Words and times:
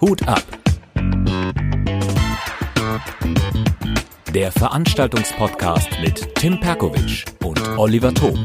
Hut 0.00 0.26
ab. 0.26 0.42
Der 4.34 4.50
Veranstaltungspodcast 4.52 5.88
mit 6.00 6.34
Tim 6.36 6.58
Perkovic 6.58 7.26
und 7.44 7.60
Oliver 7.76 8.14
Thom. 8.14 8.42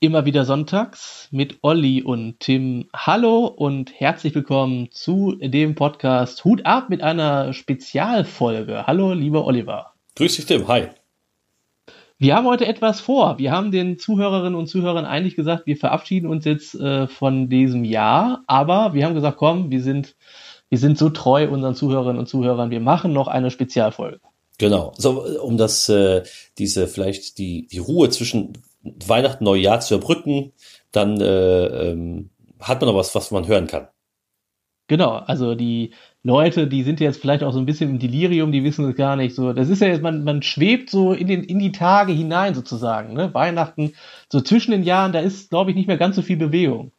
Immer 0.00 0.24
wieder 0.24 0.46
sonntags 0.46 1.28
mit 1.30 1.58
Olli 1.60 2.02
und 2.02 2.40
Tim. 2.40 2.88
Hallo 2.94 3.46
und 3.46 3.92
herzlich 4.00 4.34
willkommen 4.34 4.90
zu 4.90 5.36
dem 5.38 5.74
Podcast 5.74 6.44
Hut 6.44 6.64
ab 6.64 6.88
mit 6.88 7.02
einer 7.02 7.52
Spezialfolge. 7.52 8.86
Hallo, 8.86 9.12
lieber 9.12 9.44
Oliver. 9.44 9.92
Grüß 10.14 10.36
dich, 10.36 10.46
Tim. 10.46 10.66
Hi. 10.68 10.88
Wir 12.18 12.34
haben 12.34 12.46
heute 12.46 12.66
etwas 12.66 13.00
vor. 13.00 13.38
Wir 13.38 13.52
haben 13.52 13.70
den 13.70 13.98
Zuhörerinnen 13.98 14.54
und 14.54 14.68
Zuhörern 14.68 15.04
eigentlich 15.04 15.36
gesagt, 15.36 15.66
wir 15.66 15.76
verabschieden 15.76 16.28
uns 16.28 16.46
jetzt 16.46 16.74
äh, 16.74 17.06
von 17.08 17.50
diesem 17.50 17.84
Jahr, 17.84 18.42
aber 18.46 18.94
wir 18.94 19.04
haben 19.04 19.14
gesagt, 19.14 19.36
komm, 19.36 19.70
wir 19.70 19.82
sind, 19.82 20.16
wir 20.70 20.78
sind 20.78 20.96
so 20.96 21.10
treu 21.10 21.48
unseren 21.50 21.74
Zuhörerinnen 21.74 22.18
und 22.18 22.26
Zuhörern, 22.26 22.70
wir 22.70 22.80
machen 22.80 23.12
noch 23.12 23.28
eine 23.28 23.50
Spezialfolge. 23.50 24.20
Genau, 24.56 24.94
so 24.96 25.26
um 25.42 25.58
das, 25.58 25.90
äh, 25.90 26.22
diese 26.56 26.88
vielleicht 26.88 27.36
die, 27.36 27.66
die 27.66 27.78
Ruhe 27.78 28.08
zwischen 28.08 28.54
Weihnachten, 28.82 29.44
Neujahr 29.44 29.80
zu 29.80 29.96
überbrücken, 29.96 30.52
dann 30.92 31.20
äh, 31.20 31.66
ähm, 31.90 32.30
hat 32.58 32.80
man 32.80 32.88
noch 32.88 32.96
was, 32.96 33.14
was 33.14 33.30
man 33.30 33.46
hören 33.46 33.66
kann. 33.66 33.88
Genau, 34.88 35.16
also 35.16 35.54
die 35.54 35.92
Leute, 36.22 36.66
die 36.66 36.82
sind 36.82 37.00
jetzt 37.00 37.20
vielleicht 37.20 37.42
auch 37.42 37.52
so 37.52 37.58
ein 37.58 37.66
bisschen 37.66 37.90
im 37.90 37.98
Delirium, 37.98 38.52
die 38.52 38.64
wissen 38.64 38.88
es 38.88 38.96
gar 38.96 39.16
nicht 39.16 39.34
so. 39.34 39.52
Das 39.52 39.68
ist 39.68 39.80
ja 39.80 39.88
jetzt, 39.88 40.02
man, 40.02 40.24
man 40.24 40.42
schwebt 40.42 40.90
so 40.90 41.12
in, 41.12 41.26
den, 41.26 41.44
in 41.44 41.58
die 41.58 41.72
Tage 41.72 42.12
hinein 42.12 42.54
sozusagen. 42.54 43.14
Ne? 43.14 43.32
Weihnachten, 43.34 43.94
so 44.30 44.40
zwischen 44.40 44.70
den 44.70 44.82
Jahren, 44.82 45.12
da 45.12 45.20
ist, 45.20 45.50
glaube 45.50 45.70
ich, 45.70 45.76
nicht 45.76 45.88
mehr 45.88 45.96
ganz 45.96 46.16
so 46.16 46.22
viel 46.22 46.36
Bewegung. 46.36 46.92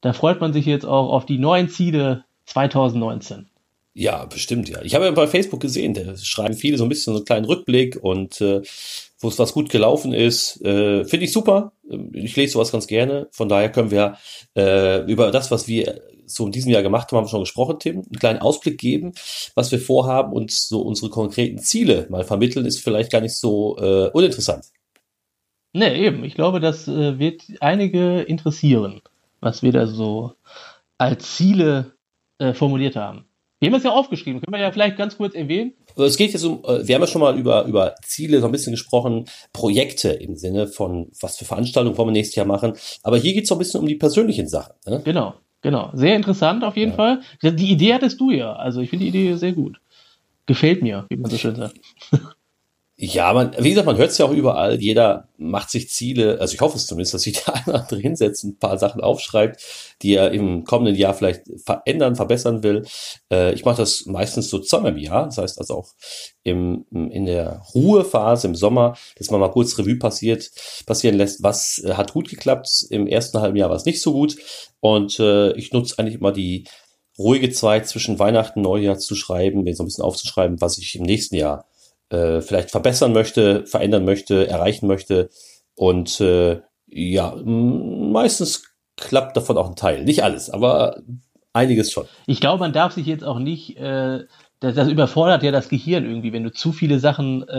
Da 0.00 0.12
freut 0.12 0.40
man 0.40 0.52
sich 0.52 0.66
jetzt 0.66 0.86
auch 0.86 1.12
auf 1.12 1.26
die 1.26 1.38
neuen 1.38 1.68
Ziele 1.68 2.24
2019. 2.46 3.48
Ja, 3.92 4.24
bestimmt, 4.24 4.68
ja. 4.68 4.82
Ich 4.82 4.94
habe 4.94 5.04
ja 5.04 5.10
bei 5.10 5.26
Facebook 5.26 5.60
gesehen, 5.60 5.94
da 5.94 6.16
schreiben 6.16 6.54
viele 6.54 6.78
so 6.78 6.84
ein 6.84 6.88
bisschen 6.88 7.12
so 7.12 7.18
einen 7.18 7.26
kleinen 7.26 7.44
Rückblick 7.44 7.98
und 8.00 8.40
äh, 8.40 8.62
wo 9.18 9.28
es 9.28 9.38
was 9.38 9.52
gut 9.52 9.68
gelaufen 9.68 10.12
ist. 10.12 10.60
Äh, 10.64 11.04
Finde 11.04 11.24
ich 11.24 11.32
super. 11.32 11.72
Ich 12.12 12.36
lese 12.36 12.52
sowas 12.52 12.72
ganz 12.72 12.86
gerne. 12.86 13.28
Von 13.32 13.48
daher 13.48 13.70
können 13.70 13.90
wir 13.90 14.16
äh, 14.56 15.04
über 15.10 15.30
das, 15.32 15.50
was 15.50 15.66
wir 15.66 16.00
so 16.30 16.46
in 16.46 16.52
diesem 16.52 16.70
Jahr 16.70 16.82
gemacht 16.82 17.10
haben, 17.10 17.18
haben 17.18 17.24
wir 17.26 17.30
schon 17.30 17.40
gesprochen, 17.40 17.78
Tim. 17.78 17.96
Einen 17.96 18.18
kleinen 18.18 18.38
Ausblick 18.40 18.78
geben, 18.78 19.12
was 19.54 19.70
wir 19.72 19.78
vorhaben 19.78 20.32
und 20.32 20.50
so 20.50 20.80
unsere 20.80 21.10
konkreten 21.10 21.58
Ziele 21.58 22.06
mal 22.10 22.24
vermitteln, 22.24 22.66
ist 22.66 22.80
vielleicht 22.80 23.12
gar 23.12 23.20
nicht 23.20 23.36
so 23.36 23.76
äh, 23.78 24.10
uninteressant. 24.12 24.66
Ne, 25.72 25.96
eben. 25.96 26.24
Ich 26.24 26.34
glaube, 26.34 26.60
das 26.60 26.88
äh, 26.88 27.18
wird 27.18 27.42
einige 27.60 28.22
interessieren, 28.22 29.02
was 29.40 29.62
wir 29.62 29.72
da 29.72 29.86
so 29.86 30.34
als 30.98 31.36
Ziele 31.36 31.92
äh, 32.38 32.52
formuliert 32.54 32.96
haben. 32.96 33.26
Wir 33.60 33.68
haben 33.68 33.76
es 33.76 33.84
ja 33.84 33.90
aufgeschrieben, 33.90 34.40
können 34.40 34.54
wir 34.54 34.60
ja 34.60 34.72
vielleicht 34.72 34.96
ganz 34.96 35.18
kurz 35.18 35.34
erwähnen. 35.34 35.74
Es 35.96 36.16
geht 36.16 36.32
jetzt 36.32 36.44
um, 36.44 36.64
äh, 36.64 36.86
wir 36.86 36.94
haben 36.94 37.02
ja 37.02 37.06
schon 37.06 37.20
mal 37.20 37.38
über, 37.38 37.64
über 37.66 37.94
Ziele 38.02 38.40
so 38.40 38.46
ein 38.46 38.52
bisschen 38.52 38.72
gesprochen, 38.72 39.26
Projekte 39.52 40.08
im 40.08 40.34
Sinne 40.34 40.66
von, 40.66 41.10
was 41.20 41.36
für 41.36 41.44
Veranstaltungen 41.44 41.96
wollen 41.98 42.08
wir 42.08 42.12
nächstes 42.12 42.36
Jahr 42.36 42.46
machen. 42.46 42.72
Aber 43.02 43.18
hier 43.18 43.34
geht 43.34 43.42
es 43.42 43.50
so 43.50 43.54
ein 43.54 43.58
bisschen 43.58 43.80
um 43.80 43.86
die 43.86 43.96
persönlichen 43.96 44.48
Sachen. 44.48 44.72
Ne? 44.86 45.02
Genau. 45.04 45.34
Genau, 45.62 45.90
sehr 45.92 46.16
interessant 46.16 46.64
auf 46.64 46.76
jeden 46.76 46.92
ja. 46.92 46.96
Fall. 46.96 47.20
Die 47.42 47.70
Idee 47.70 47.94
hattest 47.94 48.20
du 48.20 48.30
ja. 48.30 48.54
Also 48.54 48.80
ich 48.80 48.90
finde 48.90 49.04
die 49.04 49.08
Idee 49.10 49.34
sehr 49.34 49.52
gut. 49.52 49.80
Gefällt 50.46 50.82
mir, 50.82 51.06
wie 51.10 51.16
man 51.16 51.30
so 51.30 51.36
schön 51.36 51.56
sagt. 51.56 51.78
Ja, 53.02 53.32
man, 53.32 53.56
wie 53.58 53.70
gesagt, 53.70 53.86
man 53.86 53.96
hört 53.96 54.10
es 54.10 54.18
ja 54.18 54.26
auch 54.26 54.30
überall. 54.30 54.78
Jeder 54.78 55.26
macht 55.38 55.70
sich 55.70 55.88
Ziele. 55.88 56.38
Also 56.38 56.52
ich 56.52 56.60
hoffe 56.60 56.76
es 56.76 56.84
zumindest, 56.86 57.14
dass 57.14 57.22
sich 57.22 57.32
der 57.32 57.54
eine 57.54 57.64
oder 57.68 57.80
andere 57.80 57.98
hinsetzt, 57.98 58.44
ein 58.44 58.58
paar 58.58 58.76
Sachen 58.76 59.00
aufschreibt, 59.00 59.58
die 60.02 60.16
er 60.16 60.32
im 60.32 60.64
kommenden 60.64 60.96
Jahr 60.96 61.14
vielleicht 61.14 61.44
verändern, 61.64 62.14
verbessern 62.14 62.62
will. 62.62 62.84
Äh, 63.32 63.54
ich 63.54 63.64
mache 63.64 63.78
das 63.78 64.04
meistens 64.04 64.50
so 64.50 64.58
zweimal 64.58 64.92
im 64.92 64.98
Jahr. 64.98 65.24
Das 65.24 65.38
heißt 65.38 65.58
also 65.58 65.76
auch 65.76 65.88
im, 66.42 66.84
in 66.90 67.24
der 67.24 67.62
Ruhephase 67.74 68.48
im 68.48 68.54
Sommer, 68.54 68.98
dass 69.16 69.30
man 69.30 69.40
mal 69.40 69.50
kurz 69.50 69.78
Revue 69.78 69.96
passiert, 69.96 70.50
passieren 70.84 71.16
lässt, 71.16 71.42
was 71.42 71.82
äh, 71.82 71.94
hat 71.94 72.12
gut 72.12 72.28
geklappt. 72.28 72.84
Im 72.90 73.06
ersten 73.06 73.40
halben 73.40 73.56
Jahr 73.56 73.70
war 73.70 73.76
es 73.76 73.86
nicht 73.86 74.02
so 74.02 74.12
gut. 74.12 74.36
Und 74.80 75.18
äh, 75.20 75.52
ich 75.52 75.72
nutze 75.72 75.98
eigentlich 75.98 76.16
immer 76.16 76.32
die 76.32 76.64
ruhige 77.18 77.50
Zeit 77.50 77.88
zwischen 77.88 78.18
Weihnachten 78.18 78.58
und 78.58 78.64
Neujahr 78.64 78.98
zu 78.98 79.14
schreiben, 79.14 79.62
mir 79.62 79.74
so 79.74 79.84
ein 79.84 79.86
bisschen 79.86 80.04
aufzuschreiben, 80.04 80.60
was 80.60 80.76
ich 80.76 80.96
im 80.96 81.04
nächsten 81.04 81.36
Jahr 81.36 81.64
äh, 82.10 82.40
vielleicht 82.40 82.70
verbessern 82.70 83.12
möchte, 83.12 83.66
verändern 83.66 84.04
möchte, 84.04 84.48
erreichen 84.48 84.86
möchte. 84.86 85.30
Und 85.74 86.20
äh, 86.20 86.60
ja, 86.86 87.34
meistens 87.44 88.64
klappt 88.96 89.36
davon 89.36 89.56
auch 89.56 89.68
ein 89.68 89.76
Teil. 89.76 90.04
Nicht 90.04 90.22
alles, 90.22 90.50
aber 90.50 91.00
einiges 91.52 91.90
schon. 91.90 92.04
Ich 92.26 92.40
glaube, 92.40 92.60
man 92.60 92.72
darf 92.72 92.92
sich 92.92 93.06
jetzt 93.06 93.24
auch 93.24 93.38
nicht, 93.38 93.76
äh, 93.78 94.24
das, 94.60 94.74
das 94.74 94.88
überfordert 94.88 95.42
ja 95.42 95.52
das 95.52 95.68
Gehirn 95.68 96.04
irgendwie, 96.04 96.32
wenn 96.32 96.44
du 96.44 96.52
zu 96.52 96.72
viele 96.72 96.98
Sachen 96.98 97.48
äh, 97.48 97.54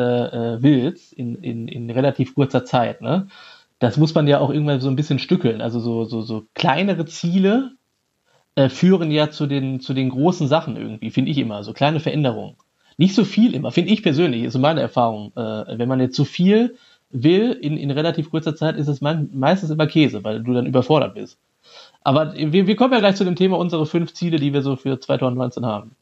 äh, 0.55 0.61
willst 0.61 1.13
in, 1.13 1.35
in, 1.35 1.67
in 1.67 1.89
relativ 1.89 2.35
kurzer 2.35 2.63
Zeit. 2.63 3.01
Ne? 3.01 3.27
Das 3.79 3.97
muss 3.97 4.13
man 4.13 4.27
ja 4.27 4.39
auch 4.39 4.51
irgendwann 4.51 4.81
so 4.81 4.89
ein 4.89 4.95
bisschen 4.95 5.19
stückeln. 5.19 5.61
Also 5.61 5.79
so, 5.79 6.05
so, 6.05 6.21
so 6.21 6.43
kleinere 6.53 7.05
Ziele 7.05 7.71
äh, 8.55 8.69
führen 8.69 9.11
ja 9.11 9.31
zu 9.31 9.47
den, 9.47 9.79
zu 9.79 9.93
den 9.93 10.09
großen 10.09 10.47
Sachen 10.47 10.77
irgendwie, 10.77 11.09
finde 11.09 11.31
ich 11.31 11.37
immer. 11.37 11.63
So 11.63 11.73
kleine 11.73 11.99
Veränderungen. 11.99 12.55
Nicht 12.97 13.15
so 13.15 13.25
viel 13.25 13.53
immer, 13.53 13.71
finde 13.71 13.91
ich 13.91 14.03
persönlich, 14.03 14.43
ist 14.43 14.57
meine 14.57 14.81
Erfahrung. 14.81 15.31
Äh, 15.35 15.77
wenn 15.77 15.87
man 15.87 15.99
jetzt 15.99 16.15
zu 16.15 16.25
viel 16.25 16.75
will 17.09 17.51
in, 17.51 17.77
in 17.77 17.91
relativ 17.91 18.29
kurzer 18.29 18.55
Zeit, 18.55 18.77
ist 18.77 18.87
es 18.87 19.01
mein, 19.01 19.29
meistens 19.33 19.69
immer 19.69 19.87
Käse, 19.87 20.23
weil 20.23 20.41
du 20.43 20.53
dann 20.53 20.65
überfordert 20.65 21.15
bist. 21.15 21.37
Aber 22.03 22.33
wir, 22.35 22.67
wir 22.67 22.75
kommen 22.75 22.93
ja 22.93 22.99
gleich 22.99 23.15
zu 23.15 23.25
dem 23.25 23.35
Thema 23.35 23.57
unsere 23.57 23.85
fünf 23.85 24.13
Ziele, 24.13 24.39
die 24.39 24.53
wir 24.53 24.61
so 24.61 24.75
für 24.75 24.99
2019 24.99 25.65
haben. 25.65 25.95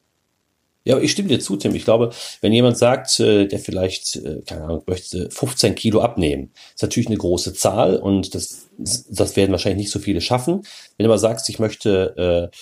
Ja, 0.85 0.97
ich 0.97 1.11
stimme 1.11 1.27
dir 1.27 1.39
zu, 1.39 1.57
Tim. 1.57 1.75
Ich 1.75 1.83
glaube, 1.83 2.11
wenn 2.41 2.53
jemand 2.53 2.77
sagt, 2.77 3.19
äh, 3.19 3.47
der 3.47 3.59
vielleicht, 3.59 4.15
äh, 4.15 4.41
keine 4.45 4.63
Ahnung, 4.63 4.83
möchte 4.87 5.29
15 5.29 5.75
Kilo 5.75 6.01
abnehmen, 6.01 6.51
ist 6.73 6.81
natürlich 6.81 7.09
eine 7.09 7.17
große 7.17 7.53
Zahl 7.53 7.97
und 7.97 8.33
das, 8.33 8.69
das 8.77 9.35
werden 9.35 9.51
wahrscheinlich 9.51 9.83
nicht 9.83 9.91
so 9.91 9.99
viele 9.99 10.21
schaffen. 10.21 10.63
Wenn 10.97 11.03
du 11.03 11.11
aber 11.11 11.19
sagst, 11.19 11.49
ich 11.49 11.59
möchte 11.59 12.49
äh, 12.51 12.55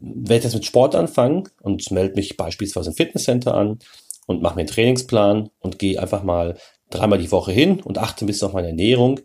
werde 0.00 0.38
ich 0.38 0.44
jetzt 0.44 0.54
mit 0.54 0.64
Sport 0.64 0.94
anfangen 0.94 1.48
und 1.60 1.90
melde 1.90 2.14
mich 2.14 2.36
beispielsweise 2.36 2.90
im 2.90 2.96
Fitnesscenter 2.96 3.54
an 3.54 3.78
und 4.26 4.42
mache 4.42 4.54
mir 4.54 4.60
einen 4.60 4.68
Trainingsplan 4.68 5.50
und 5.60 5.78
gehe 5.78 6.00
einfach 6.00 6.22
mal 6.22 6.58
dreimal 6.90 7.18
die 7.18 7.30
Woche 7.32 7.52
hin 7.52 7.80
und 7.80 7.98
achte 7.98 8.24
ein 8.24 8.26
bisschen 8.26 8.48
auf 8.48 8.54
meine 8.54 8.68
Ernährung 8.68 9.20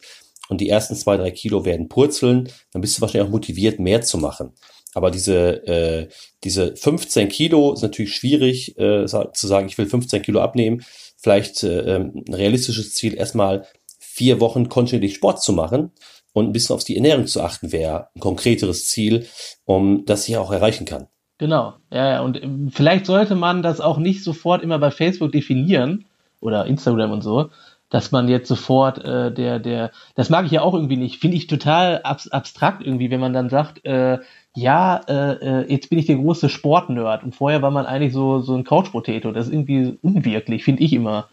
und 0.50 0.62
die 0.62 0.70
ersten 0.70 0.96
zwei, 0.96 1.18
drei 1.18 1.32
Kilo 1.32 1.66
werden 1.66 1.90
purzeln, 1.90 2.50
dann 2.72 2.82
bist 2.82 2.98
du 2.98 3.02
wahrscheinlich 3.02 3.28
auch 3.28 3.32
motiviert, 3.32 3.80
mehr 3.80 4.02
zu 4.02 4.18
machen. 4.18 4.54
Aber 4.94 5.10
diese, 5.10 5.66
äh, 5.66 6.08
diese 6.44 6.76
15 6.76 7.30
Kilo 7.30 7.74
ist 7.74 7.82
natürlich 7.82 8.16
schwierig 8.16 8.78
äh, 8.78 9.06
zu 9.06 9.48
sagen, 9.48 9.68
ich 9.68 9.78
will 9.78 9.88
15 9.88 10.22
Kilo 10.22 10.40
abnehmen. 10.42 10.84
Vielleicht 11.18 11.64
äh, 11.64 11.96
ähm, 11.96 12.24
ein 12.28 12.34
realistisches 12.34 12.94
Ziel, 12.94 13.16
erstmal 13.16 13.66
vier 14.00 14.40
Wochen 14.40 14.70
kontinuierlich 14.70 15.16
Sport 15.16 15.42
zu 15.42 15.54
machen 15.54 15.92
und 16.34 16.48
ein 16.48 16.54
bisschen 16.54 16.76
auf 16.76 16.84
die 16.84 16.96
Ernährung 16.96 17.28
zu 17.28 17.42
achten 17.42 17.72
wäre 17.72 18.10
ein 18.16 18.20
konkreteres 18.20 18.88
Ziel, 18.88 19.26
um 19.66 20.06
das 20.06 20.28
ich 20.28 20.38
auch 20.38 20.52
erreichen 20.52 20.86
kann. 20.86 21.08
Genau, 21.38 21.74
ja, 21.92 22.10
ja, 22.12 22.22
und 22.22 22.42
ähm, 22.42 22.70
vielleicht 22.72 23.06
sollte 23.06 23.36
man 23.36 23.64
das 23.64 23.82
auch 23.82 23.98
nicht 23.98 24.24
sofort 24.24 24.62
immer 24.62 24.80
bei 24.80 24.92
Facebook 24.92 25.32
definieren 25.32 26.06
oder 26.40 26.66
Instagram 26.66 27.12
und 27.12 27.22
so, 27.22 27.50
dass 27.90 28.12
man 28.12 28.28
jetzt 28.28 28.48
sofort 28.48 29.04
äh, 29.04 29.32
der, 29.32 29.60
der, 29.60 29.92
das 30.16 30.30
mag 30.30 30.46
ich 30.46 30.52
ja 30.52 30.62
auch 30.62 30.74
irgendwie 30.74 30.98
nicht, 30.98 31.20
finde 31.20 31.38
ich 31.38 31.48
total 31.48 32.02
abs 32.04 32.28
abstrakt 32.28 32.86
irgendwie, 32.86 33.12
wenn 33.12 33.20
man 33.20 33.34
dann 33.34 33.50
sagt, 33.50 33.84
äh, 33.86 34.20
ja, 34.56 35.02
äh, 35.08 35.34
äh 35.34 35.72
jetzt 35.72 35.90
bin 35.90 36.00
ich 36.00 36.06
der 36.06 36.18
große 36.18 36.50
Sportnerd 36.50 37.24
und 37.24 37.36
vorher 37.36 37.62
war 37.62 37.72
man 37.72 37.86
eigentlich 37.86 38.14
so, 38.14 38.40
so 38.40 38.56
ein 38.56 38.64
Couch-Potato, 38.64 39.32
das 39.32 39.48
ist 39.48 39.54
irgendwie 39.54 39.98
unwirklich, 40.02 40.64
finde 40.64 40.84
ich 40.84 40.94
immer. 40.94 41.30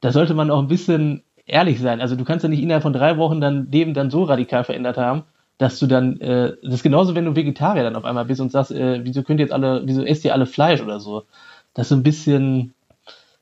Da 0.00 0.12
sollte 0.12 0.34
man 0.34 0.50
auch 0.50 0.60
ein 0.60 0.68
bisschen 0.68 1.22
ehrlich 1.46 1.80
sein. 1.80 2.00
Also 2.00 2.16
du 2.16 2.24
kannst 2.24 2.42
ja 2.42 2.48
nicht 2.48 2.62
innerhalb 2.62 2.82
von 2.82 2.92
drei 2.92 3.16
Wochen 3.16 3.40
dein 3.40 3.70
Leben 3.70 3.94
dann 3.94 4.10
so 4.10 4.24
radikal 4.24 4.64
verändert 4.64 4.98
haben, 4.98 5.22
dass 5.58 5.78
du 5.78 5.86
dann, 5.86 6.20
äh, 6.20 6.54
das 6.62 6.74
ist 6.74 6.82
genauso, 6.82 7.14
wenn 7.14 7.24
du 7.24 7.36
Vegetarier 7.36 7.82
dann 7.82 7.96
auf 7.96 8.04
einmal 8.04 8.26
bist 8.26 8.40
und 8.40 8.52
sagst, 8.52 8.72
äh, 8.72 9.04
wieso 9.04 9.22
könnt 9.22 9.40
ihr 9.40 9.46
jetzt 9.46 9.52
alle, 9.52 9.82
wieso 9.86 10.04
esst 10.04 10.24
ihr 10.24 10.34
alle 10.34 10.46
Fleisch 10.46 10.82
oder 10.82 11.00
so? 11.00 11.24
Das 11.72 11.86
ist 11.86 11.88
so 11.90 11.96
ein 11.96 12.02
bisschen, 12.02 12.74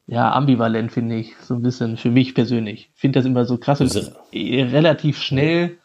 ja, 0.06 0.33
ambivalent, 0.33 0.93
finde 0.93 1.17
ich. 1.17 1.37
So 1.39 1.55
ein 1.55 1.62
bisschen 1.62 1.97
für 1.97 2.11
mich 2.11 2.35
persönlich. 2.35 2.91
Ich 2.95 3.01
finde 3.01 3.19
das 3.19 3.27
immer 3.27 3.45
so 3.47 3.59
krass 3.59 3.81
und 3.81 4.12
relativ 4.33 5.19
schnell 5.19 5.79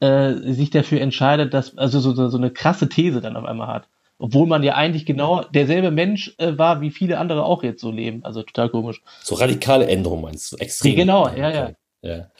äh, 0.00 0.34
sich 0.52 0.70
dafür 0.70 1.00
entscheidet, 1.00 1.54
dass, 1.54 1.78
also 1.78 2.00
so, 2.00 2.28
so 2.28 2.36
eine 2.36 2.50
krasse 2.50 2.88
These 2.88 3.20
dann 3.20 3.36
auf 3.36 3.44
einmal 3.44 3.68
hat. 3.68 3.88
Obwohl 4.20 4.46
man 4.46 4.62
ja 4.62 4.74
eigentlich 4.74 5.06
genau 5.06 5.44
derselbe 5.44 5.90
Mensch 5.90 6.34
äh, 6.36 6.58
war, 6.58 6.82
wie 6.82 6.90
viele 6.90 7.16
andere 7.18 7.44
auch 7.44 7.62
jetzt 7.62 7.80
so 7.80 7.90
leben. 7.90 8.22
Also 8.22 8.42
total 8.42 8.68
komisch. 8.68 9.00
So 9.22 9.34
radikale 9.34 9.86
Änderungen 9.86 10.22
meinst 10.22 10.52
du? 10.52 10.56
Extrem. 10.58 10.94
Genau, 10.94 11.26
ja, 11.28 11.50
ja. 11.50 11.72
Ja. 12.02 12.10
ja. 12.12 12.30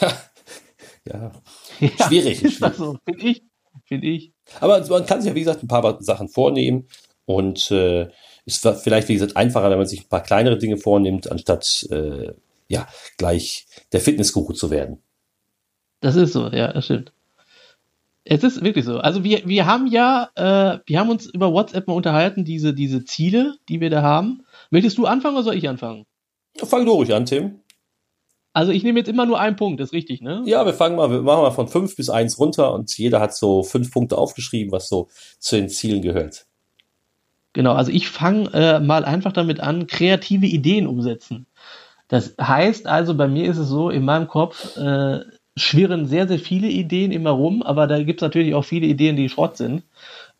ja. 1.04 1.32
ja. 1.80 1.90
Schwierig. 2.06 2.42
Ist 2.42 2.62
das 2.62 2.78
so, 2.78 2.96
finde 3.04 3.26
ich. 3.26 3.42
Finde 3.84 4.06
ich. 4.06 4.32
Aber 4.60 4.84
man 4.88 5.04
kann 5.04 5.20
sich 5.20 5.28
ja, 5.28 5.34
wie 5.34 5.40
gesagt, 5.40 5.62
ein 5.62 5.68
paar 5.68 6.02
Sachen 6.02 6.28
vornehmen 6.28 6.88
und 7.26 7.70
äh, 7.70 8.08
ist 8.46 8.66
vielleicht, 8.82 9.08
wie 9.08 9.14
gesagt, 9.14 9.36
einfacher, 9.36 9.70
wenn 9.70 9.78
man 9.78 9.86
sich 9.86 10.04
ein 10.04 10.08
paar 10.08 10.22
kleinere 10.22 10.56
Dinge 10.56 10.78
vornimmt, 10.78 11.30
anstatt 11.30 11.86
äh, 11.90 12.32
ja, 12.68 12.88
gleich 13.18 13.66
der 13.92 14.00
Fitnessguru 14.00 14.54
zu 14.54 14.70
werden. 14.70 15.02
Das 16.00 16.16
ist 16.16 16.32
so, 16.32 16.48
ja, 16.48 16.72
das 16.72 16.86
stimmt. 16.86 17.12
Es 18.28 18.42
ist 18.42 18.64
wirklich 18.64 18.84
so. 18.84 18.98
Also 18.98 19.22
wir, 19.22 19.46
wir 19.46 19.66
haben 19.66 19.86
ja, 19.86 20.30
äh, 20.34 20.80
wir 20.84 20.98
haben 20.98 21.10
uns 21.10 21.26
über 21.26 21.52
WhatsApp 21.52 21.86
mal 21.86 21.94
unterhalten, 21.94 22.44
diese, 22.44 22.74
diese 22.74 23.04
Ziele, 23.04 23.54
die 23.68 23.80
wir 23.80 23.88
da 23.88 24.02
haben. 24.02 24.44
Möchtest 24.70 24.98
du 24.98 25.06
anfangen 25.06 25.36
oder 25.36 25.44
soll 25.44 25.54
ich 25.54 25.68
anfangen? 25.68 26.06
Fang 26.56 26.84
du 26.84 26.92
ruhig 26.92 27.14
an, 27.14 27.24
Tim. 27.24 27.60
Also 28.52 28.72
ich 28.72 28.82
nehme 28.82 28.98
jetzt 28.98 29.08
immer 29.08 29.26
nur 29.26 29.38
einen 29.38 29.54
Punkt, 29.54 29.80
ist 29.80 29.92
richtig, 29.92 30.22
ne? 30.22 30.42
Ja, 30.44 30.66
wir 30.66 30.74
fangen 30.74 30.96
mal, 30.96 31.08
wir 31.10 31.22
machen 31.22 31.42
mal 31.42 31.50
von 31.52 31.68
fünf 31.68 31.94
bis 31.94 32.10
eins 32.10 32.38
runter 32.40 32.72
und 32.72 32.96
jeder 32.98 33.20
hat 33.20 33.32
so 33.32 33.62
fünf 33.62 33.92
Punkte 33.92 34.18
aufgeschrieben, 34.18 34.72
was 34.72 34.88
so 34.88 35.08
zu 35.38 35.56
den 35.56 35.68
Zielen 35.68 36.02
gehört. 36.02 36.46
Genau, 37.52 37.74
also 37.74 37.92
ich 37.92 38.08
fange 38.08 38.50
äh, 38.54 38.80
mal 38.80 39.04
einfach 39.04 39.32
damit 39.32 39.60
an, 39.60 39.86
kreative 39.86 40.46
Ideen 40.46 40.88
umsetzen. 40.88 41.46
Das 42.08 42.34
heißt 42.40 42.86
also, 42.86 43.14
bei 43.14 43.28
mir 43.28 43.48
ist 43.48 43.58
es 43.58 43.68
so, 43.68 43.90
in 43.90 44.04
meinem 44.04 44.26
Kopf 44.26 44.76
äh, 44.76 45.20
schwirren 45.56 46.06
sehr, 46.06 46.28
sehr 46.28 46.38
viele 46.38 46.68
Ideen 46.68 47.12
immer 47.12 47.30
rum, 47.30 47.62
aber 47.62 47.86
da 47.86 48.02
gibt 48.02 48.20
es 48.20 48.22
natürlich 48.22 48.54
auch 48.54 48.64
viele 48.64 48.86
Ideen, 48.86 49.16
die 49.16 49.28
Schrott 49.28 49.56
sind. 49.56 49.84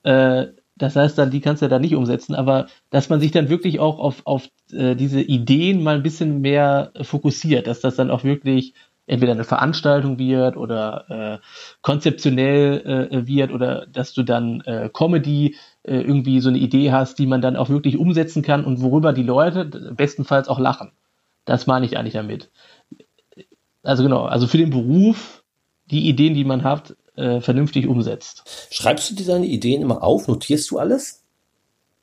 Äh, 0.02 0.46
das 0.76 0.94
heißt 0.94 1.16
dann, 1.16 1.30
die 1.30 1.40
kannst 1.40 1.62
du 1.62 1.66
ja 1.66 1.70
da 1.70 1.78
nicht 1.78 1.94
umsetzen, 1.94 2.34
aber 2.34 2.66
dass 2.90 3.08
man 3.08 3.20
sich 3.20 3.30
dann 3.30 3.48
wirklich 3.48 3.80
auch 3.80 3.98
auf, 3.98 4.22
auf 4.26 4.48
äh, 4.72 4.94
diese 4.94 5.22
Ideen 5.22 5.82
mal 5.82 5.96
ein 5.96 6.02
bisschen 6.02 6.42
mehr 6.42 6.92
fokussiert, 7.00 7.66
dass 7.66 7.80
das 7.80 7.96
dann 7.96 8.10
auch 8.10 8.24
wirklich 8.24 8.74
entweder 9.06 9.32
eine 9.32 9.44
Veranstaltung 9.44 10.18
wird 10.18 10.56
oder 10.56 11.40
äh, 11.40 11.46
konzeptionell 11.80 13.08
äh, 13.10 13.26
wird 13.26 13.52
oder 13.52 13.86
dass 13.86 14.12
du 14.12 14.22
dann 14.22 14.60
äh, 14.62 14.90
Comedy 14.92 15.56
äh, 15.84 16.00
irgendwie 16.00 16.40
so 16.40 16.48
eine 16.48 16.58
Idee 16.58 16.92
hast, 16.92 17.18
die 17.18 17.26
man 17.26 17.40
dann 17.40 17.56
auch 17.56 17.68
wirklich 17.68 17.96
umsetzen 17.96 18.42
kann 18.42 18.64
und 18.64 18.82
worüber 18.82 19.12
die 19.12 19.22
Leute 19.22 19.64
bestenfalls 19.64 20.48
auch 20.48 20.58
lachen. 20.58 20.92
Das 21.44 21.66
meine 21.66 21.86
ich 21.86 21.96
eigentlich 21.96 22.14
damit. 22.14 22.50
Also 23.86 24.02
genau, 24.02 24.24
also 24.24 24.46
für 24.46 24.58
den 24.58 24.70
Beruf 24.70 25.44
die 25.90 26.08
Ideen, 26.08 26.34
die 26.34 26.44
man 26.44 26.64
hat, 26.64 26.96
äh, 27.14 27.40
vernünftig 27.40 27.86
umsetzt. 27.86 28.68
Schreibst 28.70 29.10
du 29.10 29.14
dir 29.14 29.26
deine 29.26 29.46
Ideen 29.46 29.82
immer 29.82 30.02
auf? 30.02 30.26
Notierst 30.28 30.70
du 30.70 30.78
alles? 30.78 31.22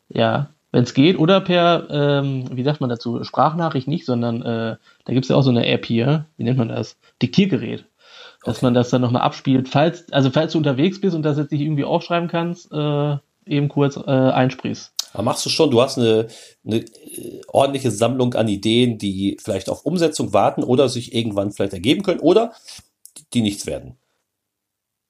Ja, 0.10 0.50
wenn 0.72 0.84
es 0.84 0.94
geht. 0.94 1.20
Oder 1.20 1.42
per, 1.42 1.88
ähm, 1.90 2.46
wie 2.52 2.64
sagt 2.64 2.80
man 2.82 2.90
dazu, 2.90 3.24
Sprachnachricht 3.24 3.88
nicht, 3.88 4.06
sondern 4.06 4.42
äh, 4.42 4.78
da 5.06 5.14
gibt 5.14 5.26
es 5.26 5.30
ja 5.30 5.36
auch 5.36 5.42
so 5.42 5.50
eine 5.50 5.68
App 5.68 5.86
hier, 5.86 6.26
wie 6.38 6.44
nennt 6.44 6.58
man 6.58 6.70
das? 6.70 6.98
Diktiergerät. 7.22 7.86
Dass 8.46 8.58
okay. 8.58 8.66
man 8.66 8.74
das 8.74 8.90
dann 8.90 9.02
nochmal 9.02 9.22
abspielt. 9.22 9.70
Falls, 9.70 10.12
also 10.12 10.32
falls 10.32 10.54
du 10.54 10.58
unterwegs 10.58 11.00
bist 11.02 11.16
und 11.16 11.24
das 11.24 11.38
jetzt 11.38 11.52
nicht 11.52 11.62
irgendwie 11.62 11.86
aufschreiben 11.86 12.30
kannst, 12.30 12.72
äh, 12.72 13.18
eben 13.46 13.70
kurz 13.70 13.98
äh, 13.98 14.10
einsprichst. 14.10 14.93
Aber 15.14 15.24
machst 15.24 15.46
du 15.46 15.50
schon, 15.50 15.72
du 15.72 15.82
hast 15.82 15.98
eine, 15.98 16.28
eine 16.66 16.78
äh, 16.78 17.42
ordentliche 17.48 17.92
Sammlung 17.92 18.34
an 18.34 18.48
Ideen, 18.48 18.98
die 18.98 19.38
vielleicht 19.42 19.70
auf 19.70 19.86
Umsetzung 19.86 20.34
warten 20.34 20.64
oder 20.64 20.90
sich 20.90 21.14
irgendwann 21.14 21.52
vielleicht 21.52 21.74
ergeben 21.74 22.04
können 22.04 22.20
oder 22.20 22.54
die 23.34 23.42
nichts 23.42 23.66
werden. 23.66 23.96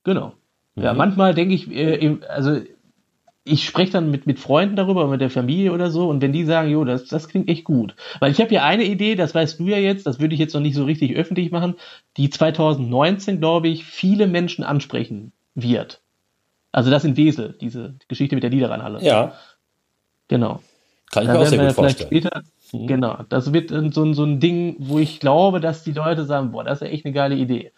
Genau. 0.03 0.33
Mhm. 0.75 0.83
Ja, 0.83 0.93
manchmal 0.93 1.33
denke 1.33 1.55
ich, 1.55 1.71
äh, 1.71 2.17
also 2.27 2.59
ich 3.45 3.65
spreche 3.65 3.91
dann 3.91 4.09
mit, 4.09 4.25
mit 4.25 4.39
Freunden 4.39 4.75
darüber, 4.75 5.07
mit 5.07 5.19
der 5.19 5.29
Familie 5.29 5.73
oder 5.73 5.91
so, 5.91 6.07
und 6.07 6.21
wenn 6.21 6.31
die 6.31 6.45
sagen, 6.45 6.69
jo, 6.69 6.85
das, 6.85 7.07
das 7.07 7.27
klingt 7.27 7.49
echt 7.49 7.65
gut. 7.65 7.95
Weil 8.19 8.31
ich 8.31 8.39
habe 8.39 8.53
ja 8.53 8.63
eine 8.63 8.85
Idee, 8.85 9.15
das 9.15 9.35
weißt 9.35 9.59
du 9.59 9.67
ja 9.67 9.77
jetzt, 9.77 10.05
das 10.05 10.19
würde 10.19 10.33
ich 10.33 10.39
jetzt 10.39 10.53
noch 10.53 10.61
nicht 10.61 10.75
so 10.75 10.85
richtig 10.85 11.15
öffentlich 11.15 11.51
machen, 11.51 11.75
die 12.15 12.29
2019, 12.29 13.39
glaube 13.39 13.67
ich, 13.67 13.83
viele 13.83 14.27
Menschen 14.27 14.63
ansprechen 14.63 15.33
wird. 15.55 16.01
Also 16.71 16.89
das 16.89 17.03
in 17.03 17.17
Wesel, 17.17 17.55
diese 17.59 17.95
Geschichte 18.07 18.35
mit 18.35 18.43
der 18.43 18.49
Niederrheinhalle. 18.49 19.03
Ja. 19.03 19.33
Genau. 20.27 20.61
Kann 21.11 21.23
ich 21.23 21.29
mir 21.29 21.39
auch 21.39 21.45
sehr 21.45 21.65
gut 21.65 21.73
vorstellen. 21.73 22.07
Später, 22.07 22.43
mhm. 22.71 22.87
Genau, 22.87 23.19
das 23.29 23.53
wird 23.53 23.69
so, 23.69 24.13
so 24.13 24.23
ein 24.23 24.39
Ding, 24.39 24.75
wo 24.79 24.99
ich 24.99 25.19
glaube, 25.19 25.59
dass 25.59 25.83
die 25.83 25.91
Leute 25.91 26.25
sagen, 26.25 26.51
boah, 26.51 26.63
das 26.63 26.81
ist 26.81 26.87
ja 26.87 26.93
echt 26.93 27.05
eine 27.05 27.13
geile 27.13 27.35
Idee. 27.35 27.71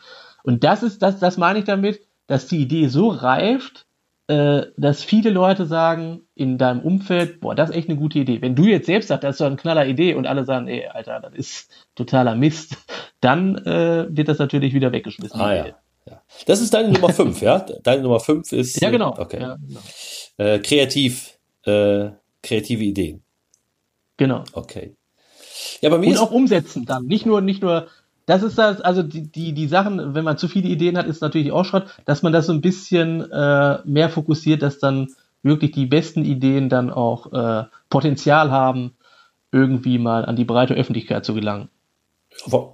Und 0.44 0.64
das 0.64 0.84
ist, 0.84 1.02
das, 1.02 1.20
das 1.20 1.38
meine 1.38 1.60
ich 1.60 1.66
damit, 1.66 2.00
dass 2.28 2.48
die 2.48 2.62
Idee 2.62 2.88
so 2.88 3.10
reift, 3.10 3.86
äh, 4.28 4.68
dass 4.78 5.04
viele 5.04 5.30
Leute 5.30 5.66
sagen 5.66 6.22
in 6.34 6.58
deinem 6.58 6.82
Umfeld, 6.82 7.42
boah, 7.42 7.54
das 7.56 7.70
ist 7.70 7.76
echt 7.76 7.90
eine 7.90 7.98
gute 7.98 8.20
Idee. 8.20 8.42
Wenn 8.42 8.56
du 8.56 8.64
jetzt 8.64 8.88
selbst 8.88 9.10
sagst, 9.10 9.24
das 9.24 9.36
ist 9.36 9.42
doch 9.42 9.48
eine 9.48 9.56
knaller 9.56 9.86
Idee 9.86 10.16
und 10.16 10.26
alle 10.26 10.46
sagen, 10.46 10.68
ey, 10.68 10.88
Alter, 10.88 11.20
das 11.20 11.34
ist 11.34 11.72
totaler 11.96 12.36
Mist, 12.36 12.78
dann 13.22 13.58
äh, 13.66 14.08
wird 14.10 14.28
das 14.28 14.40
natürlich 14.40 14.74
wieder 14.74 14.92
weggeschmissen. 14.92 15.40
Ah 15.40 15.54
ja. 15.54 15.66
ja. 16.08 16.22
Das 16.48 16.62
ist 16.62 16.74
deine 16.74 16.90
Nummer 16.90 17.10
5, 17.10 17.42
ja? 17.42 17.66
Deine 17.84 18.02
Nummer 18.02 18.20
5 18.20 18.52
ist. 18.54 18.82
Ja, 18.82 18.90
genau. 18.90 19.16
Okay. 19.18 19.42
Ja, 19.42 19.58
genau. 19.58 19.80
Äh, 20.38 20.60
kreativ, 20.60 21.38
äh, 21.66 22.10
kreative 22.46 22.84
Ideen. 22.84 23.24
Genau. 24.18 24.44
Okay. 24.54 24.96
Ja, 25.82 25.90
bei 25.90 25.98
mir 25.98 26.08
und 26.08 26.14
ist 26.14 26.20
auch 26.20 26.32
umsetzen 26.32 26.86
dann. 26.86 27.06
Nicht 27.06 27.26
nur, 27.26 27.42
nicht 27.42 27.62
nur 27.62 27.88
das 28.26 28.44
ist 28.44 28.58
das, 28.58 28.82
also 28.82 29.04
die, 29.04 29.30
die, 29.32 29.54
die 29.54 29.68
Sachen, 29.68 30.16
wenn 30.16 30.24
man 30.24 30.38
zu 30.38 30.48
viele 30.48 30.70
Ideen 30.70 30.98
hat, 30.98 31.06
ist 31.06 31.22
natürlich 31.22 31.52
auch 31.52 31.66
Schrott, 31.66 31.86
dass 32.06 32.24
man 32.24 32.34
das 32.34 32.48
so 32.48 32.54
ein 32.54 32.62
bisschen 32.62 33.30
äh, 33.32 33.80
mehr 33.86 34.10
fokussiert, 34.10 34.62
dass 34.62 34.80
dann 34.80 35.10
wirklich 35.44 35.72
die 35.72 35.86
besten 35.86 36.26
Ideen 36.26 36.70
dann 36.70 36.90
auch 36.90 37.32
äh, 37.34 37.66
Potenzial 37.90 38.50
haben, 38.50 38.96
irgendwie 39.52 40.00
mal 40.00 40.26
an 40.26 40.36
die 40.36 40.46
breite 40.46 40.74
Öffentlichkeit 40.74 41.24
zu 41.24 41.34
gelangen. 41.34 41.70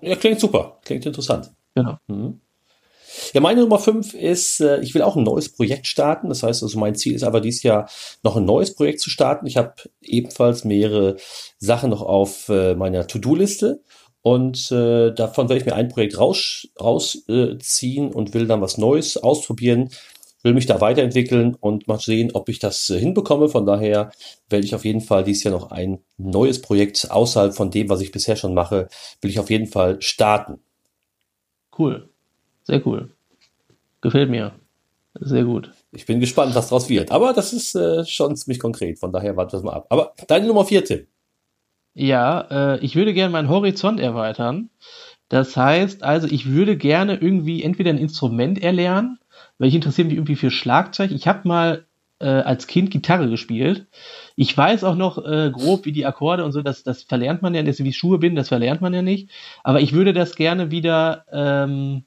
Ja, 0.01 0.15
klingt 0.15 0.39
super, 0.39 0.79
klingt 0.83 1.05
interessant. 1.05 1.51
Genau. 1.75 1.97
Mhm. 2.07 2.39
Ja, 3.33 3.41
meine 3.41 3.61
Nummer 3.61 3.79
5 3.79 4.13
ist, 4.13 4.59
äh, 4.61 4.79
ich 4.81 4.93
will 4.93 5.01
auch 5.01 5.15
ein 5.15 5.23
neues 5.23 5.49
Projekt 5.49 5.87
starten. 5.87 6.29
Das 6.29 6.43
heißt 6.43 6.63
also, 6.63 6.79
mein 6.79 6.95
Ziel 6.95 7.15
ist 7.15 7.23
aber 7.23 7.41
dieses 7.41 7.63
Jahr 7.63 7.89
noch 8.23 8.37
ein 8.37 8.45
neues 8.45 8.75
Projekt 8.75 8.99
zu 8.99 9.09
starten. 9.09 9.47
Ich 9.47 9.57
habe 9.57 9.73
ebenfalls 10.01 10.63
mehrere 10.63 11.17
Sachen 11.59 11.89
noch 11.89 12.01
auf 12.01 12.49
äh, 12.49 12.75
meiner 12.75 13.07
To-Do-Liste. 13.07 13.81
Und 14.21 14.71
äh, 14.71 15.11
davon 15.13 15.49
werde 15.49 15.61
ich 15.61 15.65
mir 15.65 15.75
ein 15.75 15.89
Projekt 15.89 16.17
rausziehen 16.19 16.71
raus, 16.79 17.23
äh, 17.27 17.99
und 18.13 18.33
will 18.33 18.45
dann 18.45 18.61
was 18.61 18.77
Neues 18.77 19.17
ausprobieren, 19.17 19.89
will 20.43 20.53
mich 20.53 20.67
da 20.67 20.79
weiterentwickeln 20.79 21.55
und 21.55 21.87
mal 21.87 21.99
sehen, 21.99 22.31
ob 22.33 22.49
ich 22.49 22.59
das 22.59 22.89
äh, 22.89 22.99
hinbekomme. 22.99 23.49
Von 23.49 23.65
daher 23.65 24.11
werde 24.49 24.65
ich 24.65 24.75
auf 24.75 24.85
jeden 24.85 25.01
Fall 25.01 25.23
dieses 25.23 25.43
Jahr 25.43 25.53
noch 25.53 25.71
ein 25.71 26.03
neues 26.17 26.61
Projekt 26.61 27.09
außerhalb 27.09 27.55
von 27.55 27.71
dem, 27.71 27.89
was 27.89 28.01
ich 28.01 28.11
bisher 28.11 28.35
schon 28.35 28.53
mache, 28.53 28.89
will 29.21 29.31
ich 29.31 29.39
auf 29.39 29.49
jeden 29.49 29.67
Fall 29.67 30.01
starten. 30.01 30.59
Cool. 31.77 32.10
Sehr 32.63 32.85
cool. 32.85 33.09
Gefällt 34.01 34.29
mir. 34.29 34.53
Sehr 35.19 35.43
gut. 35.43 35.71
Ich 35.91 36.05
bin 36.05 36.19
gespannt, 36.19 36.55
was 36.55 36.69
daraus 36.69 36.89
wird. 36.89 37.11
Aber 37.11 37.33
das 37.33 37.53
ist 37.53 37.75
äh, 37.75 38.05
schon 38.05 38.35
ziemlich 38.35 38.59
konkret. 38.59 38.99
Von 38.99 39.11
daher 39.11 39.35
warten 39.35 39.53
wir 39.53 39.63
mal 39.63 39.73
ab. 39.73 39.87
Aber 39.89 40.13
deine 40.27 40.47
Nummer 40.47 40.65
vier, 40.65 40.85
Tim. 40.85 41.05
Ja, 41.93 42.75
äh, 42.75 42.79
ich 42.79 42.95
würde 42.95 43.13
gerne 43.13 43.31
meinen 43.31 43.49
Horizont 43.49 43.99
erweitern. 43.99 44.69
Das 45.27 45.55
heißt, 45.57 46.03
also 46.03 46.27
ich 46.27 46.49
würde 46.49 46.77
gerne 46.77 47.15
irgendwie 47.15 47.63
entweder 47.63 47.89
ein 47.89 47.97
Instrument 47.97 48.61
erlernen, 48.61 49.19
weil 49.57 49.67
ich 49.69 49.75
interessiere 49.75 50.07
mich 50.07 50.15
irgendwie 50.15 50.35
für 50.35 50.51
Schlagzeug. 50.51 51.11
Ich 51.11 51.27
habe 51.27 51.47
mal 51.47 51.85
äh, 52.19 52.27
als 52.27 52.67
Kind 52.67 52.91
Gitarre 52.91 53.29
gespielt. 53.29 53.87
Ich 54.35 54.55
weiß 54.57 54.83
auch 54.83 54.95
noch 54.95 55.25
äh, 55.25 55.51
grob, 55.51 55.85
wie 55.85 55.91
die 55.91 56.05
Akkorde 56.05 56.45
und 56.45 56.51
so, 56.51 56.61
das, 56.61 56.83
das 56.83 57.03
verlernt 57.03 57.41
man 57.41 57.53
ja, 57.55 57.63
das 57.63 57.79
wie 57.79 57.89
ich 57.89 57.97
Schuhe 57.97 58.19
bin, 58.19 58.35
das 58.35 58.49
verlernt 58.49 58.81
man 58.81 58.93
ja 58.93 59.01
nicht. 59.01 59.29
Aber 59.63 59.81
ich 59.81 59.93
würde 59.93 60.13
das 60.13 60.35
gerne 60.35 60.71
wieder 60.71 61.25
ähm, 61.31 62.03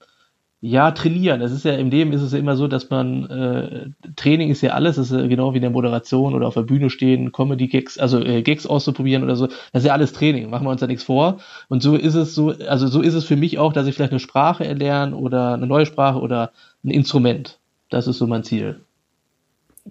ja, 0.66 0.92
trainieren. 0.92 1.40
Das 1.40 1.52
ist 1.52 1.66
ja 1.66 1.74
im 1.74 1.90
Leben 1.90 2.14
ist 2.14 2.22
es 2.22 2.32
ja 2.32 2.38
immer 2.38 2.56
so, 2.56 2.68
dass 2.68 2.88
man 2.88 3.28
äh, 3.28 4.10
Training 4.16 4.50
ist 4.50 4.62
ja 4.62 4.70
alles, 4.70 4.96
das 4.96 5.10
ist 5.10 5.20
ja 5.20 5.26
genau 5.26 5.52
wie 5.52 5.58
in 5.58 5.62
der 5.62 5.70
Moderation 5.70 6.32
oder 6.32 6.46
auf 6.46 6.54
der 6.54 6.62
Bühne 6.62 6.88
stehen, 6.88 7.32
Comedy-Gags, 7.32 7.98
also 7.98 8.18
äh, 8.18 8.40
Gags 8.40 8.64
auszuprobieren 8.64 9.22
oder 9.22 9.36
so. 9.36 9.46
Das 9.46 9.82
ist 9.82 9.84
ja 9.84 9.92
alles 9.92 10.14
Training, 10.14 10.48
machen 10.48 10.64
wir 10.64 10.70
uns 10.70 10.80
da 10.80 10.86
nichts 10.86 11.04
vor. 11.04 11.38
Und 11.68 11.82
so 11.82 11.96
ist 11.96 12.14
es 12.14 12.34
so, 12.34 12.54
also 12.66 12.86
so 12.86 13.02
ist 13.02 13.12
es 13.12 13.26
für 13.26 13.36
mich 13.36 13.58
auch, 13.58 13.74
dass 13.74 13.86
ich 13.86 13.94
vielleicht 13.94 14.12
eine 14.12 14.20
Sprache 14.20 14.64
erlerne 14.64 15.14
oder 15.14 15.52
eine 15.52 15.66
neue 15.66 15.84
Sprache 15.84 16.18
oder 16.18 16.52
ein 16.82 16.90
Instrument. 16.90 17.58
Das 17.90 18.06
ist 18.06 18.16
so 18.16 18.26
mein 18.26 18.42
Ziel. 18.42 18.80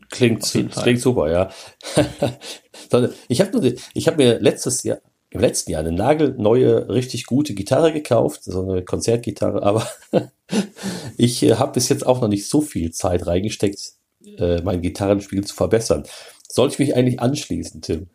Klingt, 0.09 0.41
klingt 0.41 0.99
super, 0.99 1.31
ja. 1.31 1.49
ich 3.27 3.41
habe 3.41 3.75
hab 3.95 4.17
mir 4.17 4.39
letztes 4.39 4.81
Jahr, 4.81 4.97
im 5.33 5.41
letzten 5.41 5.71
Jahr 5.71 5.81
eine 5.81 5.91
nagelneue, 5.91 6.89
richtig 6.89 7.25
gute 7.25 7.55
Gitarre 7.55 7.91
gekauft, 7.91 8.43
so 8.43 8.69
eine 8.69 8.83
Konzertgitarre, 8.83 9.63
aber 9.63 9.87
ich 11.17 11.41
äh, 11.41 11.55
habe 11.55 11.73
bis 11.73 11.89
jetzt 11.89 12.05
auch 12.05 12.21
noch 12.21 12.27
nicht 12.27 12.47
so 12.47 12.61
viel 12.61 12.91
Zeit 12.91 13.25
reingesteckt, 13.25 13.93
äh, 14.37 14.61
mein 14.61 14.81
Gitarrenspiel 14.81 15.43
zu 15.43 15.55
verbessern. 15.55 16.03
Sollte 16.47 16.73
ich 16.73 16.79
mich 16.79 16.95
eigentlich 16.95 17.19
anschließen, 17.19 17.81
Tim? 17.81 18.07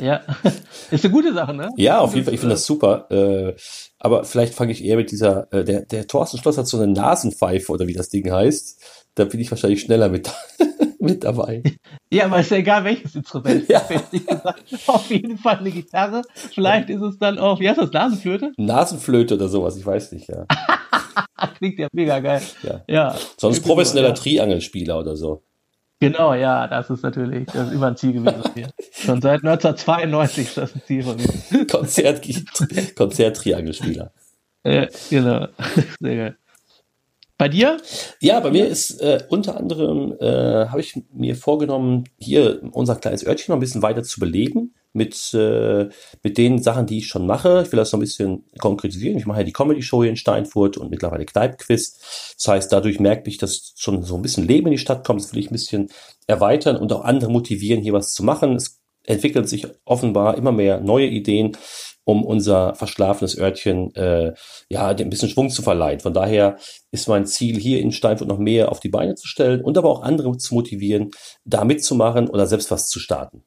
Ja, 0.00 0.20
ist 0.90 1.04
eine 1.04 1.12
gute 1.12 1.32
Sache, 1.32 1.54
ne? 1.54 1.70
Ja, 1.76 2.00
auf 2.00 2.14
jeden 2.14 2.26
Fall, 2.26 2.34
ich 2.34 2.40
finde 2.40 2.54
das 2.54 2.66
super. 2.66 3.10
Äh, 3.10 3.54
aber 3.98 4.24
vielleicht 4.24 4.54
fange 4.54 4.72
ich 4.72 4.84
eher 4.84 4.96
mit 4.96 5.10
dieser, 5.10 5.50
äh, 5.50 5.64
der, 5.64 5.86
der 5.86 6.06
Thorsten 6.06 6.36
Schloss 6.36 6.58
hat 6.58 6.68
so 6.68 6.76
eine 6.76 6.92
Nasenpfeife 6.92 7.72
oder 7.72 7.86
wie 7.86 7.94
das 7.94 8.10
Ding 8.10 8.30
heißt. 8.30 8.80
Da 9.14 9.24
bin 9.24 9.40
ich 9.40 9.50
wahrscheinlich 9.50 9.80
schneller 9.80 10.10
mit, 10.10 10.30
mit 11.02 11.24
dabei. 11.24 11.62
Ja, 12.12 12.26
aber 12.26 12.40
ist 12.40 12.50
ja 12.50 12.58
egal 12.58 12.84
welches 12.84 13.14
Instrument. 13.14 13.66
Ja. 13.68 13.82
Auf 14.86 15.10
jeden 15.10 15.38
Fall 15.38 15.58
eine 15.58 15.70
Gitarre. 15.70 16.20
Vielleicht 16.34 16.90
ist 16.90 17.00
es 17.00 17.18
dann 17.18 17.38
auch, 17.38 17.58
wie 17.58 17.66
heißt 17.66 17.80
das, 17.80 17.90
Nasenflöte? 17.90 18.52
Nasenflöte 18.58 19.36
oder 19.36 19.48
sowas, 19.48 19.78
ich 19.78 19.86
weiß 19.86 20.12
nicht, 20.12 20.28
ja. 20.28 20.44
Klingt 21.56 21.78
ja 21.78 21.88
mega 21.92 22.20
geil. 22.20 22.42
Ja. 22.62 22.82
ja. 22.86 23.16
Sonst 23.38 23.62
professioneller 23.62 24.08
ja. 24.08 24.14
Triangelspieler 24.14 24.98
oder 24.98 25.16
so. 25.16 25.42
Genau, 26.00 26.34
ja, 26.34 26.68
das 26.68 26.90
ist 26.90 27.02
natürlich, 27.02 27.46
das 27.46 27.68
ist 27.68 27.74
immer 27.74 27.86
ein 27.86 27.96
Ziel 27.96 28.12
gewesen 28.12 28.42
hier. 28.54 28.68
Schon 28.92 29.22
seit 29.22 29.42
1992 29.42 30.48
ist 30.48 30.56
das 30.58 30.74
ein 30.74 30.82
Ziel 30.86 31.02
von 31.02 31.16
mir. 31.16 31.66
Konzert, 31.66 32.28
Konzert-Triangelspieler. 32.94 34.12
Ja, 34.64 34.86
genau. 35.08 35.46
Sehr 35.98 36.16
geil. 36.16 36.36
Bei 37.42 37.48
dir? 37.48 37.78
Ja, 38.20 38.38
bei 38.38 38.52
mir 38.52 38.68
ist 38.68 39.00
äh, 39.00 39.24
unter 39.28 39.56
anderem, 39.56 40.14
äh, 40.20 40.68
habe 40.68 40.80
ich 40.80 40.94
mir 41.12 41.34
vorgenommen, 41.34 42.04
hier 42.16 42.62
unser 42.70 42.94
kleines 42.94 43.26
Örtchen 43.26 43.50
noch 43.50 43.56
ein 43.56 43.60
bisschen 43.60 43.82
weiter 43.82 44.04
zu 44.04 44.20
beleben 44.20 44.74
mit, 44.92 45.34
äh, 45.34 45.88
mit 46.22 46.38
den 46.38 46.62
Sachen, 46.62 46.86
die 46.86 46.98
ich 46.98 47.08
schon 47.08 47.26
mache. 47.26 47.64
Ich 47.66 47.72
will 47.72 47.78
das 47.78 47.90
noch 47.90 47.98
ein 47.98 48.02
bisschen 48.02 48.44
konkretisieren. 48.60 49.18
Ich 49.18 49.26
mache 49.26 49.38
ja 49.38 49.44
die 49.44 49.52
Comedy-Show 49.52 50.02
hier 50.02 50.10
in 50.10 50.16
Steinfurt 50.16 50.76
und 50.76 50.90
mittlerweile 50.92 51.24
Kneipp-Quiz. 51.24 52.34
Das 52.36 52.46
heißt, 52.46 52.72
dadurch 52.72 53.00
merke 53.00 53.28
ich, 53.28 53.38
dass 53.38 53.72
schon 53.74 54.04
so 54.04 54.14
ein 54.14 54.22
bisschen 54.22 54.46
Leben 54.46 54.68
in 54.68 54.74
die 54.74 54.78
Stadt 54.78 55.04
kommt. 55.04 55.20
Das 55.20 55.32
will 55.32 55.40
ich 55.40 55.50
ein 55.50 55.54
bisschen 55.54 55.88
erweitern 56.28 56.76
und 56.76 56.92
auch 56.92 57.02
andere 57.02 57.32
motivieren, 57.32 57.82
hier 57.82 57.92
was 57.92 58.12
zu 58.12 58.22
machen. 58.22 58.54
Es 58.54 58.80
entwickeln 59.04 59.48
sich 59.48 59.66
offenbar 59.84 60.36
immer 60.36 60.52
mehr 60.52 60.80
neue 60.80 61.08
Ideen, 61.08 61.56
um 62.04 62.24
unser 62.24 62.74
verschlafenes 62.74 63.38
Örtchen 63.38 63.94
äh, 63.94 64.34
ja 64.68 64.88
ein 64.88 65.10
bisschen 65.10 65.28
Schwung 65.28 65.50
zu 65.50 65.62
verleihen. 65.62 66.00
Von 66.00 66.14
daher 66.14 66.56
ist 66.90 67.08
mein 67.08 67.26
Ziel, 67.26 67.58
hier 67.58 67.80
in 67.80 67.92
Steinfurt 67.92 68.28
noch 68.28 68.38
mehr 68.38 68.70
auf 68.70 68.80
die 68.80 68.88
Beine 68.88 69.14
zu 69.14 69.28
stellen 69.28 69.62
und 69.62 69.78
aber 69.78 69.88
auch 69.88 70.02
andere 70.02 70.36
zu 70.36 70.54
motivieren, 70.54 71.10
da 71.44 71.64
mitzumachen 71.64 72.28
oder 72.28 72.46
selbst 72.46 72.70
was 72.70 72.88
zu 72.88 72.98
starten. 72.98 73.44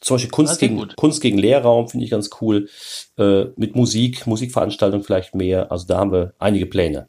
Zum 0.00 0.16
Beispiel 0.16 0.30
Kunst, 0.30 0.58
gegen, 0.58 0.88
Kunst 0.96 1.20
gegen 1.20 1.38
Lehrraum 1.38 1.88
finde 1.88 2.04
ich 2.04 2.10
ganz 2.10 2.30
cool. 2.40 2.68
Äh, 3.16 3.46
mit 3.56 3.76
Musik, 3.76 4.26
Musikveranstaltung 4.26 5.02
vielleicht 5.04 5.34
mehr. 5.34 5.70
Also 5.70 5.86
da 5.86 5.98
haben 5.98 6.12
wir 6.12 6.34
einige 6.38 6.66
Pläne. 6.66 7.08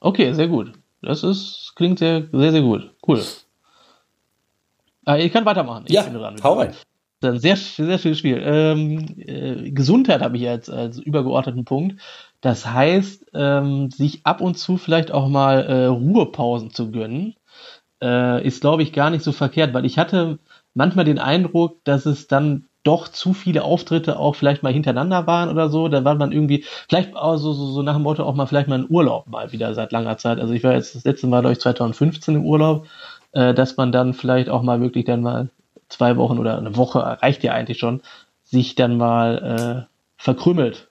Okay, 0.00 0.32
sehr 0.32 0.48
gut. 0.48 0.72
Das 1.02 1.22
ist, 1.22 1.72
klingt 1.76 2.00
sehr, 2.00 2.28
sehr, 2.32 2.52
sehr 2.52 2.62
gut. 2.62 2.90
Cool. 3.06 3.22
Ah, 5.04 5.16
ich 5.16 5.32
kann 5.32 5.44
weitermachen. 5.44 5.84
Ich 5.86 5.94
ja, 5.94 6.06
hau 6.42 6.54
rein. 6.54 6.74
Dann 7.22 7.38
sehr, 7.38 7.56
sehr 7.56 7.98
viel 7.98 8.14
Spiel. 8.14 8.42
Ähm, 8.44 9.06
äh, 9.18 9.70
Gesundheit 9.70 10.22
habe 10.22 10.36
ich 10.36 10.42
jetzt 10.42 10.70
als 10.70 10.98
übergeordneten 10.98 11.64
Punkt. 11.64 12.00
Das 12.40 12.66
heißt, 12.66 13.26
ähm, 13.34 13.90
sich 13.90 14.26
ab 14.26 14.40
und 14.40 14.58
zu 14.58 14.76
vielleicht 14.76 15.12
auch 15.12 15.28
mal 15.28 15.60
äh, 15.60 15.86
Ruhepausen 15.86 16.70
zu 16.70 16.90
gönnen, 16.90 17.36
äh, 18.02 18.44
ist, 18.46 18.60
glaube 18.60 18.82
ich, 18.82 18.92
gar 18.92 19.10
nicht 19.10 19.22
so 19.24 19.32
verkehrt, 19.32 19.74
weil 19.74 19.84
ich 19.84 19.98
hatte 19.98 20.38
manchmal 20.74 21.04
den 21.04 21.18
Eindruck, 21.18 21.84
dass 21.84 22.06
es 22.06 22.26
dann 22.26 22.66
doch 22.82 23.08
zu 23.08 23.32
viele 23.32 23.62
Auftritte 23.62 24.18
auch 24.18 24.34
vielleicht 24.34 24.62
mal 24.64 24.72
hintereinander 24.72 25.26
waren 25.26 25.48
oder 25.50 25.68
so. 25.68 25.88
Da 25.88 26.04
war 26.04 26.16
man 26.16 26.32
irgendwie, 26.32 26.64
vielleicht 26.88 27.14
auch 27.14 27.36
so, 27.36 27.52
so, 27.52 27.66
so 27.66 27.82
nach 27.82 27.94
dem 27.94 28.02
Motto 28.02 28.24
auch 28.24 28.34
mal 28.34 28.46
vielleicht 28.46 28.68
mal 28.68 28.80
in 28.80 28.90
Urlaub 28.90 29.28
mal 29.28 29.52
wieder 29.52 29.74
seit 29.74 29.92
langer 29.92 30.18
Zeit. 30.18 30.40
Also 30.40 30.52
ich 30.52 30.64
war 30.64 30.72
jetzt 30.74 30.94
das 30.96 31.04
letzte 31.04 31.28
Mal, 31.28 31.40
glaube 31.40 31.52
ich, 31.52 31.60
2015 31.60 32.34
im 32.36 32.44
Urlaub, 32.44 32.88
äh, 33.32 33.54
dass 33.54 33.76
man 33.76 33.92
dann 33.92 34.14
vielleicht 34.14 34.48
auch 34.48 34.62
mal 34.62 34.80
wirklich 34.80 35.04
dann 35.04 35.22
mal 35.22 35.50
zwei 35.92 36.16
Wochen 36.16 36.38
oder 36.38 36.58
eine 36.58 36.76
Woche, 36.76 37.00
reicht 37.22 37.42
ja 37.44 37.52
eigentlich 37.52 37.78
schon, 37.78 38.02
sich 38.44 38.74
dann 38.74 38.96
mal 38.96 39.86
äh, 39.88 39.92
verkrümmelt. 40.16 40.88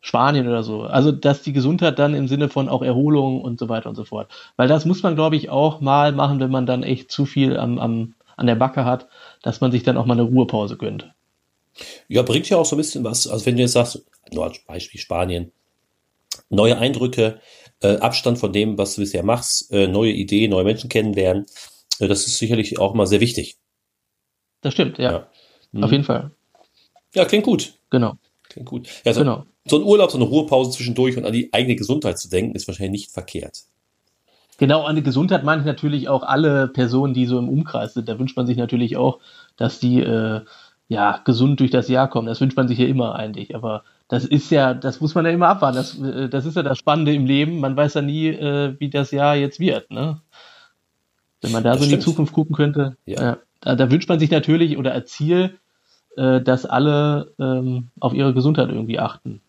Spanien 0.00 0.46
oder 0.46 0.62
so. 0.62 0.82
Also, 0.82 1.12
dass 1.12 1.40
die 1.40 1.54
Gesundheit 1.54 1.98
dann 1.98 2.14
im 2.14 2.28
Sinne 2.28 2.50
von 2.50 2.68
auch 2.68 2.82
Erholung 2.82 3.40
und 3.40 3.58
so 3.58 3.70
weiter 3.70 3.88
und 3.88 3.94
so 3.94 4.04
fort. 4.04 4.30
Weil 4.56 4.68
das 4.68 4.84
muss 4.84 5.02
man, 5.02 5.14
glaube 5.14 5.36
ich, 5.36 5.48
auch 5.48 5.80
mal 5.80 6.12
machen, 6.12 6.40
wenn 6.40 6.50
man 6.50 6.66
dann 6.66 6.82
echt 6.82 7.10
zu 7.10 7.24
viel 7.24 7.56
am, 7.56 7.78
am, 7.78 8.14
an 8.36 8.46
der 8.46 8.54
Backe 8.54 8.84
hat, 8.84 9.08
dass 9.42 9.62
man 9.62 9.72
sich 9.72 9.82
dann 9.82 9.96
auch 9.96 10.04
mal 10.04 10.12
eine 10.12 10.22
Ruhepause 10.22 10.76
gönnt. 10.76 11.10
Ja, 12.08 12.22
bringt 12.22 12.48
ja 12.50 12.58
auch 12.58 12.66
so 12.66 12.76
ein 12.76 12.78
bisschen 12.78 13.02
was. 13.02 13.26
Also 13.26 13.46
wenn 13.46 13.56
du 13.56 13.62
jetzt 13.62 13.72
sagst, 13.72 14.04
nur 14.30 14.44
als 14.44 14.58
Beispiel 14.58 15.00
Spanien, 15.00 15.52
neue 16.50 16.76
Eindrücke, 16.76 17.40
äh, 17.80 17.96
Abstand 17.96 18.38
von 18.38 18.52
dem, 18.52 18.76
was 18.76 18.94
du 18.94 19.00
bisher 19.00 19.24
machst, 19.24 19.72
äh, 19.72 19.86
neue 19.86 20.12
Ideen, 20.12 20.50
neue 20.50 20.64
Menschen 20.64 20.90
kennenlernen, 20.90 21.46
äh, 21.98 22.08
das 22.08 22.26
ist 22.26 22.38
sicherlich 22.38 22.78
auch 22.78 22.94
mal 22.94 23.06
sehr 23.06 23.20
wichtig. 23.20 23.56
Das 24.64 24.72
stimmt, 24.72 24.96
ja. 24.96 25.12
ja. 25.12 25.26
Mhm. 25.72 25.84
Auf 25.84 25.92
jeden 25.92 26.04
Fall. 26.04 26.30
Ja, 27.14 27.26
klingt 27.26 27.44
gut. 27.44 27.74
Genau. 27.90 28.14
Klingt 28.48 28.66
gut. 28.66 28.88
Ja, 29.04 29.12
so, 29.12 29.20
genau. 29.20 29.44
so 29.66 29.76
ein 29.76 29.82
Urlaub, 29.82 30.10
so 30.10 30.16
eine 30.16 30.24
Ruhepause 30.24 30.70
zwischendurch 30.70 31.18
und 31.18 31.26
an 31.26 31.34
die 31.34 31.52
eigene 31.52 31.76
Gesundheit 31.76 32.18
zu 32.18 32.30
denken, 32.30 32.56
ist 32.56 32.66
wahrscheinlich 32.66 33.02
nicht 33.02 33.10
verkehrt. 33.10 33.64
Genau, 34.56 34.84
an 34.84 34.96
die 34.96 35.02
Gesundheit 35.02 35.44
meine 35.44 35.60
ich 35.60 35.66
natürlich 35.66 36.08
auch 36.08 36.22
alle 36.22 36.68
Personen, 36.68 37.12
die 37.12 37.26
so 37.26 37.38
im 37.38 37.50
Umkreis 37.50 37.92
sind. 37.92 38.08
Da 38.08 38.18
wünscht 38.18 38.38
man 38.38 38.46
sich 38.46 38.56
natürlich 38.56 38.96
auch, 38.96 39.18
dass 39.56 39.80
die 39.80 40.00
äh, 40.00 40.40
ja 40.88 41.20
gesund 41.24 41.60
durch 41.60 41.70
das 41.70 41.88
Jahr 41.88 42.08
kommen. 42.08 42.26
Das 42.26 42.40
wünscht 42.40 42.56
man 42.56 42.66
sich 42.66 42.78
ja 42.78 42.86
immer 42.86 43.16
eigentlich. 43.16 43.54
Aber 43.54 43.84
das 44.08 44.24
ist 44.24 44.50
ja, 44.50 44.72
das 44.72 45.00
muss 45.02 45.14
man 45.14 45.26
ja 45.26 45.32
immer 45.32 45.48
abwarten. 45.48 45.76
Das, 45.76 45.98
äh, 45.98 46.30
das 46.30 46.46
ist 46.46 46.56
ja 46.56 46.62
das 46.62 46.78
Spannende 46.78 47.12
im 47.12 47.26
Leben. 47.26 47.60
Man 47.60 47.76
weiß 47.76 47.94
ja 47.94 48.02
nie, 48.02 48.28
äh, 48.28 48.76
wie 48.78 48.88
das 48.88 49.10
Jahr 49.10 49.36
jetzt 49.36 49.60
wird. 49.60 49.90
Ne? 49.90 50.22
Wenn 51.42 51.52
man 51.52 51.62
da 51.62 51.72
das 51.72 51.80
so 51.80 51.84
stimmt. 51.84 51.92
in 51.92 51.98
die 51.98 52.04
Zukunft 52.04 52.32
gucken 52.32 52.56
könnte. 52.56 52.96
Ja. 53.04 53.22
ja 53.22 53.38
da, 53.64 53.74
da, 53.74 53.90
wünscht 53.90 54.08
man 54.08 54.20
sich 54.20 54.30
natürlich 54.30 54.76
oder 54.76 55.04
Ziel, 55.04 55.58
äh, 56.16 56.40
dass 56.40 56.66
alle 56.66 57.32
ähm, 57.38 57.88
auf 57.98 58.12
ihre 58.12 58.34
Gesundheit 58.34 58.68
irgendwie 58.68 58.98
achten. 58.98 59.40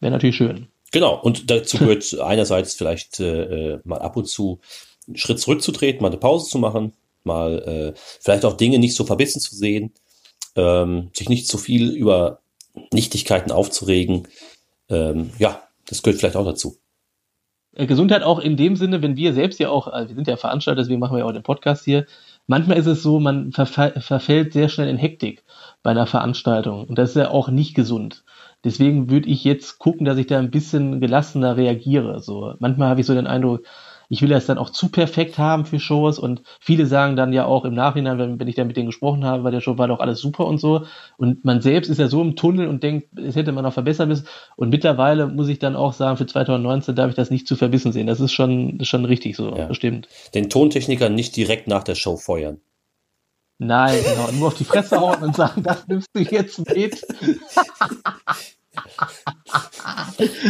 Wäre 0.00 0.12
natürlich 0.12 0.36
schön. 0.36 0.68
Genau, 0.92 1.20
und 1.20 1.50
dazu 1.50 1.78
gehört 1.78 2.18
einerseits 2.20 2.74
vielleicht 2.74 3.20
äh, 3.20 3.74
äh, 3.74 3.80
mal 3.84 3.98
ab 3.98 4.16
und 4.16 4.28
zu 4.28 4.60
einen 5.06 5.16
Schritt 5.16 5.40
zurückzutreten, 5.40 6.02
mal 6.02 6.08
eine 6.08 6.18
Pause 6.18 6.50
zu 6.50 6.58
machen, 6.58 6.92
mal 7.22 7.94
äh, 7.94 7.98
vielleicht 8.20 8.44
auch 8.44 8.56
Dinge 8.56 8.78
nicht 8.78 8.94
so 8.94 9.04
verbissen 9.04 9.40
zu 9.40 9.54
sehen, 9.54 9.92
ähm, 10.56 11.10
sich 11.14 11.28
nicht 11.28 11.46
zu 11.48 11.58
viel 11.58 11.90
über 11.90 12.40
Nichtigkeiten 12.92 13.52
aufzuregen. 13.52 14.26
Ähm, 14.88 15.30
ja, 15.38 15.62
das 15.88 16.02
gehört 16.02 16.18
vielleicht 16.18 16.36
auch 16.36 16.44
dazu. 16.44 16.76
Äh, 17.74 17.86
Gesundheit 17.86 18.22
auch 18.22 18.38
in 18.38 18.56
dem 18.56 18.76
Sinne, 18.76 19.02
wenn 19.02 19.16
wir 19.16 19.32
selbst 19.32 19.60
ja 19.60 19.68
auch, 19.68 19.86
also 19.86 20.08
wir 20.08 20.16
sind 20.16 20.26
ja 20.26 20.36
Veranstalter, 20.36 20.80
deswegen 20.80 20.98
machen 20.98 21.14
wir 21.14 21.20
ja 21.20 21.24
auch 21.26 21.32
den 21.32 21.42
Podcast 21.42 21.84
hier, 21.84 22.06
manchmal 22.46 22.78
ist 22.78 22.86
es 22.86 23.02
so, 23.02 23.20
man 23.20 23.52
verfällt 23.52 24.52
sehr 24.52 24.68
schnell 24.68 24.88
in 24.88 24.98
Hektik 24.98 25.44
bei 25.82 25.90
einer 25.90 26.06
Veranstaltung. 26.06 26.86
Und 26.86 26.98
das 26.98 27.10
ist 27.10 27.16
ja 27.16 27.30
auch 27.30 27.48
nicht 27.48 27.74
gesund. 27.74 28.24
Deswegen 28.64 29.10
würde 29.10 29.28
ich 29.28 29.44
jetzt 29.44 29.78
gucken, 29.78 30.06
dass 30.06 30.18
ich 30.18 30.26
da 30.26 30.38
ein 30.38 30.50
bisschen 30.50 31.00
gelassener 31.00 31.56
reagiere. 31.56 32.20
So, 32.20 32.54
manchmal 32.58 32.88
habe 32.88 33.00
ich 33.00 33.06
so 33.06 33.14
den 33.14 33.26
Eindruck, 33.26 33.64
ich 34.08 34.22
will 34.22 34.28
das 34.28 34.46
dann 34.46 34.58
auch 34.58 34.70
zu 34.70 34.88
perfekt 34.88 35.38
haben 35.38 35.64
für 35.64 35.78
Shows 35.78 36.18
und 36.18 36.42
viele 36.60 36.86
sagen 36.86 37.16
dann 37.16 37.32
ja 37.32 37.44
auch 37.44 37.64
im 37.64 37.74
Nachhinein, 37.74 38.18
wenn, 38.18 38.40
wenn 38.40 38.48
ich 38.48 38.54
dann 38.54 38.66
mit 38.66 38.76
denen 38.76 38.86
gesprochen 38.86 39.24
habe, 39.24 39.42
bei 39.42 39.50
der 39.50 39.60
Show 39.60 39.78
war 39.78 39.88
doch 39.88 40.00
alles 40.00 40.20
super 40.20 40.46
und 40.46 40.58
so 40.58 40.86
und 41.16 41.44
man 41.44 41.60
selbst 41.60 41.88
ist 41.88 41.98
ja 41.98 42.08
so 42.08 42.22
im 42.22 42.36
Tunnel 42.36 42.68
und 42.68 42.82
denkt, 42.82 43.18
es 43.18 43.36
hätte 43.36 43.52
man 43.52 43.64
noch 43.64 43.72
verbessern 43.72 44.08
müssen 44.08 44.26
und 44.56 44.70
mittlerweile 44.70 45.26
muss 45.26 45.48
ich 45.48 45.58
dann 45.58 45.76
auch 45.76 45.92
sagen, 45.92 46.16
für 46.16 46.26
2019 46.26 46.94
darf 46.94 47.10
ich 47.10 47.16
das 47.16 47.30
nicht 47.30 47.46
zu 47.46 47.56
verbissen 47.56 47.92
sehen. 47.92 48.06
Das 48.06 48.20
ist 48.20 48.32
schon, 48.32 48.78
schon 48.84 49.04
richtig 49.04 49.36
so, 49.36 49.54
ja. 49.56 49.66
bestimmt. 49.66 50.08
Den 50.34 50.50
Tontechniker 50.50 51.08
nicht 51.08 51.36
direkt 51.36 51.68
nach 51.68 51.84
der 51.84 51.94
Show 51.94 52.16
feuern. 52.16 52.60
Nein, 53.58 53.98
genau, 54.04 54.30
nur 54.32 54.48
auf 54.48 54.54
die 54.54 54.64
Fresse 54.64 55.00
hauen 55.00 55.22
und 55.22 55.34
sagen, 55.34 55.62
das 55.62 55.88
nimmst 55.88 56.08
du 56.12 56.20
jetzt 56.20 56.58
mit. 56.68 57.00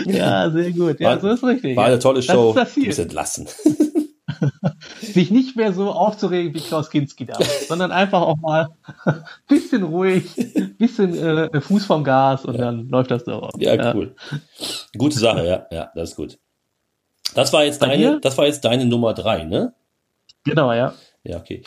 ja, 0.06 0.50
sehr 0.50 0.72
gut. 0.72 1.00
Ja, 1.00 1.10
war, 1.10 1.20
so 1.20 1.28
ist 1.28 1.44
richtig. 1.44 1.76
War 1.76 1.86
eine 1.86 1.98
tolle 1.98 2.22
Show. 2.22 2.52
Das 2.54 2.68
ist 2.68 2.68
das 2.68 2.74
Ziel. 2.74 2.82
Du 2.82 2.88
bist 2.88 2.98
entlassen. 2.98 3.48
Sich 5.00 5.30
nicht 5.30 5.56
mehr 5.56 5.72
so 5.72 5.90
aufzuregen 5.90 6.52
wie 6.54 6.60
Klaus 6.60 6.90
Kinski 6.90 7.26
da, 7.26 7.38
sondern 7.68 7.92
einfach 7.92 8.20
auch 8.20 8.36
mal 8.36 8.68
ein 9.04 9.24
bisschen 9.48 9.82
ruhig, 9.84 10.36
ein 10.56 10.76
bisschen 10.76 11.16
äh, 11.16 11.60
Fuß 11.60 11.86
vom 11.86 12.04
Gas 12.04 12.44
und 12.44 12.54
ja. 12.54 12.66
dann 12.66 12.88
läuft 12.88 13.10
das 13.10 13.24
doch. 13.24 13.50
Ja, 13.58 13.74
ja, 13.74 13.94
cool. 13.94 14.14
Gute 14.96 15.18
Sache, 15.18 15.46
ja, 15.46 15.66
ja, 15.70 15.90
das 15.94 16.10
ist 16.10 16.16
gut. 16.16 16.38
Das 17.34 17.52
war 17.52 17.64
jetzt 17.64 17.80
deine, 17.82 18.20
das 18.20 18.36
war 18.36 18.46
jetzt 18.46 18.64
deine 18.64 18.84
Nummer 18.84 19.14
drei, 19.14 19.44
ne? 19.44 19.72
Genau, 20.44 20.72
ja. 20.72 20.94
Ja, 21.28 21.38
okay. 21.38 21.62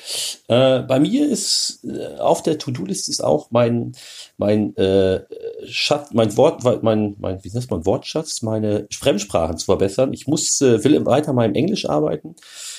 Äh, 0.48 0.80
bei 0.84 1.00
mir 1.00 1.30
ist 1.30 1.84
äh, 1.84 2.18
auf 2.18 2.44
der 2.44 2.58
To-Do-List 2.58 3.10
ist 3.10 3.22
auch 3.22 3.51
mein 3.51 3.92
mein 4.38 4.75
äh, 4.78 5.25
Schatz, 5.66 6.12
mein 6.13 6.36
Wort, 6.38 6.63
mein 6.63 7.16
mein 7.20 7.44
wie 7.44 7.51
nennt 7.51 7.70
man 7.70 7.86
Wortschatz, 7.86 8.42
meine 8.42 8.88
Fremdsprachen 8.92 9.58
zu 9.58 9.66
verbessern. 9.66 10.13
Ich 10.13 10.28
muss 10.28 10.62
äh, 10.62 10.82
will 10.84 11.06
weiter 11.06 11.34
mal 11.34 11.46
im 11.46 11.56
Englisch 11.56 11.89
arbeiten. 11.89 12.36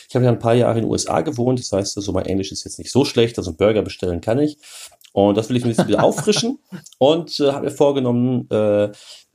Ich 0.08 0.14
habe 0.14 0.24
ja 0.24 0.30
ein 0.30 0.38
paar 0.38 0.54
Jahre 0.54 0.78
in 0.78 0.84
den 0.84 0.90
USA 0.90 1.20
gewohnt, 1.20 1.58
das 1.58 1.70
heißt, 1.70 1.96
also 1.98 2.12
mein 2.12 2.26
Englisch 2.26 2.50
ist 2.50 2.64
jetzt 2.64 2.78
nicht 2.78 2.90
so 2.90 3.04
schlecht, 3.04 3.36
also 3.36 3.50
einen 3.50 3.58
Burger 3.58 3.82
bestellen 3.82 4.20
kann 4.22 4.38
ich. 4.38 4.56
Und 5.12 5.36
das 5.36 5.48
will 5.48 5.56
ich 5.56 5.64
ein 5.64 5.68
bisschen 5.68 5.88
wieder 5.88 6.02
auffrischen 6.04 6.60
und 6.98 7.38
äh, 7.40 7.52
habe 7.52 7.66
mir 7.66 7.72
vorgenommen, 7.72 8.48
äh, 8.50 8.90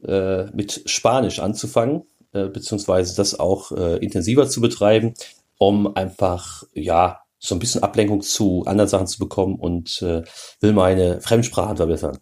äh, 0.08 0.46
mit 0.54 0.82
Spanisch 0.86 1.40
anzufangen, 1.40 2.04
äh, 2.34 2.48
beziehungsweise 2.48 3.16
das 3.16 3.40
auch 3.40 3.72
äh, 3.72 3.98
intensiver 3.98 4.48
zu 4.48 4.62
betreiben, 4.62 5.14
um 5.58 5.96
einfach 5.96 6.64
ja 6.74 7.25
so 7.40 7.56
ein 7.56 7.60
bisschen 7.60 7.84
Ablenkung 7.84 8.22
zu 8.22 8.64
anderen 8.66 8.90
Sachen 8.90 9.08
zu 9.08 9.20
bekommen 9.20 9.56
und 9.56 10.02
äh, 10.02 10.24
will 10.62 10.74
meine 10.74 11.22
Fremdsprachen 11.22 11.78
verbessern. 11.78 12.18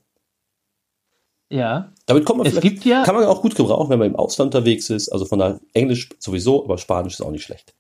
Ja. 1.50 1.92
Damit 2.08 2.26
kommt 2.26 2.40
man 2.40 2.48
es 2.48 2.60
gibt 2.60 2.84
ja 2.84 3.04
kann 3.04 3.14
man 3.16 3.26
auch 3.26 3.42
gut 3.42 3.56
gebrauchen, 3.56 3.90
wenn 3.92 4.00
man 4.00 4.08
im 4.08 4.16
Ausland 4.16 4.54
unterwegs 4.54 4.90
ist. 4.90 5.10
Also 5.10 5.26
von 5.26 5.40
der 5.40 5.60
Englisch 5.74 6.10
sowieso, 6.20 6.64
aber 6.64 6.78
Spanisch 6.78 7.14
ist 7.14 7.22
auch 7.22 7.32
nicht 7.32 7.44
schlecht. 7.44 7.74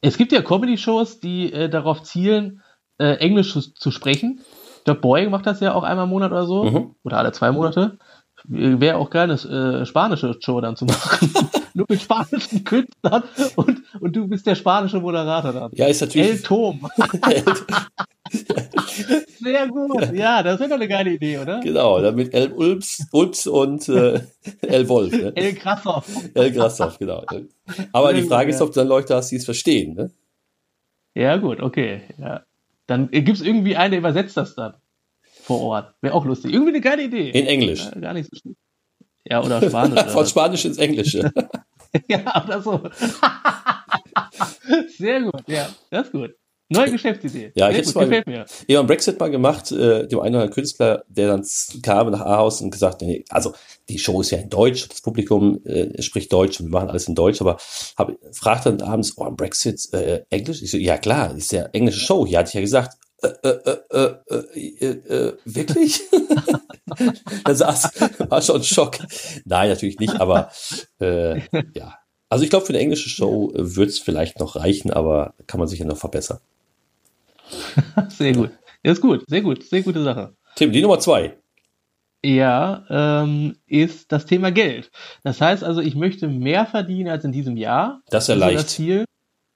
Es 0.00 0.16
gibt 0.16 0.30
ja 0.30 0.42
Comedy-Shows, 0.42 1.18
die 1.18 1.52
äh, 1.52 1.68
darauf 1.68 2.02
zielen, 2.02 2.62
äh, 2.98 3.14
Englisch 3.14 3.52
zu, 3.52 3.60
zu 3.60 3.90
sprechen. 3.90 4.40
Ich 4.78 4.84
glaube, 4.84 5.00
Boeing 5.00 5.30
macht 5.30 5.46
das 5.46 5.60
ja 5.60 5.74
auch 5.74 5.82
einmal 5.82 6.04
im 6.04 6.10
Monat 6.10 6.30
oder 6.32 6.46
so. 6.46 6.64
Mhm. 6.64 6.94
Oder 7.02 7.18
alle 7.18 7.32
zwei 7.32 7.50
Monate. 7.50 7.98
Wäre 8.50 8.96
auch 8.96 9.10
geil, 9.10 9.30
eine 9.30 9.80
äh, 9.80 9.84
spanische 9.84 10.34
Show 10.40 10.58
dann 10.62 10.74
zu 10.74 10.86
machen. 10.86 11.30
Nur 11.74 11.84
mit 11.86 12.00
spanischen 12.00 12.64
Künstlern 12.64 13.22
und, 13.56 13.82
und 14.00 14.16
du 14.16 14.26
bist 14.26 14.46
der 14.46 14.54
spanische 14.54 15.00
Moderator 15.00 15.52
dann. 15.52 15.70
Ja, 15.74 15.86
ist 15.86 16.00
natürlich. 16.00 16.30
El 16.30 16.40
Tom. 16.40 16.88
Sehr 19.38 19.68
gut. 19.68 20.12
Ja, 20.14 20.42
das 20.42 20.58
wäre 20.60 20.70
doch 20.70 20.76
eine 20.76 20.88
geile 20.88 21.12
Idee, 21.12 21.38
oder? 21.38 21.60
Genau, 21.60 22.00
damit 22.00 22.32
El 22.32 22.52
Ulps, 22.52 23.06
Ulps 23.12 23.46
und 23.46 23.86
äh, 23.90 24.22
El 24.62 24.88
Wolf. 24.88 25.12
Ne? 25.12 25.32
El 25.34 25.54
Krassoff. 25.54 26.08
El 26.32 26.50
Grassoff, 26.52 26.98
genau. 26.98 27.24
Aber 27.92 28.14
die 28.14 28.22
Frage 28.22 28.50
ist, 28.50 28.62
ob 28.62 28.72
du 28.72 28.80
dann 28.80 28.88
Leute 28.88 29.14
hast, 29.14 29.30
die 29.30 29.36
es 29.36 29.44
verstehen. 29.44 29.94
Ne? 29.94 30.10
Ja, 31.14 31.36
gut, 31.36 31.60
okay. 31.60 32.00
Ja. 32.16 32.44
Dann 32.86 33.10
gibt 33.10 33.28
es 33.28 33.42
irgendwie 33.42 33.76
einen, 33.76 33.90
der 33.90 34.00
übersetzt 34.00 34.38
das 34.38 34.54
dann 34.54 34.74
vor 35.48 35.62
Ort. 35.62 35.94
Wäre 36.02 36.12
auch 36.12 36.26
lustig. 36.26 36.52
Irgendwie 36.52 36.72
eine 36.72 36.82
geile 36.82 37.02
Idee. 37.04 37.30
In 37.30 37.46
Englisch. 37.46 37.86
Ja, 37.86 38.00
gar 38.00 38.12
nicht 38.12 38.28
so 38.30 38.36
schlimm. 38.36 38.54
Ja, 39.24 39.42
oder 39.42 39.62
Spanisch. 39.62 40.02
Von 40.12 40.26
Spanisch 40.26 40.64
ins 40.66 40.76
Englische. 40.76 41.32
ja, 42.08 42.44
oder 42.44 42.60
so. 42.60 42.82
Sehr 44.98 45.22
gut, 45.22 45.42
ja, 45.46 45.70
das 45.90 46.06
ist 46.06 46.12
gut. 46.12 46.34
Neue 46.70 46.90
Geschäftsidee. 46.90 47.52
Ja, 47.54 47.70
ich 47.70 47.76
Sehr 47.76 47.78
hätte 47.78 47.86
gut, 47.86 47.94
mal, 47.94 48.04
gefällt 48.04 48.26
mir. 48.26 48.44
ich 48.66 48.76
habe 48.76 48.86
Brexit 48.86 49.18
mal 49.18 49.30
gemacht, 49.30 49.72
äh, 49.72 50.06
dem 50.06 50.20
einen 50.20 50.34
oder 50.34 50.42
anderen 50.42 50.50
Künstler, 50.50 51.02
der 51.08 51.28
dann 51.28 51.46
kam 51.82 52.10
nach 52.10 52.20
Ahaus 52.20 52.60
und 52.60 52.70
gesagt, 52.70 53.00
nee, 53.00 53.24
also 53.30 53.54
die 53.88 53.98
Show 53.98 54.20
ist 54.20 54.32
ja 54.32 54.38
in 54.38 54.50
Deutsch, 54.50 54.86
das 54.86 55.00
Publikum 55.00 55.64
äh, 55.64 56.02
spricht 56.02 56.30
Deutsch 56.30 56.60
und 56.60 56.66
wir 56.66 56.72
machen 56.72 56.90
alles 56.90 57.08
in 57.08 57.14
Deutsch, 57.14 57.40
aber 57.40 57.56
hab, 57.96 58.12
fragt 58.32 58.66
dann 58.66 58.82
abends, 58.82 59.14
oh, 59.16 59.30
Brexit, 59.30 59.80
äh, 59.94 60.24
Englisch? 60.28 60.60
Ich 60.60 60.70
so, 60.70 60.76
ja 60.76 60.98
klar, 60.98 61.34
ist 61.34 61.52
ja 61.52 61.62
englische 61.72 62.00
Show, 62.00 62.26
hier 62.26 62.40
hatte 62.40 62.48
ich 62.48 62.54
ja 62.54 62.60
gesagt, 62.60 62.98
äh, 63.22 63.28
äh, 63.28 63.78
äh, 63.90 64.14
äh, 64.28 64.86
äh, 64.86 64.86
äh, 64.86 65.36
wirklich? 65.44 66.02
da 67.44 67.54
saß, 67.54 67.90
war 68.28 68.42
schon 68.42 68.56
ein 68.56 68.64
Schock. 68.64 68.98
Nein, 69.44 69.70
natürlich 69.70 69.98
nicht, 69.98 70.20
aber 70.20 70.50
ja. 71.00 71.98
Also 72.30 72.44
ich 72.44 72.50
glaube, 72.50 72.66
für 72.66 72.72
eine 72.72 72.80
englische 72.80 73.08
Show 73.08 73.52
wird 73.54 73.88
es 73.88 73.98
vielleicht 73.98 74.38
noch 74.38 74.56
reichen, 74.56 74.90
aber 74.90 75.34
kann 75.46 75.58
man 75.58 75.68
sicher 75.68 75.86
noch 75.86 75.96
verbessern. 75.96 76.38
Sehr 78.08 78.32
gut. 78.34 78.50
Ja, 78.84 78.92
ist 78.92 79.00
gut, 79.00 79.24
sehr 79.26 79.40
gut, 79.40 79.64
sehr 79.64 79.82
gute 79.82 80.04
Sache. 80.04 80.34
Tim, 80.54 80.70
die 80.70 80.80
Nummer 80.80 81.00
zwei. 81.00 81.36
Ja, 82.24 82.84
ähm, 82.90 83.56
ist 83.66 84.12
das 84.12 84.24
Thema 84.26 84.52
Geld. 84.52 84.90
Das 85.24 85.40
heißt 85.40 85.64
also, 85.64 85.80
ich 85.80 85.94
möchte 85.94 86.28
mehr 86.28 86.66
verdienen 86.66 87.10
als 87.10 87.24
in 87.24 87.32
diesem 87.32 87.56
Jahr. 87.56 88.02
Das 88.10 88.24
ist 88.24 88.28
ja 88.28 88.34
so 88.34 88.40
leicht. 88.40 88.58
das 88.58 88.66
Ziel. 88.68 89.04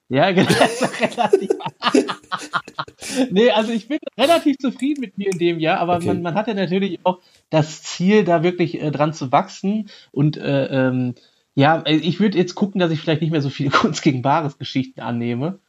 Ja, 0.09 0.31
genau. 0.31 0.49
das 0.59 0.81
ist 0.81 1.01
relativ. 1.01 1.49
nee, 3.31 3.51
also 3.51 3.71
ich 3.71 3.87
bin 3.87 3.99
relativ 4.17 4.57
zufrieden 4.57 5.01
mit 5.01 5.17
mir 5.17 5.29
in 5.31 5.37
dem 5.37 5.59
Jahr, 5.59 5.79
aber 5.79 5.97
Okay. 5.97 6.05
man, 6.07 6.21
man 6.21 6.35
hat 6.35 6.47
ja 6.47 6.53
natürlich 6.53 6.99
auch 7.03 7.19
das 7.49 7.83
Ziel, 7.83 8.23
da 8.23 8.43
wirklich 8.43 8.81
äh, 8.81 8.91
dran 8.91 9.13
zu 9.13 9.31
wachsen. 9.31 9.89
Und 10.11 10.37
äh, 10.37 10.65
ähm, 10.87 11.15
ja, 11.55 11.83
ich 11.85 12.19
würde 12.19 12.37
jetzt 12.37 12.55
gucken, 12.55 12.79
dass 12.79 12.91
ich 12.91 12.99
vielleicht 12.99 13.21
nicht 13.21 13.31
mehr 13.31 13.41
so 13.41 13.49
viele 13.49 13.69
Kunst 13.71 14.01
gegen 14.01 14.21
Bares 14.21 14.57
Geschichten 14.57 15.01
annehme. 15.01 15.59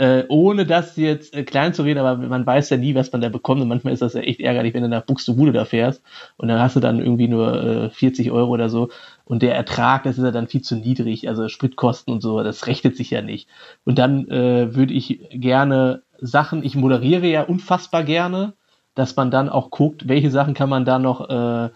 Äh, 0.00 0.24
ohne 0.30 0.64
das 0.64 0.96
jetzt 0.96 1.34
äh, 1.36 1.42
klein 1.44 1.74
zu 1.74 1.82
reden, 1.82 1.98
aber 1.98 2.16
man 2.26 2.46
weiß 2.46 2.70
ja 2.70 2.78
nie, 2.78 2.94
was 2.94 3.12
man 3.12 3.20
da 3.20 3.28
bekommt. 3.28 3.60
Und 3.60 3.68
manchmal 3.68 3.92
ist 3.92 4.00
das 4.00 4.14
ja 4.14 4.22
echt 4.22 4.40
ärgerlich, 4.40 4.72
wenn 4.72 4.82
du 4.82 4.88
nach 4.88 5.04
Buxtehude 5.04 5.52
da 5.52 5.66
fährst 5.66 6.02
und 6.38 6.48
dann 6.48 6.58
hast 6.58 6.74
du 6.74 6.80
dann 6.80 7.00
irgendwie 7.00 7.28
nur 7.28 7.62
äh, 7.62 7.90
40 7.90 8.30
Euro 8.30 8.50
oder 8.50 8.70
so 8.70 8.88
und 9.26 9.42
der 9.42 9.54
Ertrag, 9.54 10.04
das 10.04 10.16
ist 10.16 10.24
ja 10.24 10.30
dann 10.30 10.48
viel 10.48 10.62
zu 10.62 10.74
niedrig, 10.76 11.28
also 11.28 11.48
Spritkosten 11.48 12.14
und 12.14 12.22
so, 12.22 12.42
das 12.42 12.66
rechnet 12.66 12.96
sich 12.96 13.10
ja 13.10 13.20
nicht. 13.20 13.46
Und 13.84 13.98
dann 13.98 14.26
äh, 14.28 14.74
würde 14.74 14.94
ich 14.94 15.20
gerne 15.32 16.02
Sachen, 16.18 16.64
ich 16.64 16.76
moderiere 16.76 17.26
ja 17.26 17.42
unfassbar 17.42 18.02
gerne, 18.02 18.54
dass 18.94 19.16
man 19.16 19.30
dann 19.30 19.50
auch 19.50 19.70
guckt, 19.70 20.08
welche 20.08 20.30
Sachen 20.30 20.54
kann 20.54 20.70
man 20.70 20.86
da 20.86 20.98
noch 20.98 21.28
äh, 21.28 21.68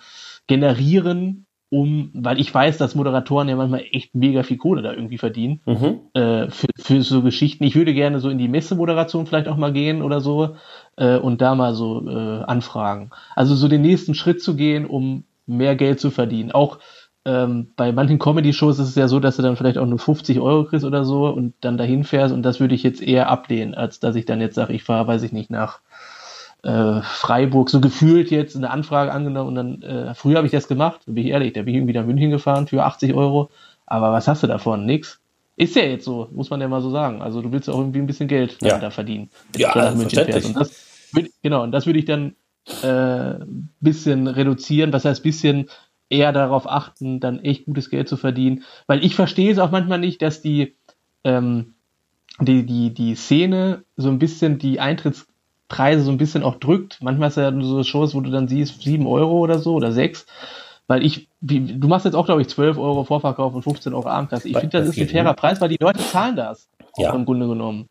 generieren, 0.46 1.43
um, 1.74 2.10
weil 2.14 2.38
ich 2.40 2.54
weiß, 2.54 2.78
dass 2.78 2.94
Moderatoren 2.94 3.48
ja 3.48 3.56
manchmal 3.56 3.84
echt 3.90 4.14
mega 4.14 4.44
viel 4.44 4.58
Kohle 4.58 4.80
da 4.82 4.92
irgendwie 4.92 5.18
verdienen 5.18 5.60
Mhm. 5.66 6.00
äh, 6.14 6.48
für, 6.48 6.68
für 6.78 7.02
so 7.02 7.22
Geschichten. 7.22 7.64
Ich 7.64 7.74
würde 7.74 7.92
gerne 7.94 8.20
so 8.20 8.28
in 8.28 8.38
die 8.38 8.46
Messemoderation 8.48 9.26
vielleicht 9.26 9.48
auch 9.48 9.56
mal 9.56 9.72
gehen 9.72 10.00
oder 10.00 10.20
so 10.20 10.56
äh, 10.96 11.16
und 11.16 11.40
da 11.40 11.56
mal 11.56 11.74
so 11.74 12.08
äh, 12.08 12.44
anfragen. 12.44 13.10
Also 13.34 13.56
so 13.56 13.66
den 13.66 13.82
nächsten 13.82 14.14
Schritt 14.14 14.40
zu 14.40 14.54
gehen, 14.54 14.86
um 14.86 15.24
mehr 15.46 15.74
Geld 15.74 15.98
zu 15.98 16.12
verdienen. 16.12 16.52
Auch 16.52 16.78
ähm, 17.24 17.72
bei 17.74 17.90
manchen 17.90 18.18
Comedy-Shows 18.20 18.78
ist 18.78 18.90
es 18.90 18.94
ja 18.94 19.08
so, 19.08 19.18
dass 19.18 19.36
du 19.36 19.42
dann 19.42 19.56
vielleicht 19.56 19.78
auch 19.78 19.86
nur 19.86 19.98
50 19.98 20.38
Euro 20.40 20.64
kriegst 20.64 20.84
oder 20.84 21.04
so 21.04 21.26
und 21.26 21.54
dann 21.62 21.76
dahin 21.76 22.04
fährst 22.04 22.32
und 22.32 22.42
das 22.42 22.60
würde 22.60 22.74
ich 22.76 22.82
jetzt 22.84 23.02
eher 23.02 23.28
ablehnen, 23.30 23.74
als 23.74 23.98
dass 23.98 24.14
ich 24.14 24.26
dann 24.26 24.40
jetzt 24.40 24.54
sage, 24.54 24.74
ich 24.74 24.84
fahre, 24.84 25.08
weiß 25.08 25.22
ich 25.24 25.32
nicht, 25.32 25.50
nach 25.50 25.80
äh, 26.64 27.02
Freiburg, 27.02 27.70
so 27.70 27.80
gefühlt 27.80 28.30
jetzt 28.30 28.56
eine 28.56 28.70
Anfrage 28.70 29.12
angenommen 29.12 29.48
und 29.48 29.54
dann, 29.54 29.82
äh, 29.82 30.14
früher 30.14 30.36
habe 30.38 30.46
ich 30.46 30.52
das 30.52 30.66
gemacht, 30.66 31.02
bin 31.06 31.18
ich 31.24 31.30
ehrlich, 31.30 31.52
da 31.52 31.62
bin 31.62 31.74
ich 31.74 31.78
irgendwie 31.78 31.94
nach 31.94 32.06
München 32.06 32.30
gefahren 32.30 32.66
für 32.66 32.84
80 32.84 33.14
Euro, 33.14 33.50
aber 33.86 34.12
was 34.12 34.26
hast 34.28 34.42
du 34.42 34.46
davon? 34.46 34.86
Nix. 34.86 35.20
Ist 35.56 35.76
ja 35.76 35.82
jetzt 35.84 36.04
so, 36.04 36.28
muss 36.32 36.50
man 36.50 36.60
ja 36.60 36.66
mal 36.66 36.80
so 36.80 36.90
sagen. 36.90 37.22
Also 37.22 37.40
du 37.40 37.52
willst 37.52 37.70
auch 37.70 37.78
irgendwie 37.78 38.00
ein 38.00 38.06
bisschen 38.06 38.26
Geld 38.26 38.58
Ja. 38.60 38.78
da 38.78 38.90
verdienen. 38.90 39.30
Ja, 39.56 39.72
wenn 39.74 39.82
du 39.82 39.88
nach 39.90 39.96
München 39.96 40.10
verständlich. 40.24 40.42
fährst. 40.42 40.56
Und 40.56 40.60
das 40.60 41.32
genau, 41.42 41.62
und 41.62 41.70
das 41.70 41.86
würde 41.86 41.98
ich 42.00 42.06
dann 42.06 42.34
äh, 42.82 43.44
bisschen 43.80 44.26
reduzieren, 44.26 44.92
was 44.92 45.04
heißt 45.04 45.22
bisschen 45.22 45.68
eher 46.08 46.32
darauf 46.32 46.68
achten, 46.68 47.20
dann 47.20 47.38
echt 47.38 47.66
gutes 47.66 47.88
Geld 47.90 48.08
zu 48.08 48.16
verdienen. 48.16 48.64
Weil 48.86 49.04
ich 49.04 49.14
verstehe 49.14 49.52
es 49.52 49.58
auch 49.58 49.70
manchmal 49.70 49.98
nicht, 49.98 50.22
dass 50.22 50.42
die, 50.42 50.76
ähm, 51.22 51.74
die, 52.40 52.66
die, 52.66 52.92
die 52.92 53.14
Szene 53.14 53.84
so 53.96 54.08
ein 54.08 54.18
bisschen 54.18 54.58
die 54.58 54.80
Eintrittspreise 55.74 56.04
so 56.04 56.10
ein 56.10 56.18
bisschen 56.18 56.42
auch 56.42 56.56
drückt. 56.56 56.98
Manchmal 57.02 57.28
ist 57.28 57.36
ja 57.36 57.52
so 57.60 57.82
Shows, 57.82 58.14
wo 58.14 58.20
du 58.20 58.30
dann 58.30 58.48
siehst, 58.48 58.82
sieben 58.82 59.06
Euro 59.06 59.38
oder 59.38 59.58
so 59.58 59.74
oder 59.74 59.92
sechs. 59.92 60.26
Weil 60.86 61.04
ich, 61.04 61.28
wie, 61.40 61.60
du 61.60 61.88
machst 61.88 62.04
jetzt 62.04 62.14
auch, 62.14 62.26
glaube 62.26 62.42
ich, 62.42 62.48
12 62.48 62.76
Euro 62.76 63.04
Vorverkauf 63.04 63.54
und 63.54 63.62
15 63.62 63.94
Euro 63.94 64.08
Abendkasse. 64.08 64.48
Ich 64.48 64.56
finde, 64.56 64.78
das 64.78 64.88
bei 64.88 64.90
ist 64.90 65.00
ein 65.00 65.08
fairer 65.08 65.34
Preis, 65.34 65.60
weil 65.60 65.70
die 65.70 65.78
Leute 65.80 66.00
zahlen 66.00 66.36
das. 66.36 66.68
Ja. 66.96 67.10
Auch 67.10 67.14
im 67.14 67.24
Grunde 67.24 67.48
genommen. 67.48 67.88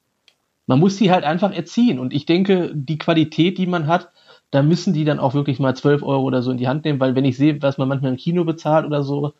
Man 0.67 0.79
muss 0.79 0.97
die 0.97 1.11
halt 1.11 1.23
einfach 1.23 1.51
erziehen. 1.51 1.99
Und 1.99 2.13
ich 2.13 2.25
denke, 2.25 2.71
die 2.73 2.97
Qualität, 2.97 3.57
die 3.57 3.65
man 3.65 3.87
hat, 3.87 4.09
da 4.51 4.61
müssen 4.61 4.93
die 4.93 5.05
dann 5.05 5.19
auch 5.19 5.33
wirklich 5.33 5.59
mal 5.59 5.75
12 5.75 6.03
Euro 6.03 6.21
oder 6.21 6.43
so 6.43 6.51
in 6.51 6.57
die 6.57 6.67
Hand 6.67 6.85
nehmen, 6.85 6.99
weil 6.99 7.15
wenn 7.15 7.25
ich 7.25 7.37
sehe, 7.37 7.59
was 7.61 7.79
man 7.79 7.87
manchmal 7.87 8.11
im 8.11 8.17
Kino 8.17 8.43
bezahlt 8.43 8.85
oder 8.85 9.01
so, 9.01 9.33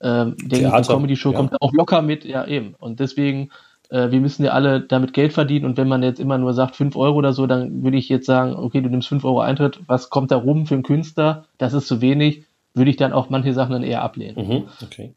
ähm, 0.00 0.36
denke 0.38 0.56
ich, 0.56 0.60
Theater, 0.62 0.94
Comedy-Show 0.94 1.30
ja. 1.30 1.36
kommt 1.38 1.62
auch 1.62 1.72
locker 1.72 2.02
mit, 2.02 2.24
ja 2.24 2.44
eben. 2.44 2.74
Und 2.78 2.98
deswegen, 2.98 3.50
äh, 3.90 4.10
wir 4.10 4.20
müssen 4.20 4.44
ja 4.44 4.52
alle 4.52 4.80
damit 4.80 5.12
Geld 5.12 5.32
verdienen 5.32 5.64
und 5.64 5.76
wenn 5.76 5.88
man 5.88 6.02
jetzt 6.02 6.20
immer 6.20 6.38
nur 6.38 6.54
sagt 6.54 6.76
5 6.76 6.96
Euro 6.96 7.16
oder 7.16 7.32
so, 7.32 7.46
dann 7.46 7.82
würde 7.82 7.96
ich 7.96 8.08
jetzt 8.08 8.26
sagen, 8.26 8.54
okay, 8.54 8.80
du 8.80 8.88
nimmst 8.88 9.08
5 9.08 9.24
Euro 9.24 9.40
Eintritt, 9.40 9.80
was 9.86 10.10
kommt 10.10 10.30
da 10.30 10.36
rum 10.36 10.66
für 10.66 10.74
einen 10.74 10.82
Künstler? 10.82 11.46
Das 11.58 11.72
ist 11.72 11.86
zu 11.86 12.00
wenig, 12.00 12.44
würde 12.74 12.90
ich 12.90 12.96
dann 12.96 13.12
auch 13.12 13.30
manche 13.30 13.52
Sachen 13.52 13.72
dann 13.72 13.82
eher 13.82 14.02
ablehnen. 14.02 14.46
Mhm. 14.46 14.64
Okay. 14.82 15.14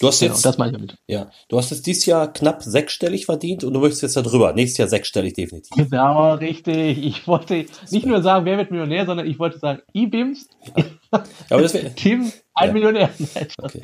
Du 0.00 0.06
hast 0.08 0.20
Genau, 0.20 0.32
jetzt, 0.32 0.44
das 0.44 0.56
meine 0.56 0.70
ich 0.72 0.76
damit. 0.78 0.96
ja, 1.06 1.30
du 1.48 1.58
hast 1.58 1.70
jetzt 1.70 1.86
dieses 1.86 2.06
Jahr 2.06 2.32
knapp 2.32 2.62
sechsechsstellig 2.62 3.26
verdient 3.26 3.64
und 3.64 3.74
du 3.74 3.80
möchtest 3.80 4.02
jetzt 4.02 4.16
da 4.16 4.22
drüber. 4.22 4.52
Nächstes 4.54 4.78
Jahr 4.78 4.88
sechsstellig 4.88 5.34
definitiv. 5.34 5.70
Genau, 5.90 6.34
richtig. 6.34 7.04
Ich 7.04 7.26
wollte 7.26 7.66
nicht 7.90 8.06
nur 8.06 8.22
sagen, 8.22 8.44
wer 8.46 8.56
wird 8.56 8.70
Millionär, 8.70 9.04
sondern 9.06 9.26
ich 9.26 9.38
wollte 9.38 9.58
sagen, 9.58 9.82
IBIMS, 9.94 10.48
Ja, 10.76 10.84
aber 11.50 11.62
das 11.62 11.72
Tim, 11.96 12.32
ein 12.54 12.68
Ja. 12.68 12.72
Millionär. 12.72 13.10
Okay. 13.62 13.82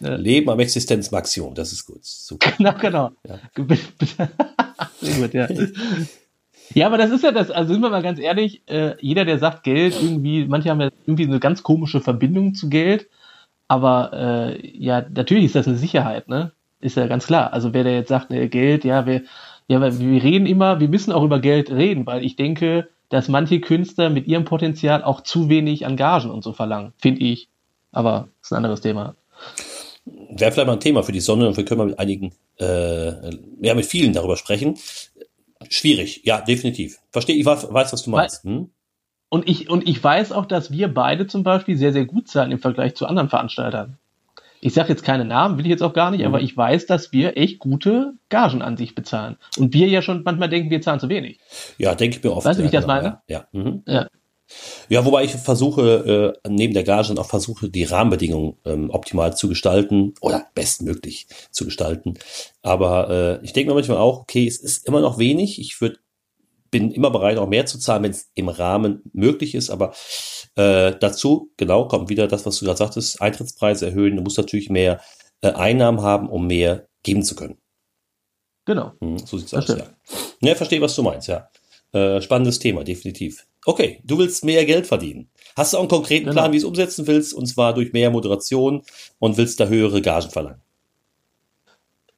Ja. 0.00 0.16
Leben 0.16 0.50
am 0.50 0.58
Existenzmaximum, 0.60 1.54
das 1.54 1.72
ist 1.72 1.86
gut. 1.86 2.04
Super. 2.04 2.52
Genau, 2.58 2.72
genau. 2.80 3.10
Ja. 3.28 3.38
Sehr 5.00 5.14
gut, 5.16 5.34
ja. 5.34 5.48
Ja, 6.74 6.86
aber 6.86 6.98
das 6.98 7.10
ist 7.10 7.24
ja 7.24 7.32
das, 7.32 7.50
also 7.50 7.72
sind 7.72 7.82
wir 7.82 7.90
mal 7.90 8.02
ganz 8.02 8.18
ehrlich, 8.20 8.62
äh, 8.68 8.94
jeder, 9.00 9.24
der 9.24 9.38
sagt 9.38 9.64
Geld, 9.64 9.94
irgendwie, 10.00 10.44
manche 10.46 10.70
haben 10.70 10.80
ja 10.80 10.90
irgendwie 11.04 11.24
eine 11.26 11.40
ganz 11.40 11.62
komische 11.64 12.00
Verbindung 12.00 12.54
zu 12.54 12.68
Geld, 12.68 13.08
aber 13.70 14.10
äh, 14.12 14.76
ja, 14.76 15.06
natürlich 15.14 15.44
ist 15.44 15.54
das 15.54 15.68
eine 15.68 15.76
Sicherheit, 15.76 16.26
ne? 16.28 16.50
Ist 16.80 16.96
ja 16.96 17.06
ganz 17.06 17.28
klar. 17.28 17.52
Also 17.52 17.72
wer 17.72 17.84
der 17.84 17.94
jetzt 17.94 18.08
sagt, 18.08 18.32
äh, 18.32 18.48
Geld, 18.48 18.84
ja, 18.84 19.06
wir, 19.06 19.22
ja, 19.68 19.80
wir 19.80 20.22
reden 20.24 20.46
immer, 20.46 20.80
wir 20.80 20.88
müssen 20.88 21.12
auch 21.12 21.22
über 21.22 21.38
Geld 21.38 21.70
reden, 21.70 22.04
weil 22.04 22.24
ich 22.24 22.34
denke, 22.34 22.88
dass 23.10 23.28
manche 23.28 23.60
Künstler 23.60 24.10
mit 24.10 24.26
ihrem 24.26 24.44
Potenzial 24.44 25.04
auch 25.04 25.20
zu 25.20 25.48
wenig 25.48 25.86
an 25.86 25.96
Gagen 25.96 26.32
und 26.32 26.42
so 26.42 26.52
verlangen, 26.52 26.94
finde 26.98 27.20
ich. 27.20 27.48
Aber 27.92 28.26
ist 28.42 28.50
ein 28.50 28.56
anderes 28.56 28.80
Thema. 28.80 29.14
Wäre 30.04 30.50
vielleicht 30.50 30.66
mal 30.66 30.72
ein 30.72 30.80
Thema 30.80 31.04
für 31.04 31.12
die 31.12 31.20
Sonne 31.20 31.46
und 31.46 31.56
wir 31.56 31.64
können 31.64 31.78
mal 31.78 31.86
mit 31.86 31.98
einigen, 32.00 32.32
äh, 32.58 33.30
ja, 33.60 33.74
mit 33.76 33.86
vielen 33.86 34.12
darüber 34.12 34.36
sprechen. 34.36 34.78
Schwierig, 35.68 36.22
ja, 36.24 36.40
definitiv. 36.40 36.98
Verstehe, 37.12 37.36
ich 37.36 37.46
weiß, 37.46 37.72
weiß 37.72 37.92
was 37.92 38.02
du 38.02 38.10
meinst. 38.10 38.42
Hm? 38.42 38.70
Und 39.30 39.48
ich, 39.48 39.70
und 39.70 39.88
ich 39.88 40.02
weiß 40.02 40.32
auch, 40.32 40.44
dass 40.44 40.70
wir 40.70 40.92
beide 40.92 41.26
zum 41.26 41.44
Beispiel 41.44 41.76
sehr, 41.76 41.92
sehr 41.92 42.04
gut 42.04 42.28
zahlen 42.28 42.50
im 42.50 42.58
Vergleich 42.58 42.94
zu 42.96 43.06
anderen 43.06 43.30
Veranstaltern. 43.30 43.96
Ich 44.60 44.74
sage 44.74 44.90
jetzt 44.90 45.04
keine 45.04 45.24
Namen, 45.24 45.56
will 45.56 45.64
ich 45.64 45.70
jetzt 45.70 45.82
auch 45.82 45.94
gar 45.94 46.10
nicht, 46.10 46.20
Mhm. 46.20 46.26
aber 46.26 46.42
ich 46.42 46.54
weiß, 46.54 46.84
dass 46.86 47.12
wir 47.12 47.38
echt 47.38 47.60
gute 47.60 48.14
Gagen 48.28 48.60
an 48.60 48.76
sich 48.76 48.94
bezahlen. 48.94 49.36
Und 49.56 49.72
wir 49.72 49.88
ja 49.88 50.02
schon 50.02 50.22
manchmal 50.22 50.50
denken, 50.50 50.68
wir 50.68 50.82
zahlen 50.82 51.00
zu 51.00 51.08
wenig. 51.08 51.38
Ja, 51.78 51.94
denke 51.94 52.18
ich 52.18 52.22
mir 52.22 52.32
oft. 52.32 52.44
Weißt 52.44 52.58
du, 52.58 52.64
wie 52.64 52.66
ich 52.66 52.72
das 52.72 52.84
genau, 52.84 52.94
meine? 52.94 53.22
Ja, 53.28 53.46
ja. 53.52 53.60
Mhm. 53.62 53.82
Ja. 53.86 54.08
Ja, 54.88 55.04
wobei 55.04 55.24
ich 55.24 55.30
versuche, 55.30 56.34
äh, 56.44 56.48
neben 56.48 56.74
der 56.74 56.82
Gage 56.82 57.14
auch 57.18 57.28
versuche, 57.28 57.70
die 57.70 57.84
Rahmenbedingungen 57.84 58.56
ähm, 58.64 58.90
optimal 58.90 59.36
zu 59.36 59.48
gestalten 59.48 60.14
oder 60.20 60.46
bestmöglich 60.54 61.28
zu 61.52 61.64
gestalten. 61.64 62.14
Aber 62.60 63.10
äh, 63.40 63.44
ich 63.44 63.52
denke 63.52 63.70
mir 63.70 63.76
manchmal 63.76 63.98
auch, 63.98 64.20
okay, 64.20 64.46
es 64.48 64.58
ist 64.58 64.88
immer 64.88 65.00
noch 65.00 65.18
wenig. 65.18 65.60
Ich 65.60 65.80
würd, 65.80 66.00
bin 66.70 66.90
immer 66.90 67.10
bereit, 67.10 67.38
auch 67.38 67.48
mehr 67.48 67.66
zu 67.66 67.78
zahlen, 67.78 68.02
wenn 68.04 68.10
es 68.12 68.30
im 68.34 68.48
Rahmen 68.48 69.02
möglich 69.12 69.54
ist. 69.54 69.70
Aber 69.70 69.92
äh, 70.56 70.92
dazu, 71.00 71.50
genau, 71.56 71.88
kommt 71.88 72.08
wieder 72.08 72.28
das, 72.28 72.46
was 72.46 72.58
du 72.58 72.64
gerade 72.64 72.78
sagtest, 72.78 73.20
Eintrittspreise 73.20 73.86
erhöhen. 73.86 74.16
Du 74.16 74.22
musst 74.22 74.38
natürlich 74.38 74.70
mehr 74.70 75.00
äh, 75.42 75.52
Einnahmen 75.52 76.02
haben, 76.02 76.28
um 76.28 76.46
mehr 76.46 76.88
geben 77.02 77.22
zu 77.22 77.34
können. 77.34 77.58
Genau. 78.66 78.92
Hm, 79.00 79.18
so 79.18 79.38
sieht's 79.38 79.50
Das 79.50 79.70
aus, 79.70 79.78
ja. 79.78 79.86
Ja, 80.42 80.54
verstehe, 80.54 80.80
was 80.80 80.94
du 80.94 81.02
meinst, 81.02 81.28
ja. 81.28 81.48
Äh, 81.92 82.20
spannendes 82.20 82.58
Thema, 82.60 82.84
definitiv. 82.84 83.46
Okay, 83.66 84.00
du 84.04 84.18
willst 84.18 84.44
mehr 84.44 84.64
Geld 84.64 84.86
verdienen. 84.86 85.28
Hast 85.56 85.72
du 85.72 85.76
auch 85.76 85.82
einen 85.82 85.88
konkreten 85.88 86.26
Genau. 86.26 86.34
Plan, 86.34 86.52
wie 86.52 86.56
du 86.56 86.62
es 86.62 86.68
umsetzen 86.68 87.06
willst, 87.06 87.34
und 87.34 87.46
zwar 87.46 87.74
durch 87.74 87.92
mehr 87.92 88.10
Moderation 88.10 88.82
und 89.18 89.36
willst 89.36 89.58
da 89.58 89.66
höhere 89.66 90.00
Gagen 90.00 90.30
verlangen? 90.30 90.62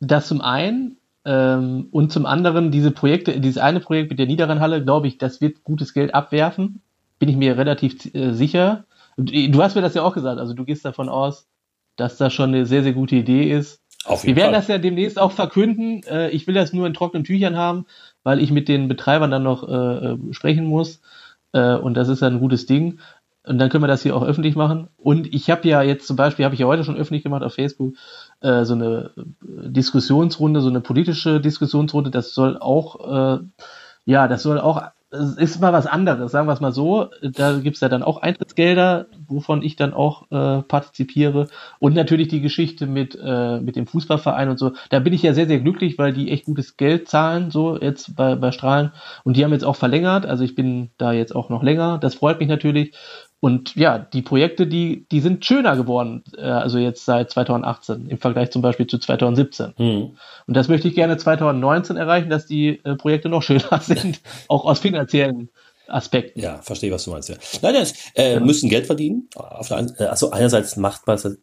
Das 0.00 0.28
zum 0.28 0.40
einen 0.40 0.98
ähm, 1.24 1.88
und 1.90 2.12
zum 2.12 2.26
anderen 2.26 2.70
diese 2.70 2.90
Projekte, 2.90 3.40
dieses 3.40 3.58
eine 3.58 3.80
Projekt 3.80 4.10
mit 4.10 4.18
der 4.18 4.26
Niederrheinhalle, 4.26 4.82
glaube 4.82 5.06
ich, 5.06 5.18
das 5.18 5.40
wird 5.40 5.62
gutes 5.62 5.94
Geld 5.94 6.14
abwerfen. 6.14 6.82
Bin 7.18 7.28
ich 7.28 7.36
mir 7.36 7.56
relativ 7.56 8.12
äh, 8.14 8.32
sicher. 8.32 8.84
Äh, 9.16 9.48
Du 9.48 9.62
hast 9.62 9.74
mir 9.76 9.82
das 9.82 9.94
ja 9.94 10.02
auch 10.02 10.14
gesagt, 10.14 10.40
also 10.40 10.54
du 10.54 10.64
gehst 10.64 10.84
davon 10.84 11.08
aus, 11.08 11.46
dass 11.96 12.16
das 12.16 12.32
schon 12.32 12.50
eine 12.50 12.66
sehr, 12.66 12.82
sehr 12.82 12.92
gute 12.92 13.16
Idee 13.16 13.50
ist. 13.50 13.80
Auf 14.04 14.24
Wir 14.24 14.34
werden 14.34 14.52
das 14.52 14.66
ja 14.66 14.78
demnächst 14.78 15.18
auch 15.20 15.30
verkünden. 15.30 16.02
Äh, 16.04 16.30
ich 16.30 16.46
will 16.46 16.54
das 16.54 16.72
nur 16.72 16.86
in 16.86 16.94
trockenen 16.94 17.24
Tüchern 17.24 17.56
haben, 17.56 17.86
weil 18.24 18.40
ich 18.40 18.50
mit 18.50 18.66
den 18.68 18.88
Betreibern 18.88 19.30
dann 19.30 19.44
noch 19.44 19.68
äh, 19.68 19.72
äh, 19.72 20.18
sprechen 20.32 20.64
muss. 20.64 21.00
Äh, 21.52 21.76
und 21.76 21.94
das 21.94 22.08
ist 22.08 22.22
ja 22.22 22.28
ein 22.28 22.40
gutes 22.40 22.66
Ding. 22.66 22.98
Und 23.44 23.58
dann 23.58 23.70
können 23.70 23.82
wir 23.82 23.88
das 23.88 24.02
hier 24.02 24.16
auch 24.16 24.24
öffentlich 24.24 24.56
machen. 24.56 24.88
Und 24.96 25.32
ich 25.32 25.50
habe 25.50 25.68
ja 25.68 25.82
jetzt 25.82 26.06
zum 26.06 26.16
Beispiel, 26.16 26.44
habe 26.44 26.54
ich 26.54 26.60
ja 26.60 26.66
heute 26.66 26.84
schon 26.84 26.96
öffentlich 26.96 27.22
gemacht 27.22 27.42
auf 27.42 27.54
Facebook, 27.54 27.94
äh, 28.42 28.64
so 28.64 28.74
eine 28.74 29.10
äh, 29.16 29.22
Diskussionsrunde, 29.68 30.60
so 30.60 30.68
eine 30.68 30.80
politische 30.80 31.40
Diskussionsrunde. 31.40 32.10
Das 32.10 32.34
soll 32.34 32.58
auch, 32.58 33.38
äh, 33.38 33.44
ja, 34.04 34.28
das 34.28 34.42
soll 34.42 34.60
auch, 34.60 34.82
es 35.10 35.36
ist 35.36 35.60
mal 35.60 35.74
was 35.74 35.86
anderes, 35.86 36.32
sagen 36.32 36.48
wir 36.48 36.54
es 36.54 36.60
mal 36.60 36.72
so. 36.72 37.10
Da 37.22 37.58
gibt's 37.58 37.80
ja 37.80 37.88
dann 37.88 38.02
auch 38.02 38.22
Eintrittsgelder, 38.22 39.06
wovon 39.28 39.62
ich 39.62 39.76
dann 39.76 39.92
auch 39.92 40.30
äh, 40.30 40.62
partizipiere. 40.62 41.48
Und 41.78 41.94
natürlich 41.94 42.28
die 42.28 42.40
Geschichte 42.40 42.86
mit, 42.86 43.18
äh, 43.22 43.60
mit 43.60 43.76
dem 43.76 43.86
Fußballverein 43.86 44.48
und 44.48 44.58
so. 44.58 44.72
Da 44.88 45.00
bin 45.00 45.12
ich 45.12 45.22
ja 45.22 45.34
sehr, 45.34 45.46
sehr 45.46 45.60
glücklich, 45.60 45.98
weil 45.98 46.14
die 46.14 46.30
echt 46.30 46.46
gutes 46.46 46.78
Geld 46.78 47.08
zahlen, 47.08 47.50
so 47.50 47.78
jetzt 47.78 48.16
bei, 48.16 48.36
bei 48.36 48.52
Strahlen. 48.52 48.92
Und 49.22 49.36
die 49.36 49.44
haben 49.44 49.52
jetzt 49.52 49.64
auch 49.64 49.76
verlängert. 49.76 50.24
Also 50.24 50.44
ich 50.44 50.54
bin 50.54 50.90
da 50.96 51.12
jetzt 51.12 51.36
auch 51.36 51.50
noch 51.50 51.62
länger. 51.62 51.98
Das 51.98 52.14
freut 52.14 52.40
mich 52.40 52.48
natürlich. 52.48 52.94
Und 53.44 53.74
ja, 53.74 53.98
die 53.98 54.22
Projekte, 54.22 54.68
die, 54.68 55.04
die 55.10 55.18
sind 55.18 55.44
schöner 55.44 55.74
geworden, 55.74 56.22
äh, 56.38 56.42
also 56.42 56.78
jetzt 56.78 57.04
seit 57.04 57.28
2018 57.32 58.06
im 58.06 58.18
Vergleich 58.18 58.52
zum 58.52 58.62
Beispiel 58.62 58.86
zu 58.86 58.98
2017. 58.98 59.74
Hm. 59.76 60.16
Und 60.46 60.56
das 60.56 60.68
möchte 60.68 60.86
ich 60.86 60.94
gerne 60.94 61.16
2019 61.16 61.96
erreichen, 61.96 62.30
dass 62.30 62.46
die 62.46 62.80
äh, 62.84 62.94
Projekte 62.94 63.28
noch 63.28 63.42
schöner 63.42 63.80
sind, 63.80 64.20
auch 64.46 64.64
aus 64.64 64.78
finanziellen 64.78 65.48
Aspekten. 65.88 66.38
Ja, 66.38 66.58
verstehe, 66.62 66.92
was 66.92 67.02
du 67.02 67.10
meinst. 67.10 67.30
Ja. 67.30 67.34
Nein, 67.62 67.74
nein, 67.74 67.86
äh, 68.14 68.38
müssen 68.38 68.70
Geld 68.70 68.86
verdienen. 68.86 69.28
Auf 69.34 69.66
der, 69.66 69.92
äh, 69.98 70.04
also 70.04 70.30
einerseits 70.30 70.76
macht 70.76 71.08
man 71.08 71.16
es 71.16 71.36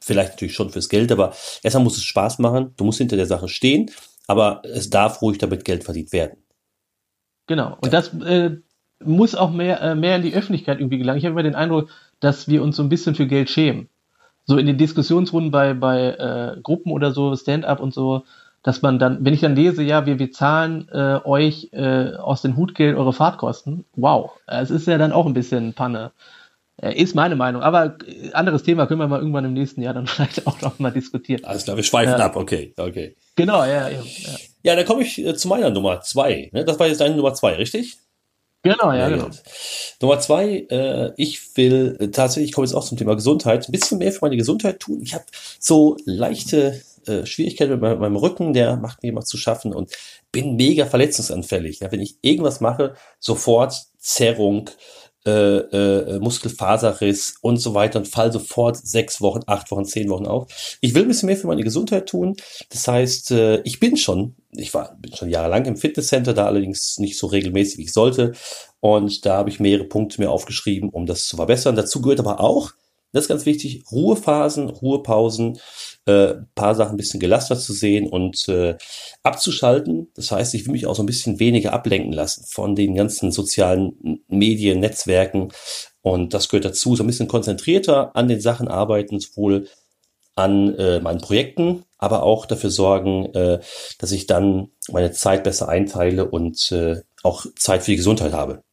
vielleicht 0.00 0.32
natürlich 0.32 0.54
schon 0.54 0.70
fürs 0.70 0.88
Geld, 0.88 1.12
aber 1.12 1.34
erstmal 1.62 1.84
muss 1.84 1.98
es 1.98 2.04
Spaß 2.04 2.38
machen. 2.38 2.72
Du 2.78 2.84
musst 2.84 2.96
hinter 2.96 3.16
der 3.16 3.26
Sache 3.26 3.48
stehen, 3.48 3.90
aber 4.26 4.62
es 4.64 4.88
darf 4.88 5.20
ruhig 5.20 5.36
damit 5.36 5.66
Geld 5.66 5.84
verdient 5.84 6.10
werden. 6.14 6.38
Genau. 7.46 7.76
Und 7.82 7.92
das 7.92 8.14
äh, 8.14 8.56
muss 9.02 9.34
auch 9.34 9.50
mehr, 9.50 9.80
äh, 9.80 9.94
mehr 9.94 10.16
in 10.16 10.22
die 10.22 10.34
Öffentlichkeit 10.34 10.78
irgendwie 10.78 10.98
gelangen. 10.98 11.18
Ich 11.18 11.24
habe 11.24 11.32
immer 11.32 11.42
den 11.42 11.54
Eindruck, 11.54 11.88
dass 12.20 12.48
wir 12.48 12.62
uns 12.62 12.76
so 12.76 12.82
ein 12.82 12.88
bisschen 12.88 13.14
für 13.14 13.26
Geld 13.26 13.50
schämen. 13.50 13.88
So 14.46 14.58
in 14.58 14.66
den 14.66 14.78
Diskussionsrunden 14.78 15.50
bei, 15.50 15.74
bei 15.74 16.10
äh, 16.10 16.60
Gruppen 16.60 16.92
oder 16.92 17.12
so, 17.12 17.34
Stand-up 17.34 17.80
und 17.80 17.94
so, 17.94 18.24
dass 18.62 18.82
man 18.82 18.98
dann, 18.98 19.24
wenn 19.24 19.34
ich 19.34 19.40
dann 19.40 19.56
lese, 19.56 19.82
ja, 19.82 20.06
wir, 20.06 20.18
wir 20.18 20.32
zahlen 20.32 20.88
äh, 20.90 21.20
euch 21.24 21.68
äh, 21.72 22.14
aus 22.14 22.42
dem 22.42 22.56
Hutgeld 22.56 22.96
eure 22.96 23.12
Fahrtkosten, 23.12 23.84
wow, 23.94 24.32
es 24.46 24.70
ist 24.70 24.86
ja 24.86 24.98
dann 24.98 25.12
auch 25.12 25.26
ein 25.26 25.34
bisschen 25.34 25.74
Panne. 25.74 26.12
Äh, 26.76 27.00
ist 27.00 27.14
meine 27.14 27.36
Meinung. 27.36 27.62
Aber 27.62 27.96
äh, 28.06 28.32
anderes 28.32 28.62
Thema 28.62 28.86
können 28.86 29.00
wir 29.00 29.06
mal 29.06 29.20
irgendwann 29.20 29.44
im 29.44 29.52
nächsten 29.52 29.80
Jahr 29.80 29.94
dann 29.94 30.06
vielleicht 30.08 30.46
auch 30.46 30.60
noch 30.60 30.78
mal 30.78 30.90
diskutieren. 30.90 31.44
Alles 31.44 31.64
klar, 31.64 31.76
wir 31.76 31.84
schweifen 31.84 32.20
ab. 32.20 32.36
Okay, 32.36 32.74
okay. 32.76 33.16
Genau, 33.36 33.64
ja, 33.64 33.88
ja. 33.88 34.00
ja. 34.00 34.00
Ja, 34.62 34.74
dann 34.74 34.86
komme 34.86 35.02
ich 35.02 35.18
äh, 35.18 35.34
zu 35.34 35.46
meiner 35.48 35.70
Nummer 35.70 36.00
zwei. 36.00 36.48
Ne? 36.52 36.64
Das 36.64 36.78
war 36.78 36.86
jetzt 36.86 37.00
deine 37.00 37.16
Nummer 37.16 37.34
zwei, 37.34 37.54
richtig? 37.54 37.98
Genau, 38.64 38.92
ja, 38.92 39.10
genau. 39.10 39.28
Nummer 40.00 40.18
zwei, 40.20 40.66
äh, 40.70 41.12
ich 41.18 41.54
will 41.54 41.98
äh, 42.00 42.08
tatsächlich, 42.08 42.48
ich 42.48 42.54
komme 42.54 42.66
jetzt 42.66 42.74
auch 42.74 42.84
zum 42.84 42.96
Thema 42.96 43.14
Gesundheit, 43.14 43.68
ein 43.68 43.72
bisschen 43.72 43.98
mehr 43.98 44.10
für 44.10 44.20
meine 44.22 44.38
Gesundheit 44.38 44.80
tun. 44.80 45.02
Ich 45.02 45.12
habe 45.12 45.24
so 45.60 45.98
leichte 46.06 46.80
äh, 47.06 47.26
Schwierigkeiten 47.26 47.72
mit 47.72 47.82
meinem, 47.82 47.98
meinem 47.98 48.16
Rücken, 48.16 48.54
der 48.54 48.76
macht 48.76 49.02
mir 49.02 49.10
immer 49.10 49.20
zu 49.20 49.36
schaffen 49.36 49.74
und 49.74 49.92
bin 50.32 50.56
mega 50.56 50.86
verletzungsanfällig. 50.86 51.80
Ja, 51.80 51.92
wenn 51.92 52.00
ich 52.00 52.16
irgendwas 52.22 52.62
mache, 52.62 52.94
sofort 53.20 53.74
Zerrung, 53.98 54.70
äh, 55.26 55.30
äh, 55.30 56.18
Muskelfaserriss 56.18 57.36
und 57.40 57.56
so 57.56 57.74
weiter 57.74 57.98
und 57.98 58.08
fall 58.08 58.32
sofort 58.32 58.76
sechs 58.76 59.20
Wochen, 59.20 59.40
acht 59.46 59.70
Wochen, 59.70 59.84
zehn 59.84 60.08
Wochen 60.10 60.26
auf. 60.26 60.76
Ich 60.80 60.94
will 60.94 61.02
ein 61.02 61.08
bisschen 61.08 61.28
mehr 61.28 61.36
für 61.36 61.46
meine 61.46 61.62
Gesundheit 61.62 62.08
tun. 62.08 62.36
Das 62.70 62.86
heißt, 62.86 63.30
äh, 63.30 63.60
ich 63.62 63.80
bin 63.80 63.96
schon, 63.96 64.36
ich 64.52 64.74
war 64.74 64.96
bin 65.00 65.14
schon 65.14 65.30
jahrelang 65.30 65.64
im 65.64 65.76
Fitnesscenter, 65.76 66.34
da 66.34 66.46
allerdings 66.46 66.98
nicht 66.98 67.18
so 67.18 67.26
regelmäßig, 67.26 67.78
wie 67.78 67.84
ich 67.84 67.92
sollte. 67.92 68.32
Und 68.80 69.24
da 69.24 69.38
habe 69.38 69.48
ich 69.48 69.60
mehrere 69.60 69.84
Punkte 69.84 70.20
mir 70.20 70.30
aufgeschrieben, 70.30 70.90
um 70.90 71.06
das 71.06 71.26
zu 71.26 71.36
verbessern. 71.36 71.74
Dazu 71.74 72.02
gehört 72.02 72.20
aber 72.20 72.40
auch, 72.40 72.72
das 73.14 73.24
ist 73.24 73.28
ganz 73.28 73.46
wichtig, 73.46 73.84
Ruhephasen, 73.92 74.68
Ruhepausen, 74.68 75.58
äh, 76.04 76.34
paar 76.56 76.74
Sachen 76.74 76.94
ein 76.94 76.96
bisschen 76.96 77.20
gelassener 77.20 77.58
zu 77.58 77.72
sehen 77.72 78.08
und 78.08 78.48
äh, 78.48 78.76
abzuschalten. 79.22 80.08
Das 80.14 80.32
heißt, 80.32 80.52
ich 80.54 80.66
will 80.66 80.72
mich 80.72 80.86
auch 80.86 80.96
so 80.96 81.02
ein 81.04 81.06
bisschen 81.06 81.38
weniger 81.38 81.72
ablenken 81.72 82.12
lassen 82.12 82.44
von 82.44 82.74
den 82.74 82.96
ganzen 82.96 83.30
sozialen 83.30 84.20
Medien, 84.26 84.80
Netzwerken. 84.80 85.52
Und 86.02 86.34
das 86.34 86.48
gehört 86.48 86.64
dazu, 86.64 86.96
so 86.96 87.04
ein 87.04 87.06
bisschen 87.06 87.28
konzentrierter 87.28 88.16
an 88.16 88.26
den 88.26 88.40
Sachen 88.40 88.66
arbeiten, 88.66 89.20
sowohl 89.20 89.68
an 90.34 90.74
äh, 90.74 90.98
meinen 90.98 91.20
Projekten, 91.20 91.84
aber 91.98 92.24
auch 92.24 92.46
dafür 92.46 92.70
sorgen, 92.70 93.26
äh, 93.34 93.60
dass 93.98 94.10
ich 94.10 94.26
dann 94.26 94.70
meine 94.90 95.12
Zeit 95.12 95.44
besser 95.44 95.68
einteile 95.68 96.28
und 96.28 96.72
äh, 96.72 97.02
auch 97.22 97.46
Zeit 97.54 97.84
für 97.84 97.92
die 97.92 97.96
Gesundheit 97.98 98.32
habe. 98.32 98.64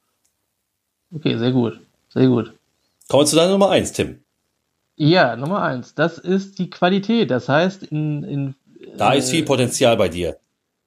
Okay, 1.14 1.38
sehr 1.38 1.52
gut. 1.52 1.80
Sehr 2.10 2.28
gut. 2.28 2.54
Kommen 3.08 3.22
wir 3.22 3.28
zu 3.28 3.36
deiner 3.36 3.52
Nummer 3.52 3.70
eins, 3.70 3.92
Tim. 3.92 4.24
Ja, 5.04 5.36
Nummer 5.36 5.64
eins. 5.64 5.96
Das 5.96 6.20
ist 6.20 6.60
die 6.60 6.70
Qualität. 6.70 7.32
Das 7.32 7.50
heißt, 7.50 7.82
in, 7.82 8.24
in 8.24 8.56
Da 8.98 9.14
äh, 9.14 9.18
ist 9.18 9.32
viel 9.32 9.44
Potenzial 9.44 9.98
bei 9.98 10.10
dir. 10.10 10.38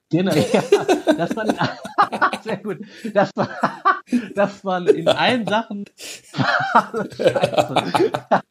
Genau, 0.09 0.33
ja, 0.33 0.63
dass 1.17 1.35
man 1.35 1.49
in, 1.49 1.55
sehr 2.41 2.57
gut, 2.57 2.77
dass 3.13 3.35
man, 3.35 3.49
dass 4.33 4.63
man 4.63 4.87
in 4.87 5.09
allen 5.09 5.45
Sachen 5.45 5.83
Scheiße. 6.33 7.09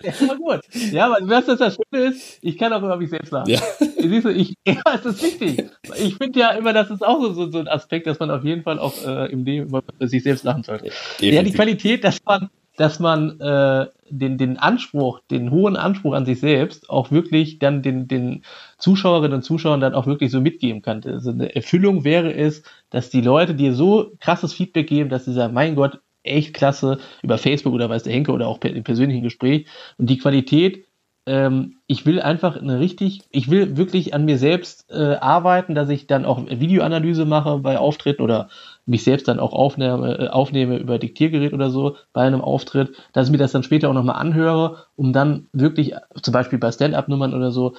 ja, 0.02 0.28
war 0.28 0.36
gut. 0.36 0.60
Ja, 0.92 1.06
aber 1.06 1.16
was 1.22 1.46
das, 1.46 1.58
das 1.58 1.76
Schöne 1.76 2.08
ist, 2.08 2.40
ich 2.42 2.58
kann 2.58 2.70
auch 2.74 2.82
über 2.82 2.98
mich 2.98 3.08
selbst 3.08 3.32
lachen. 3.32 3.48
Ja. 3.48 3.60
Siehst 3.78 4.26
du, 4.26 4.32
ich, 4.32 4.56
ja, 4.66 4.82
es 4.94 5.06
ist 5.06 5.22
wichtig. 5.22 5.70
Ich 5.96 6.16
finde 6.16 6.40
ja 6.40 6.50
immer, 6.50 6.74
das 6.74 6.90
ist 6.90 7.02
auch 7.02 7.22
so, 7.22 7.50
so, 7.50 7.58
ein 7.58 7.68
Aspekt, 7.68 8.06
dass 8.06 8.18
man 8.18 8.30
auf 8.30 8.44
jeden 8.44 8.64
Fall 8.64 8.78
auch 8.78 9.02
äh, 9.06 9.32
im 9.32 9.46
Leben 9.46 9.68
über 9.68 9.82
sich 10.00 10.24
selbst 10.24 10.44
lachen 10.44 10.62
sollte. 10.62 10.88
Ja, 10.88 10.92
die 11.20 11.30
Definitiv. 11.30 11.54
Qualität, 11.54 12.04
dass 12.04 12.18
man, 12.26 12.50
dass 12.76 12.98
man 12.98 13.40
äh, 13.40 13.86
den, 14.10 14.38
den 14.38 14.58
Anspruch, 14.58 15.20
den 15.30 15.50
hohen 15.50 15.76
Anspruch 15.76 16.14
an 16.14 16.26
sich 16.26 16.40
selbst 16.40 16.90
auch 16.90 17.10
wirklich 17.10 17.58
dann 17.58 17.82
den, 17.82 18.08
den 18.08 18.44
Zuschauerinnen 18.78 19.36
und 19.36 19.42
Zuschauern 19.42 19.80
dann 19.80 19.94
auch 19.94 20.06
wirklich 20.06 20.30
so 20.30 20.40
mitgeben 20.40 20.82
kann. 20.82 21.02
Also 21.04 21.30
eine 21.30 21.54
Erfüllung 21.54 22.04
wäre 22.04 22.34
es, 22.34 22.62
dass 22.90 23.10
die 23.10 23.20
Leute 23.20 23.54
dir 23.54 23.74
so 23.74 24.12
krasses 24.20 24.52
Feedback 24.52 24.88
geben, 24.88 25.10
dass 25.10 25.24
sie 25.24 25.32
sagen, 25.32 25.54
mein 25.54 25.76
Gott, 25.76 26.00
echt 26.24 26.54
klasse, 26.54 26.98
über 27.22 27.38
Facebook 27.38 27.74
oder 27.74 27.88
weiß 27.88 28.02
der 28.02 28.12
Henke 28.12 28.32
oder 28.32 28.48
auch 28.48 28.58
per, 28.58 28.74
im 28.74 28.82
persönlichen 28.82 29.22
Gespräch. 29.22 29.66
Und 29.98 30.08
die 30.10 30.18
Qualität, 30.18 30.86
ähm, 31.26 31.76
ich 31.86 32.04
will 32.04 32.20
einfach 32.20 32.56
eine 32.60 32.80
richtig, 32.80 33.22
ich 33.30 33.50
will 33.50 33.76
wirklich 33.76 34.12
an 34.14 34.24
mir 34.26 34.36
selbst 34.38 34.90
äh, 34.90 35.14
arbeiten, 35.16 35.74
dass 35.74 35.88
ich 35.88 36.06
dann 36.06 36.26
auch 36.26 36.44
Videoanalyse 36.46 37.24
mache 37.24 37.58
bei 37.58 37.78
Auftritten 37.78 38.22
oder 38.22 38.48
mich 38.86 39.04
selbst 39.04 39.26
dann 39.28 39.40
auch 39.40 39.52
aufnehme, 39.54 40.18
äh, 40.18 40.28
aufnehme 40.28 40.76
über 40.76 40.98
Diktiergerät 40.98 41.54
oder 41.54 41.70
so 41.70 41.96
bei 42.12 42.22
einem 42.22 42.42
Auftritt, 42.42 42.94
dass 43.14 43.28
ich 43.28 43.32
mir 43.32 43.38
das 43.38 43.52
dann 43.52 43.62
später 43.62 43.88
auch 43.88 43.94
nochmal 43.94 44.16
anhöre, 44.20 44.86
um 44.96 45.12
dann 45.12 45.46
wirklich, 45.52 45.94
zum 46.20 46.32
Beispiel 46.32 46.58
bei 46.58 46.70
Stand-Up-Nummern 46.70 47.32
oder 47.32 47.50
so, 47.50 47.74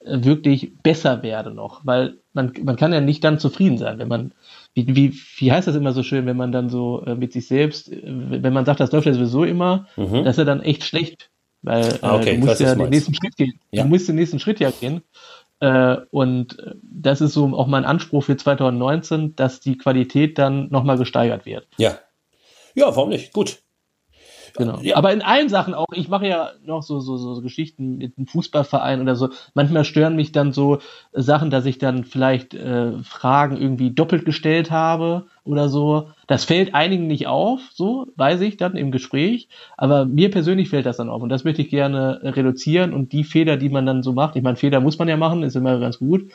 äh, 0.00 0.24
wirklich 0.24 0.76
besser 0.82 1.22
werde 1.22 1.52
noch. 1.52 1.86
Weil 1.86 2.18
man, 2.32 2.52
man 2.64 2.76
kann 2.76 2.92
ja 2.92 3.00
nicht 3.00 3.22
dann 3.22 3.38
zufrieden 3.38 3.78
sein, 3.78 3.98
wenn 3.98 4.08
man, 4.08 4.32
wie, 4.74 4.86
wie, 4.96 5.14
wie 5.36 5.52
heißt 5.52 5.68
das 5.68 5.76
immer 5.76 5.92
so 5.92 6.02
schön, 6.02 6.26
wenn 6.26 6.36
man 6.36 6.50
dann 6.52 6.68
so 6.70 7.04
äh, 7.04 7.14
mit 7.14 7.32
sich 7.32 7.46
selbst, 7.46 7.90
wenn 7.92 8.52
man 8.52 8.64
sagt, 8.64 8.80
das 8.80 8.92
läuft 8.92 9.06
ja 9.06 9.14
sowieso 9.14 9.44
immer, 9.44 9.86
Mhm. 9.96 10.24
das 10.24 10.32
ist 10.34 10.38
ja 10.38 10.44
dann 10.44 10.62
echt 10.62 10.82
schlecht. 10.84 11.30
Weil 11.62 11.84
äh, 11.84 11.98
Ah, 12.00 12.16
okay, 12.16 12.36
du 12.36 12.46
musst 12.46 12.60
ja 12.60 12.74
den 12.74 12.88
nächsten 12.88 13.14
Schritt 13.14 13.36
gehen. 13.36 13.60
Ja. 13.70 13.82
Du 13.82 13.88
musst 13.88 14.08
den 14.08 14.16
nächsten 14.16 14.38
Schritt 14.38 14.60
ja 14.60 14.70
gehen. 14.70 15.02
Äh, 15.60 15.98
und 16.10 16.58
äh, 16.58 16.74
das 16.82 17.20
ist 17.20 17.34
so 17.34 17.46
auch 17.54 17.66
mein 17.66 17.84
Anspruch 17.84 18.24
für 18.24 18.36
2019, 18.36 19.36
dass 19.36 19.60
die 19.60 19.76
Qualität 19.76 20.38
dann 20.38 20.68
nochmal 20.70 20.96
gesteigert 20.96 21.44
wird. 21.44 21.68
Ja. 21.76 21.98
Ja, 22.74 22.86
warum 22.96 23.10
nicht? 23.10 23.32
Gut. 23.32 23.62
Genau. 24.56 24.78
Ja. 24.82 24.96
Aber 24.96 25.12
in 25.12 25.22
allen 25.22 25.48
Sachen 25.48 25.74
auch, 25.74 25.86
ich 25.94 26.08
mache 26.08 26.26
ja 26.26 26.50
noch 26.64 26.82
so, 26.82 27.00
so, 27.00 27.16
so 27.16 27.40
Geschichten 27.42 27.98
mit 27.98 28.16
einem 28.16 28.26
Fußballverein 28.26 29.00
oder 29.00 29.16
so. 29.16 29.30
Manchmal 29.54 29.84
stören 29.84 30.16
mich 30.16 30.32
dann 30.32 30.52
so 30.52 30.78
Sachen, 31.12 31.50
dass 31.50 31.66
ich 31.66 31.78
dann 31.78 32.04
vielleicht 32.04 32.54
äh, 32.54 32.92
Fragen 33.02 33.56
irgendwie 33.56 33.90
doppelt 33.90 34.24
gestellt 34.24 34.70
habe 34.70 35.26
oder 35.44 35.68
so. 35.68 36.08
Das 36.26 36.44
fällt 36.44 36.74
einigen 36.74 37.06
nicht 37.06 37.26
auf, 37.26 37.60
so 37.72 38.06
weiß 38.16 38.40
ich 38.42 38.56
dann 38.56 38.76
im 38.76 38.90
Gespräch. 38.92 39.48
Aber 39.76 40.04
mir 40.04 40.30
persönlich 40.30 40.68
fällt 40.68 40.86
das 40.86 40.98
dann 40.98 41.10
auf 41.10 41.22
und 41.22 41.28
das 41.28 41.44
möchte 41.44 41.62
ich 41.62 41.70
gerne 41.70 42.20
reduzieren 42.22 42.92
und 42.92 43.12
die 43.12 43.24
Fehler, 43.24 43.56
die 43.56 43.68
man 43.68 43.86
dann 43.86 44.02
so 44.02 44.12
macht, 44.12 44.36
ich 44.36 44.42
meine, 44.42 44.56
Fehler 44.56 44.80
muss 44.80 44.98
man 44.98 45.08
ja 45.08 45.16
machen, 45.16 45.42
ist 45.42 45.56
immer 45.56 45.78
ganz 45.80 45.98
gut. 45.98 46.30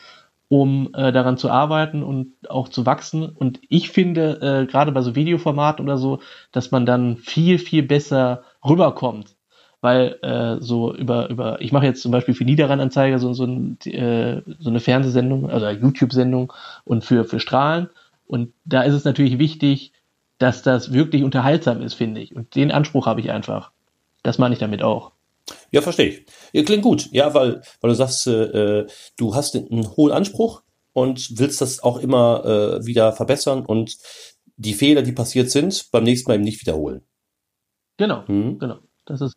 Um 0.47 0.89
äh, 0.93 1.12
daran 1.12 1.38
zu 1.38 1.49
arbeiten 1.49 2.03
und 2.03 2.34
auch 2.49 2.69
zu 2.69 2.86
wachsen. 2.86 3.27
Und 3.29 3.60
ich 3.69 3.89
finde, 3.89 4.39
äh, 4.41 4.65
gerade 4.65 4.91
bei 4.91 5.01
so 5.01 5.15
Videoformaten 5.15 5.84
oder 5.84 5.97
so, 5.97 6.19
dass 6.51 6.71
man 6.71 6.86
dann 6.86 7.17
viel, 7.17 7.58
viel 7.58 7.84
besser 7.84 8.43
rüberkommt. 8.63 9.36
Weil 9.81 10.17
äh, 10.23 10.62
so 10.62 10.95
über, 10.95 11.29
über, 11.29 11.62
ich 11.62 11.71
mache 11.71 11.86
jetzt 11.86 12.01
zum 12.01 12.12
Beispiel 12.12 12.34
für 12.34 12.45
Niederrheinanzeiger 12.45 13.19
so, 13.19 13.34
so, 13.34 13.45
ein, 13.45 13.77
äh, 13.86 14.41
so 14.60 14.69
eine 14.69 14.79
Fernsehsendung, 14.79 15.49
also 15.49 15.69
YouTube-Sendung 15.69 16.53
und 16.86 17.03
für, 17.03 17.25
für 17.25 17.39
Strahlen. 17.39 17.89
Und 18.27 18.53
da 18.65 18.81
ist 18.81 18.93
es 18.93 19.05
natürlich 19.05 19.38
wichtig, 19.38 19.93
dass 20.38 20.63
das 20.63 20.91
wirklich 20.91 21.23
unterhaltsam 21.23 21.81
ist, 21.81 21.93
finde 21.93 22.21
ich. 22.21 22.36
Und 22.36 22.55
den 22.55 22.71
Anspruch 22.71 23.05
habe 23.05 23.19
ich 23.19 23.31
einfach. 23.31 23.71
Das 24.23 24.38
meine 24.38 24.53
ich 24.53 24.60
damit 24.60 24.81
auch. 24.81 25.12
Ja, 25.71 25.81
verstehe 25.81 26.08
ich. 26.08 26.25
Ja, 26.53 26.63
klingt 26.63 26.84
gut. 26.84 27.10
Ja, 27.12 27.34
weil, 27.34 27.62
weil 27.81 27.89
du 27.89 27.95
sagst, 27.95 28.27
äh, 28.27 28.86
du 29.17 29.36
hast 29.36 29.55
einen 29.55 29.95
hohen 29.95 30.12
Anspruch 30.12 30.63
und 30.93 31.38
willst 31.38 31.62
das 31.62 31.84
auch 31.84 31.97
immer 31.97 32.45
äh, 32.45 32.86
wieder 32.86 33.12
verbessern 33.13 33.65
und 33.65 33.97
die 34.58 34.73
Fehler, 34.73 35.01
die 35.01 35.12
passiert 35.12 35.51
sind, 35.51 35.91
beim 35.91 36.03
nächsten 36.03 36.29
Mal 36.29 36.36
eben 36.36 36.43
nicht 36.43 36.62
wiederholen. 36.62 37.01
Genau, 37.97 38.23
mhm. 38.27 38.60
genau. 38.60 38.77
Das 39.05 39.21
ist, 39.21 39.36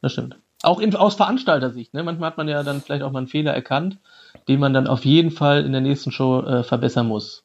das 0.00 0.12
stimmt. 0.12 0.38
Auch 0.62 0.78
in, 0.78 0.94
aus 0.94 1.16
Veranstalter-Sicht. 1.16 1.92
Ne? 1.92 2.04
Manchmal 2.04 2.30
hat 2.30 2.36
man 2.36 2.48
ja 2.48 2.62
dann 2.62 2.80
vielleicht 2.80 3.02
auch 3.02 3.10
mal 3.10 3.18
einen 3.18 3.26
Fehler 3.26 3.52
erkannt, 3.52 3.98
den 4.46 4.60
man 4.60 4.72
dann 4.72 4.86
auf 4.86 5.04
jeden 5.04 5.32
Fall 5.32 5.64
in 5.66 5.72
der 5.72 5.80
nächsten 5.80 6.12
Show 6.12 6.40
äh, 6.40 6.62
verbessern 6.62 7.08
muss. 7.08 7.44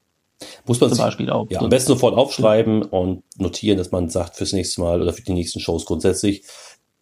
Muss 0.68 0.80
man 0.80 0.92
zum 0.92 1.00
Beispiel 1.00 1.32
auch. 1.32 1.50
Ja, 1.50 1.62
am 1.62 1.70
besten 1.70 1.94
sofort 1.94 2.16
aufschreiben 2.16 2.84
und 2.84 3.24
notieren, 3.38 3.80
dass 3.80 3.92
man 3.92 4.10
sagt 4.10 4.36
fürs 4.36 4.54
nächste 4.54 4.82
Mal 4.82 5.02
oder 5.02 5.14
für 5.14 5.24
die 5.24 5.34
nächsten 5.34 5.60
Shows 5.60 5.86
grundsätzlich 5.86 6.44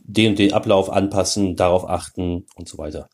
den 0.08 0.32
und 0.32 0.40
den 0.40 0.54
Ablauf 0.54 0.92
anpassen, 0.92 1.56
darauf 1.56 1.90
achten 1.90 2.46
und 2.56 2.68
so 2.68 2.78
weiter. 2.78 3.10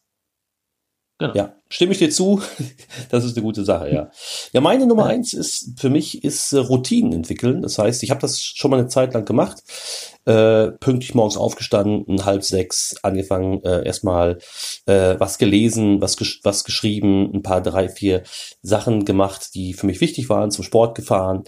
Genau. 1.21 1.36
Ja, 1.36 1.56
stimme 1.69 1.91
ich 1.91 1.99
dir 1.99 2.10
zu. 2.10 2.41
Das 3.10 3.23
ist 3.25 3.36
eine 3.36 3.43
gute 3.43 3.63
Sache, 3.63 3.91
ja. 3.91 4.10
Ja, 4.54 4.62
meine 4.62 4.88
Nummer 4.88 5.04
ja. 5.04 5.10
eins 5.10 5.34
ist 5.34 5.80
für 5.80 5.89
mich 5.89 6.23
ist 6.23 6.54
äh, 6.54 6.58
Routinen 6.58 7.13
entwickeln. 7.13 7.62
Das 7.62 7.77
heißt, 7.77 8.01
ich 8.04 8.10
habe 8.10 8.21
das 8.21 8.41
schon 8.41 8.71
mal 8.71 8.80
eine 8.80 8.88
Zeit 8.88 9.13
lang 9.13 9.25
gemacht. 9.25 9.62
Äh, 10.25 10.71
pünktlich 10.71 11.13
morgens 11.13 11.38
aufgestanden, 11.38 12.25
halb 12.25 12.43
sechs, 12.43 12.95
angefangen, 13.04 13.63
äh, 13.63 13.86
erstmal 13.86 14.39
äh, 14.86 15.15
was 15.19 15.38
gelesen, 15.38 16.01
was, 16.01 16.17
gesch 16.17 16.39
was 16.43 16.63
geschrieben, 16.63 17.30
ein 17.34 17.43
paar, 17.43 17.62
drei, 17.62 17.89
vier 17.89 18.23
Sachen 18.62 19.06
gemacht, 19.06 19.49
die 19.54 19.73
für 19.73 19.86
mich 19.88 20.01
wichtig 20.01 20.30
waren, 20.30 20.51
zum 20.51 20.63
Sport 20.63 20.95
gefahren. 20.95 21.43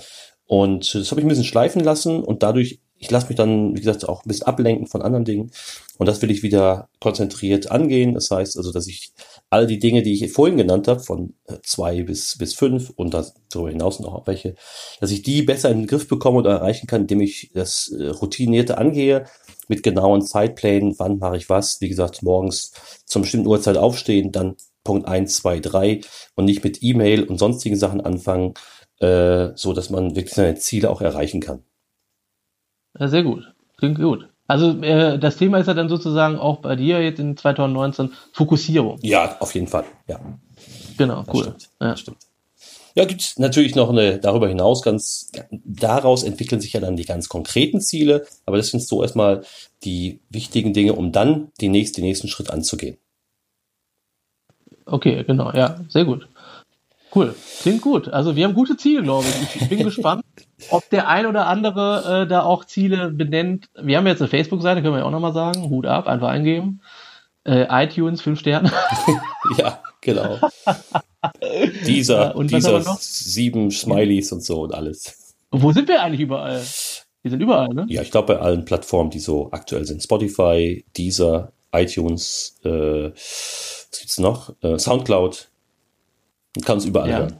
Und 0.45 0.93
das 0.93 1.09
habe 1.09 1.21
ich 1.21 1.25
ein 1.25 1.29
bisschen 1.29 1.45
schleifen 1.45 1.83
lassen 1.83 2.23
und 2.23 2.43
dadurch 2.43 2.81
ich 3.03 3.11
lasse 3.11 3.27
mich 3.27 3.35
dann, 3.35 3.75
wie 3.75 3.81
gesagt, 3.81 4.07
auch 4.07 4.23
ein 4.23 4.29
bisschen 4.29 4.47
ablenken 4.47 4.87
von 4.87 5.01
anderen 5.01 5.25
Dingen. 5.25 5.51
Und 5.97 6.07
das 6.07 6.21
will 6.21 6.31
ich 6.31 6.41
wieder 6.41 6.87
konzentriert 7.01 7.69
angehen. 7.69 8.13
Das 8.13 8.31
heißt 8.31 8.55
also, 8.55 8.71
dass 8.71 8.87
ich 8.87 9.11
all 9.49 9.67
die 9.67 9.77
Dinge, 9.77 10.03
die 10.03 10.13
ich 10.13 10.31
vorhin 10.31 10.55
genannt 10.55 10.87
habe, 10.87 11.01
von 11.01 11.33
äh, 11.47 11.57
zwei 11.63 12.03
bis, 12.03 12.37
bis 12.37 12.53
fünf 12.53 12.91
und 12.95 13.13
darüber 13.13 13.69
hinaus 13.69 13.99
noch 13.99 14.25
welche, 14.25 14.55
dass 15.01 15.11
ich 15.11 15.21
die 15.21 15.41
besser 15.41 15.69
in 15.69 15.79
den 15.79 15.87
Griff 15.87 16.07
bekomme 16.07 16.39
oder 16.39 16.51
erreichen 16.51 16.87
kann, 16.87 17.01
indem 17.01 17.19
ich 17.19 17.51
das 17.53 17.89
äh, 17.89 18.07
routinierte 18.07 18.77
angehe, 18.77 19.25
mit 19.67 19.83
genauen 19.83 20.21
Zeitplänen, 20.21 20.95
wann 20.97 21.19
mache 21.19 21.35
ich 21.35 21.49
was. 21.49 21.81
Wie 21.81 21.89
gesagt, 21.89 22.23
morgens 22.23 22.71
zur 23.05 23.21
bestimmten 23.21 23.47
Uhrzeit 23.47 23.75
aufstehen, 23.75 24.31
dann 24.31 24.55
Punkt 24.85 25.09
eins, 25.09 25.35
zwei, 25.35 25.59
drei 25.59 25.99
und 26.35 26.45
nicht 26.45 26.63
mit 26.63 26.81
E-Mail 26.81 27.23
und 27.23 27.37
sonstigen 27.37 27.75
Sachen 27.75 27.99
anfangen, 27.99 28.53
äh, 28.99 29.49
so 29.55 29.73
dass 29.73 29.89
man 29.89 30.15
wirklich 30.15 30.35
seine 30.35 30.55
Ziele 30.55 30.89
auch 30.89 31.01
erreichen 31.01 31.41
kann. 31.41 31.63
Ja, 32.99 33.07
sehr 33.07 33.23
gut. 33.23 33.53
Klingt 33.77 33.99
gut. 33.99 34.29
Also 34.47 34.81
äh, 34.81 35.17
das 35.17 35.37
Thema 35.37 35.57
ist 35.57 35.67
ja 35.67 35.73
dann 35.73 35.89
sozusagen 35.89 36.37
auch 36.37 36.57
bei 36.57 36.75
dir 36.75 37.01
jetzt 37.01 37.19
in 37.19 37.37
2019 37.37 38.11
Fokussierung. 38.33 38.99
Ja, 39.01 39.37
auf 39.39 39.55
jeden 39.55 39.67
Fall. 39.67 39.85
Ja. 40.07 40.19
Genau, 40.97 41.23
das 41.23 41.33
cool. 41.33 41.43
Stimmt. 41.43 41.69
Ja. 41.81 41.97
stimmt. 41.97 42.17
Ja, 42.95 43.05
gibt 43.05 43.21
es 43.21 43.39
natürlich 43.39 43.73
noch 43.73 43.89
eine, 43.89 44.19
darüber 44.19 44.47
hinaus 44.47 44.83
ganz, 44.83 45.31
daraus 45.49 46.23
entwickeln 46.23 46.61
sich 46.61 46.73
ja 46.73 46.79
dann 46.79 46.95
die 46.95 47.05
ganz 47.05 47.27
konkreten 47.27 47.81
Ziele, 47.81 48.27
aber 48.45 48.57
das 48.57 48.67
sind 48.67 48.83
so 48.83 49.01
erstmal 49.01 49.43
die 49.83 50.19
wichtigen 50.29 50.73
Dinge, 50.73 50.93
um 50.93 51.11
dann 51.11 51.51
die 51.59 51.69
nächste, 51.69 52.01
den 52.01 52.07
nächsten 52.07 52.27
Schritt 52.27 52.51
anzugehen. 52.51 52.97
Okay, 54.85 55.23
genau, 55.23 55.51
ja, 55.53 55.79
sehr 55.89 56.05
gut. 56.05 56.27
Cool, 57.15 57.35
klingt 57.61 57.81
gut. 57.81 58.09
Also 58.09 58.35
wir 58.35 58.45
haben 58.45 58.53
gute 58.53 58.77
Ziele, 58.77 59.01
glaube 59.01 59.25
ich. 59.27 59.61
Ich 59.61 59.69
bin 59.69 59.79
gespannt, 59.83 60.23
ob 60.69 60.89
der 60.89 61.07
ein 61.07 61.25
oder 61.25 61.47
andere 61.47 62.23
äh, 62.23 62.27
da 62.27 62.43
auch 62.43 62.65
Ziele 62.65 63.09
benennt. 63.09 63.67
Wir 63.81 63.97
haben 63.97 64.07
jetzt 64.07 64.21
eine 64.21 64.29
Facebook-Seite, 64.29 64.81
können 64.81 64.93
wir 64.93 64.99
ja 64.99 65.05
auch 65.05 65.11
nochmal 65.11 65.33
sagen. 65.33 65.69
Hut 65.69 65.85
ab, 65.85 66.07
einfach 66.07 66.29
eingeben. 66.29 66.81
Äh, 67.45 67.65
iTunes, 67.69 68.21
fünf 68.21 68.39
Sterne. 68.39 68.71
ja, 69.57 69.81
genau. 70.01 70.39
dieser, 71.85 72.35
ja, 72.35 72.43
dieser 72.43 72.81
sieben 72.99 73.71
Smileys 73.71 74.31
und 74.31 74.43
so 74.43 74.61
und 74.61 74.73
alles. 74.73 75.35
Wo 75.51 75.71
sind 75.71 75.87
wir 75.87 76.01
eigentlich 76.01 76.21
überall? 76.21 76.61
Wir 77.21 77.31
sind 77.31 77.41
überall, 77.41 77.69
ne? 77.69 77.85
Ja, 77.87 78.01
ich 78.01 78.11
glaube 78.11 78.33
bei 78.33 78.39
allen 78.39 78.65
Plattformen, 78.65 79.09
die 79.09 79.19
so 79.19 79.49
aktuell 79.51 79.85
sind. 79.85 80.03
Spotify, 80.03 80.85
Deezer, 80.97 81.53
iTunes, 81.73 82.59
äh, 82.63 83.11
was 83.11 83.89
gibt's 83.99 84.19
noch? 84.19 84.53
Äh, 84.61 84.77
Soundcloud. 84.77 85.49
Man 86.55 86.65
kann 86.65 86.77
es 86.77 86.85
überall 86.85 87.09
ja. 87.09 87.17
hören. 87.19 87.39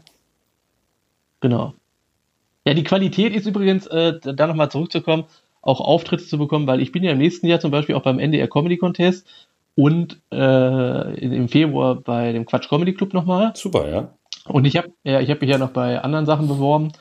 Genau. 1.42 1.74
Ja, 2.66 2.74
die 2.74 2.84
Qualität 2.84 3.36
ist 3.36 3.46
übrigens, 3.46 3.88
äh, 3.88 4.20
da 4.22 4.48
nochmal 4.48 4.72
zurückzukommen, 4.72 5.26
auch 5.62 5.82
Auftritte 5.82 6.26
zu 6.26 6.38
bekommen, 6.38 6.68
weil 6.68 6.82
ich 6.82 6.92
bin 6.92 7.04
ja 7.04 7.12
im 7.12 7.18
nächsten 7.18 7.48
Jahr 7.48 7.60
zum 7.60 7.72
Beispiel 7.72 7.96
auch 7.96 8.04
beim 8.04 8.20
NDR 8.20 8.48
Comedy 8.48 8.78
Contest 8.78 9.28
und 9.76 10.22
äh, 10.32 11.20
im 11.20 11.50
Februar 11.50 11.96
bei 11.96 12.32
dem 12.32 12.46
Quatsch 12.46 12.70
Comedy 12.70 12.94
Club 12.94 13.14
nochmal. 13.14 13.54
Super, 13.56 13.90
ja. 13.90 14.14
Und 14.46 14.66
ich 14.66 14.78
habe 14.78 14.92
ja, 15.04 15.20
ich 15.22 15.30
habe 15.30 15.40
mich 15.42 15.50
ja 15.50 15.58
noch 15.58 15.72
bei 15.72 16.02
anderen 16.02 16.26
Sachen 16.26 16.48
beworben. 16.48 16.92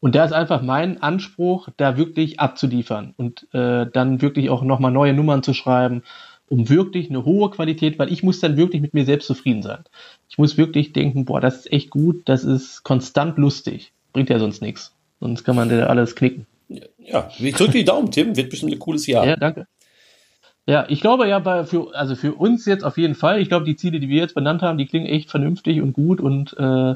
Und 0.00 0.14
da 0.14 0.24
ist 0.24 0.32
einfach 0.32 0.60
mein 0.60 1.02
Anspruch, 1.02 1.68
da 1.78 1.96
wirklich 1.96 2.38
abzuliefern 2.38 3.14
und 3.16 3.46
äh, 3.54 3.86
dann 3.90 4.20
wirklich 4.20 4.50
auch 4.50 4.62
nochmal 4.62 4.92
neue 4.92 5.14
Nummern 5.14 5.42
zu 5.42 5.54
schreiben 5.54 6.02
um 6.48 6.68
wirklich 6.68 7.10
eine 7.10 7.24
hohe 7.24 7.50
Qualität, 7.50 7.98
weil 7.98 8.12
ich 8.12 8.22
muss 8.22 8.40
dann 8.40 8.56
wirklich 8.56 8.82
mit 8.82 8.94
mir 8.94 9.04
selbst 9.04 9.26
zufrieden 9.26 9.62
sein. 9.62 9.84
Ich 10.28 10.38
muss 10.38 10.56
wirklich 10.56 10.92
denken, 10.92 11.24
boah, 11.24 11.40
das 11.40 11.56
ist 11.56 11.72
echt 11.72 11.90
gut, 11.90 12.22
das 12.26 12.44
ist 12.44 12.84
konstant 12.84 13.38
lustig. 13.38 13.92
Bringt 14.12 14.30
ja 14.30 14.38
sonst 14.38 14.62
nichts. 14.62 14.95
Sonst 15.20 15.44
kann 15.44 15.56
man 15.56 15.70
ja 15.70 15.86
alles 15.86 16.14
knicken. 16.14 16.46
Ja, 16.98 17.30
ich 17.38 17.54
drücke 17.54 17.72
die 17.72 17.84
Daumen, 17.84 18.10
Tim. 18.10 18.36
Wird 18.36 18.50
bestimmt 18.50 18.72
ein 18.72 18.78
cooles 18.78 19.06
Jahr. 19.06 19.26
Ja, 19.26 19.36
danke. 19.36 19.66
Ja, 20.66 20.84
ich 20.88 21.00
glaube 21.00 21.28
ja, 21.28 21.38
bei, 21.38 21.64
für, 21.64 21.94
also 21.94 22.16
für 22.16 22.34
uns 22.34 22.66
jetzt 22.66 22.84
auf 22.84 22.98
jeden 22.98 23.14
Fall. 23.14 23.40
Ich 23.40 23.48
glaube, 23.48 23.64
die 23.64 23.76
Ziele, 23.76 24.00
die 24.00 24.08
wir 24.08 24.20
jetzt 24.20 24.34
benannt 24.34 24.62
haben, 24.62 24.78
die 24.78 24.86
klingen 24.86 25.06
echt 25.06 25.30
vernünftig 25.30 25.80
und 25.80 25.92
gut 25.92 26.20
und 26.20 26.56
äh, 26.58 26.94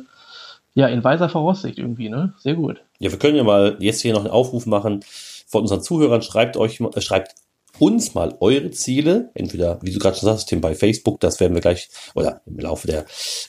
ja, 0.74 0.86
in 0.88 1.04
weiser 1.04 1.28
Voraussicht 1.28 1.78
irgendwie, 1.78 2.08
ne? 2.08 2.34
Sehr 2.38 2.54
gut. 2.54 2.82
Ja, 2.98 3.10
wir 3.10 3.18
können 3.18 3.36
ja 3.36 3.44
mal 3.44 3.76
jetzt 3.78 4.00
hier 4.00 4.12
noch 4.12 4.20
einen 4.20 4.30
Aufruf 4.30 4.66
machen 4.66 5.04
von 5.46 5.62
unseren 5.62 5.82
Zuhörern. 5.82 6.22
Schreibt 6.22 6.56
euch, 6.56 6.80
äh, 6.80 7.00
schreibt 7.00 7.34
uns 7.78 8.14
mal 8.14 8.36
eure 8.40 8.72
Ziele, 8.72 9.30
entweder, 9.34 9.78
wie 9.82 9.92
du 9.92 10.00
gerade 10.00 10.16
schon 10.16 10.28
sagst, 10.28 10.48
Tim, 10.48 10.60
bei 10.60 10.74
Facebook, 10.74 11.20
das 11.20 11.38
werden 11.38 11.54
wir 11.54 11.62
gleich, 11.62 11.88
oder 12.14 12.42
im 12.46 12.58
Laufe 12.58 12.88
der, 12.88 13.06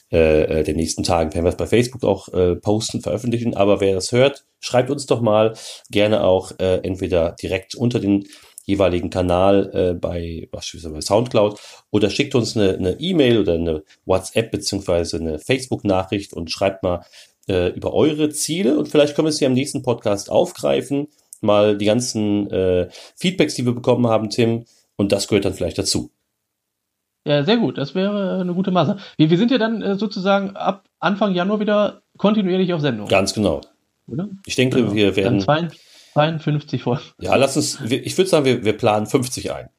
äh, 0.09 0.63
der 0.63 0.75
nächsten 0.75 1.03
Tagen 1.03 1.33
werden 1.33 1.45
wir 1.45 1.49
es 1.49 1.57
bei 1.57 1.67
Facebook 1.67 2.03
auch 2.03 2.29
äh, 2.29 2.55
posten, 2.55 3.01
veröffentlichen, 3.01 3.55
aber 3.55 3.81
wer 3.81 3.95
das 3.95 4.11
hört, 4.11 4.45
schreibt 4.61 4.89
uns 4.89 5.05
doch 5.05 5.19
mal 5.19 5.53
gerne 5.89 6.23
auch 6.23 6.53
äh, 6.59 6.77
entweder 6.83 7.33
direkt 7.33 7.75
unter 7.75 7.99
den 7.99 8.25
jeweiligen 8.63 9.09
Kanal 9.09 9.71
äh, 9.73 9.93
bei, 9.93 10.47
beispielsweise 10.51 10.93
bei 10.93 11.01
Soundcloud 11.01 11.59
oder 11.89 12.09
schickt 12.09 12.35
uns 12.35 12.55
eine 12.55 12.95
E-Mail 12.99 13.35
e 13.35 13.39
oder 13.39 13.53
eine 13.55 13.83
WhatsApp 14.05 14.51
beziehungsweise 14.51 15.17
eine 15.17 15.39
Facebook-Nachricht 15.39 16.31
und 16.31 16.51
schreibt 16.51 16.83
mal 16.83 17.03
äh, 17.49 17.69
über 17.69 17.93
eure 17.93 18.29
Ziele 18.29 18.77
und 18.77 18.87
vielleicht 18.87 19.15
können 19.15 19.27
wir 19.27 19.33
sie 19.33 19.45
am 19.45 19.53
nächsten 19.53 19.81
Podcast 19.81 20.31
aufgreifen 20.31 21.07
mal 21.41 21.77
die 21.77 21.85
ganzen 21.85 22.49
äh, 22.49 22.89
Feedbacks, 23.15 23.55
die 23.55 23.65
wir 23.65 23.73
bekommen 23.73 24.07
haben, 24.07 24.29
Tim, 24.29 24.65
und 24.95 25.11
das 25.11 25.27
gehört 25.27 25.45
dann 25.45 25.53
vielleicht 25.53 25.77
dazu. 25.77 26.11
Ja, 27.25 27.43
sehr 27.43 27.57
gut. 27.57 27.77
Das 27.77 27.93
wäre 27.93 28.39
eine 28.39 28.53
gute 28.53 28.71
Maßnahme. 28.71 28.99
Wir, 29.17 29.29
wir 29.29 29.37
sind 29.37 29.51
ja 29.51 29.57
dann 29.57 29.81
äh, 29.81 29.95
sozusagen 29.95 30.55
ab 30.55 30.85
Anfang 30.99 31.33
Januar 31.33 31.59
wieder 31.59 32.01
kontinuierlich 32.17 32.73
auf 32.73 32.81
Sendung. 32.81 33.07
Ganz 33.07 33.33
genau. 33.33 33.61
Oder? 34.07 34.29
Ich 34.45 34.55
denke, 34.55 34.77
genau. 34.77 34.93
wir 34.93 35.15
werden. 35.15 35.43
Dann 35.45 35.71
52 36.13 36.83
Folgen. 36.83 37.01
Ja, 37.19 37.35
lass 37.35 37.55
uns, 37.55 37.79
ich 37.81 38.17
würde 38.17 38.29
sagen, 38.29 38.45
wir, 38.45 38.65
wir 38.65 38.73
planen 38.73 39.05
50 39.05 39.51
ein. 39.51 39.69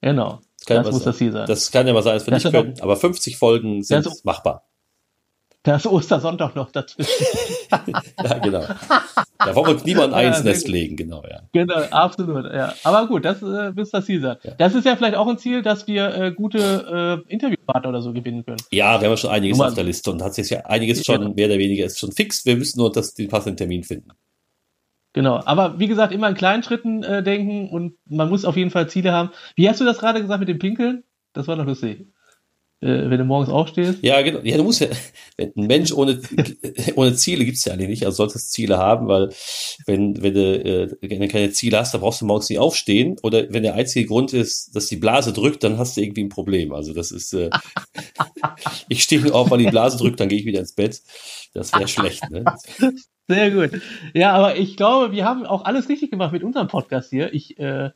Genau. 0.00 0.40
Das, 0.66 0.84
das 0.84 0.92
muss 0.92 1.02
sein. 1.02 1.04
das 1.04 1.18
Ziel 1.18 1.32
sein. 1.32 1.46
Das 1.46 1.70
kann 1.70 1.86
ja 1.86 1.92
mal 1.92 2.02
sein, 2.02 2.14
dass 2.14 2.26
wir 2.26 2.32
das 2.32 2.44
nicht 2.44 2.52
können, 2.54 2.80
aber 2.80 2.96
50 2.96 3.36
Folgen 3.36 3.82
sind 3.82 4.08
machbar. 4.24 4.66
Da 5.66 5.74
ist 5.74 5.86
Ostersonntag 5.88 6.54
noch 6.54 6.70
dazwischen. 6.70 7.26
ja, 8.22 8.38
genau. 8.38 8.64
Da 9.36 9.52
wollen 9.52 9.66
wir 9.66 9.74
uns 9.74 9.84
niemand 9.84 10.12
ja, 10.12 10.18
eins 10.18 10.44
Nest 10.44 10.68
legen, 10.68 10.94
genau, 10.94 11.24
ja. 11.28 11.40
Genau, 11.52 11.74
absolut, 11.90 12.44
ja. 12.54 12.72
Aber 12.84 13.08
gut, 13.08 13.24
das 13.24 13.42
äh, 13.42 13.72
ist 13.74 13.92
das 13.92 14.06
Ziel 14.06 14.20
sein. 14.20 14.36
Ja. 14.44 14.52
Das 14.58 14.76
ist 14.76 14.86
ja 14.86 14.94
vielleicht 14.94 15.16
auch 15.16 15.26
ein 15.26 15.38
Ziel, 15.38 15.62
dass 15.62 15.88
wir 15.88 16.14
äh, 16.14 16.30
gute 16.30 17.24
äh, 17.26 17.32
Interviewpartner 17.32 17.88
oder 17.88 18.00
so 18.00 18.12
gewinnen 18.12 18.44
können. 18.44 18.58
Ja, 18.70 19.00
wir 19.00 19.08
haben 19.08 19.16
schon 19.16 19.30
einiges 19.30 19.58
Nummer 19.58 19.70
auf 19.70 19.74
der 19.74 19.82
Liste 19.82 20.12
und 20.12 20.22
hat 20.22 20.34
sich 20.34 20.48
ja 20.50 20.60
einiges 20.66 21.04
schon 21.04 21.20
ja. 21.20 21.28
mehr 21.30 21.46
oder 21.48 21.58
weniger 21.58 21.84
ist 21.84 21.98
schon 21.98 22.12
fix. 22.12 22.46
Wir 22.46 22.56
müssen 22.56 22.78
nur 22.78 22.92
das, 22.92 23.14
den 23.14 23.28
passenden 23.28 23.56
Termin 23.56 23.82
finden. 23.82 24.12
Genau, 25.14 25.42
aber 25.46 25.80
wie 25.80 25.88
gesagt, 25.88 26.12
immer 26.12 26.28
in 26.28 26.36
kleinen 26.36 26.62
Schritten 26.62 27.02
äh, 27.02 27.24
denken 27.24 27.70
und 27.70 27.94
man 28.08 28.28
muss 28.28 28.44
auf 28.44 28.56
jeden 28.56 28.70
Fall 28.70 28.88
Ziele 28.88 29.10
haben. 29.10 29.30
Wie 29.56 29.68
hast 29.68 29.80
du 29.80 29.84
das 29.84 29.98
gerade 29.98 30.20
gesagt 30.20 30.38
mit 30.38 30.48
dem 30.48 30.60
Pinkeln? 30.60 31.02
Das 31.32 31.48
war 31.48 31.56
doch 31.56 31.66
lustig. 31.66 32.06
Äh, 32.80 33.08
wenn 33.08 33.18
du 33.18 33.24
morgens 33.24 33.48
aufstehst. 33.48 33.98
Ja, 34.02 34.20
genau. 34.22 34.40
Ja, 34.42 34.56
du 34.56 34.64
musst 34.64 34.80
ja, 34.80 34.88
ein 35.38 35.52
Mensch 35.54 35.92
ohne, 35.92 36.20
ohne 36.96 37.14
Ziele 37.14 37.44
gibt's 37.44 37.64
ja 37.64 37.72
eigentlich 37.72 37.88
nicht. 37.88 38.04
Also 38.04 38.16
solltest 38.16 38.52
Ziele 38.52 38.78
haben, 38.78 39.08
weil 39.08 39.30
wenn, 39.86 40.22
wenn 40.22 40.34
du 40.34 40.96
äh, 41.02 41.28
keine 41.28 41.50
Ziele 41.52 41.78
hast, 41.78 41.94
dann 41.94 42.02
brauchst 42.02 42.20
du 42.20 42.26
morgens 42.26 42.50
nicht 42.50 42.58
aufstehen. 42.58 43.16
Oder 43.22 43.52
wenn 43.52 43.62
der 43.62 43.74
einzige 43.74 44.06
Grund 44.06 44.32
ist, 44.32 44.76
dass 44.76 44.88
die 44.88 44.96
Blase 44.96 45.32
drückt, 45.32 45.64
dann 45.64 45.78
hast 45.78 45.96
du 45.96 46.02
irgendwie 46.02 46.24
ein 46.24 46.28
Problem. 46.28 46.72
Also 46.74 46.92
das 46.92 47.12
ist, 47.12 47.32
äh, 47.32 47.50
ich 48.88 49.02
stehe 49.02 49.32
auf, 49.32 49.50
weil 49.50 49.58
die 49.58 49.70
Blase 49.70 49.96
drückt, 49.96 50.20
dann 50.20 50.28
gehe 50.28 50.38
ich 50.38 50.46
wieder 50.46 50.60
ins 50.60 50.74
Bett. 50.74 51.00
Das 51.54 51.72
wäre 51.72 51.88
schlecht, 51.88 52.28
ne? 52.30 52.44
Sehr 53.28 53.50
gut. 53.50 53.80
Ja, 54.14 54.32
aber 54.32 54.56
ich 54.56 54.76
glaube, 54.76 55.12
wir 55.12 55.24
haben 55.24 55.46
auch 55.46 55.64
alles 55.64 55.88
richtig 55.88 56.10
gemacht 56.10 56.32
mit 56.32 56.44
unserem 56.44 56.68
Podcast 56.68 57.10
hier. 57.10 57.34
Ich 57.34 57.58
äh, 57.58 57.90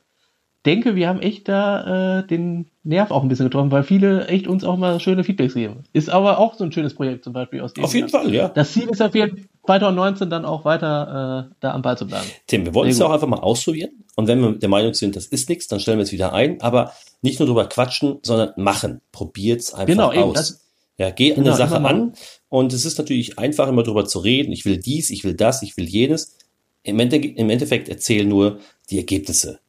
denke, 0.65 0.95
wir 0.95 1.07
haben 1.07 1.19
echt 1.19 1.47
da 1.47 2.19
äh, 2.19 2.27
den 2.27 2.67
Nerv 2.83 3.11
auch 3.11 3.23
ein 3.23 3.29
bisschen 3.29 3.45
getroffen, 3.45 3.71
weil 3.71 3.83
viele 3.83 4.27
echt 4.27 4.47
uns 4.47 4.63
auch 4.63 4.77
mal 4.77 4.99
schöne 4.99 5.23
Feedbacks 5.23 5.53
geben. 5.53 5.83
Ist 5.93 6.09
aber 6.09 6.39
auch 6.39 6.55
so 6.55 6.63
ein 6.63 6.71
schönes 6.71 6.93
Projekt 6.93 7.23
zum 7.23 7.33
Beispiel 7.33 7.61
aus 7.61 7.73
dem 7.73 7.83
Auf 7.83 7.93
jeden 7.93 8.09
Jahr. 8.09 8.23
Fall, 8.23 8.33
ja. 8.33 8.49
Das 8.49 8.73
Ziel 8.73 8.89
ist 8.89 9.01
auf 9.01 9.13
jeden 9.15 9.37
Fall 9.37 9.47
2019 9.65 10.29
dann 10.29 10.45
auch 10.45 10.65
weiter 10.65 11.49
äh, 11.51 11.55
da 11.59 11.73
am 11.73 11.81
Ball 11.81 11.97
zu 11.97 12.07
bleiben. 12.07 12.27
Tim, 12.47 12.65
wir 12.65 12.73
wollen 12.73 12.89
es 12.89 12.99
ja 12.99 13.05
auch 13.05 13.11
einfach 13.11 13.27
mal 13.27 13.39
ausprobieren. 13.39 13.91
Und 14.15 14.27
wenn 14.27 14.41
wir 14.41 14.51
der 14.53 14.69
Meinung 14.69 14.93
sind, 14.93 15.15
das 15.15 15.27
ist 15.27 15.49
nichts, 15.49 15.67
dann 15.67 15.79
stellen 15.79 15.97
wir 15.97 16.03
es 16.03 16.11
wieder 16.11 16.33
ein. 16.33 16.61
Aber 16.61 16.93
nicht 17.21 17.39
nur 17.39 17.47
drüber 17.47 17.67
quatschen, 17.67 18.19
sondern 18.23 18.53
machen. 18.57 19.01
Probiert's 19.11 19.73
einfach 19.73 19.87
genau, 19.87 20.11
eben, 20.11 20.23
aus. 20.23 20.33
Das, 20.33 20.61
ja, 20.97 21.09
geh 21.11 21.31
an 21.31 21.43
genau, 21.43 21.47
der 21.47 21.55
Sache 21.55 21.83
an. 21.83 22.13
Und 22.49 22.73
es 22.73 22.85
ist 22.85 22.97
natürlich 22.97 23.39
einfach, 23.39 23.67
immer 23.67 23.83
drüber 23.83 24.05
zu 24.05 24.19
reden. 24.19 24.51
Ich 24.51 24.65
will 24.65 24.77
dies, 24.77 25.09
ich 25.09 25.23
will 25.23 25.35
das, 25.35 25.61
ich 25.61 25.77
will 25.77 25.87
jenes. 25.87 26.37
Im 26.83 26.99
Endeffekt, 26.99 27.37
im 27.37 27.49
Endeffekt 27.49 27.89
erzähl 27.89 28.25
nur 28.25 28.59
die 28.89 28.97
Ergebnisse. 28.97 29.59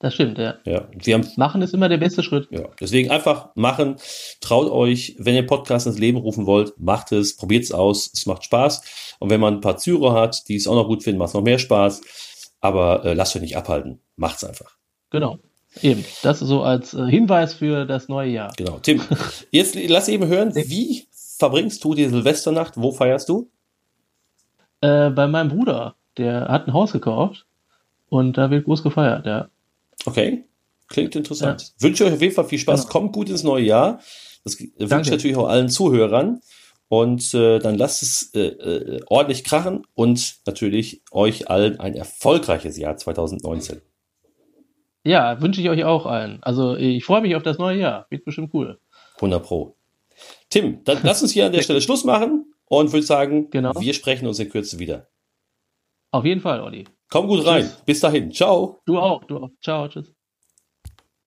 Das 0.00 0.14
stimmt, 0.14 0.38
ja. 0.38 0.54
ja. 0.64 0.86
Wir 0.92 1.14
haben, 1.14 1.26
machen 1.36 1.60
ist 1.60 1.74
immer 1.74 1.88
der 1.88 1.96
beste 1.96 2.22
Schritt. 2.22 2.46
Ja, 2.50 2.68
deswegen 2.80 3.10
einfach 3.10 3.48
machen. 3.56 3.96
Traut 4.40 4.70
euch, 4.70 5.16
wenn 5.18 5.34
ihr 5.34 5.46
Podcast 5.46 5.88
ins 5.88 5.98
Leben 5.98 6.18
rufen 6.18 6.46
wollt, 6.46 6.78
macht 6.78 7.10
es, 7.10 7.36
probiert 7.36 7.64
es 7.64 7.72
aus. 7.72 8.08
Es 8.12 8.24
macht 8.26 8.44
Spaß. 8.44 9.16
Und 9.18 9.30
wenn 9.30 9.40
man 9.40 9.54
ein 9.54 9.60
paar 9.60 9.76
Zyrer 9.76 10.12
hat, 10.12 10.48
die 10.48 10.54
es 10.54 10.68
auch 10.68 10.76
noch 10.76 10.86
gut 10.86 11.02
finden, 11.02 11.18
macht 11.18 11.28
es 11.28 11.34
noch 11.34 11.42
mehr 11.42 11.58
Spaß. 11.58 12.00
Aber 12.60 13.04
äh, 13.04 13.14
lasst 13.14 13.34
euch 13.34 13.42
nicht 13.42 13.56
abhalten. 13.56 14.00
Macht's 14.14 14.44
einfach. 14.44 14.76
Genau. 15.10 15.38
Eben. 15.82 16.04
Das 16.22 16.38
so 16.38 16.62
als 16.62 16.94
äh, 16.94 17.06
Hinweis 17.06 17.54
für 17.54 17.84
das 17.84 18.08
neue 18.08 18.30
Jahr. 18.30 18.52
Genau. 18.56 18.78
Tim, 18.78 19.02
jetzt 19.50 19.76
lass 19.88 20.08
eben 20.08 20.28
hören, 20.28 20.54
wie 20.54 21.08
verbringst 21.38 21.82
du 21.82 21.94
die 21.94 22.06
Silvesternacht? 22.06 22.74
Wo 22.76 22.92
feierst 22.92 23.28
du? 23.28 23.50
Äh, 24.80 25.10
bei 25.10 25.26
meinem 25.26 25.48
Bruder. 25.48 25.96
Der 26.16 26.48
hat 26.48 26.66
ein 26.66 26.72
Haus 26.72 26.92
gekauft 26.92 27.46
und 28.08 28.38
da 28.38 28.50
wird 28.50 28.64
groß 28.64 28.82
gefeiert, 28.82 29.26
ja. 29.26 29.48
Okay, 30.08 30.44
klingt 30.88 31.14
interessant. 31.16 31.60
Ja. 31.60 31.68
Wünsche 31.86 32.06
euch 32.06 32.14
auf 32.14 32.22
jeden 32.22 32.34
Fall 32.34 32.46
viel 32.46 32.58
Spaß. 32.58 32.82
Genau. 32.82 32.92
Kommt 32.92 33.12
gut 33.12 33.28
ins 33.28 33.42
neue 33.42 33.64
Jahr. 33.64 34.00
Das 34.42 34.58
wünsche 34.58 35.02
ich 35.02 35.10
natürlich 35.10 35.36
auch 35.36 35.48
allen 35.48 35.68
Zuhörern. 35.68 36.40
Und 36.88 37.34
äh, 37.34 37.58
dann 37.58 37.74
lasst 37.74 38.02
es 38.02 38.30
äh, 38.34 38.46
äh, 38.46 39.00
ordentlich 39.08 39.44
krachen 39.44 39.86
und 39.94 40.36
natürlich 40.46 41.02
euch 41.10 41.50
allen 41.50 41.78
ein 41.78 41.94
erfolgreiches 41.94 42.78
Jahr 42.78 42.96
2019. 42.96 43.82
Ja, 45.04 45.42
wünsche 45.42 45.60
ich 45.60 45.68
euch 45.68 45.84
auch 45.84 46.06
allen. 46.06 46.42
Also 46.42 46.76
ich 46.76 47.04
freue 47.04 47.20
mich 47.20 47.36
auf 47.36 47.42
das 47.42 47.58
neue 47.58 47.78
Jahr. 47.78 48.06
Wird 48.08 48.24
bestimmt 48.24 48.54
cool. 48.54 48.78
100 49.16 49.42
Pro. 49.42 49.76
Tim, 50.48 50.82
dann 50.84 51.00
lass 51.02 51.20
uns 51.20 51.32
hier 51.32 51.44
an 51.44 51.52
der 51.52 51.60
Stelle 51.62 51.82
Schluss 51.82 52.04
machen 52.04 52.54
und 52.64 52.92
würde 52.92 53.04
sagen, 53.04 53.50
genau. 53.50 53.78
wir 53.78 53.92
sprechen 53.92 54.26
uns 54.26 54.38
in 54.38 54.48
Kürze 54.48 54.78
wieder. 54.78 55.08
Auf 56.10 56.24
jeden 56.24 56.40
Fall, 56.40 56.60
Olli. 56.60 56.84
Komm 57.10 57.26
gut 57.26 57.46
rein. 57.46 57.70
Bis 57.86 58.00
dahin. 58.00 58.32
Ciao. 58.32 58.80
Du 58.86 58.98
auch. 58.98 59.24
Du 59.24 59.38
auch. 59.38 59.50
Ciao. 59.62 59.88
Tschüss. 59.88 60.17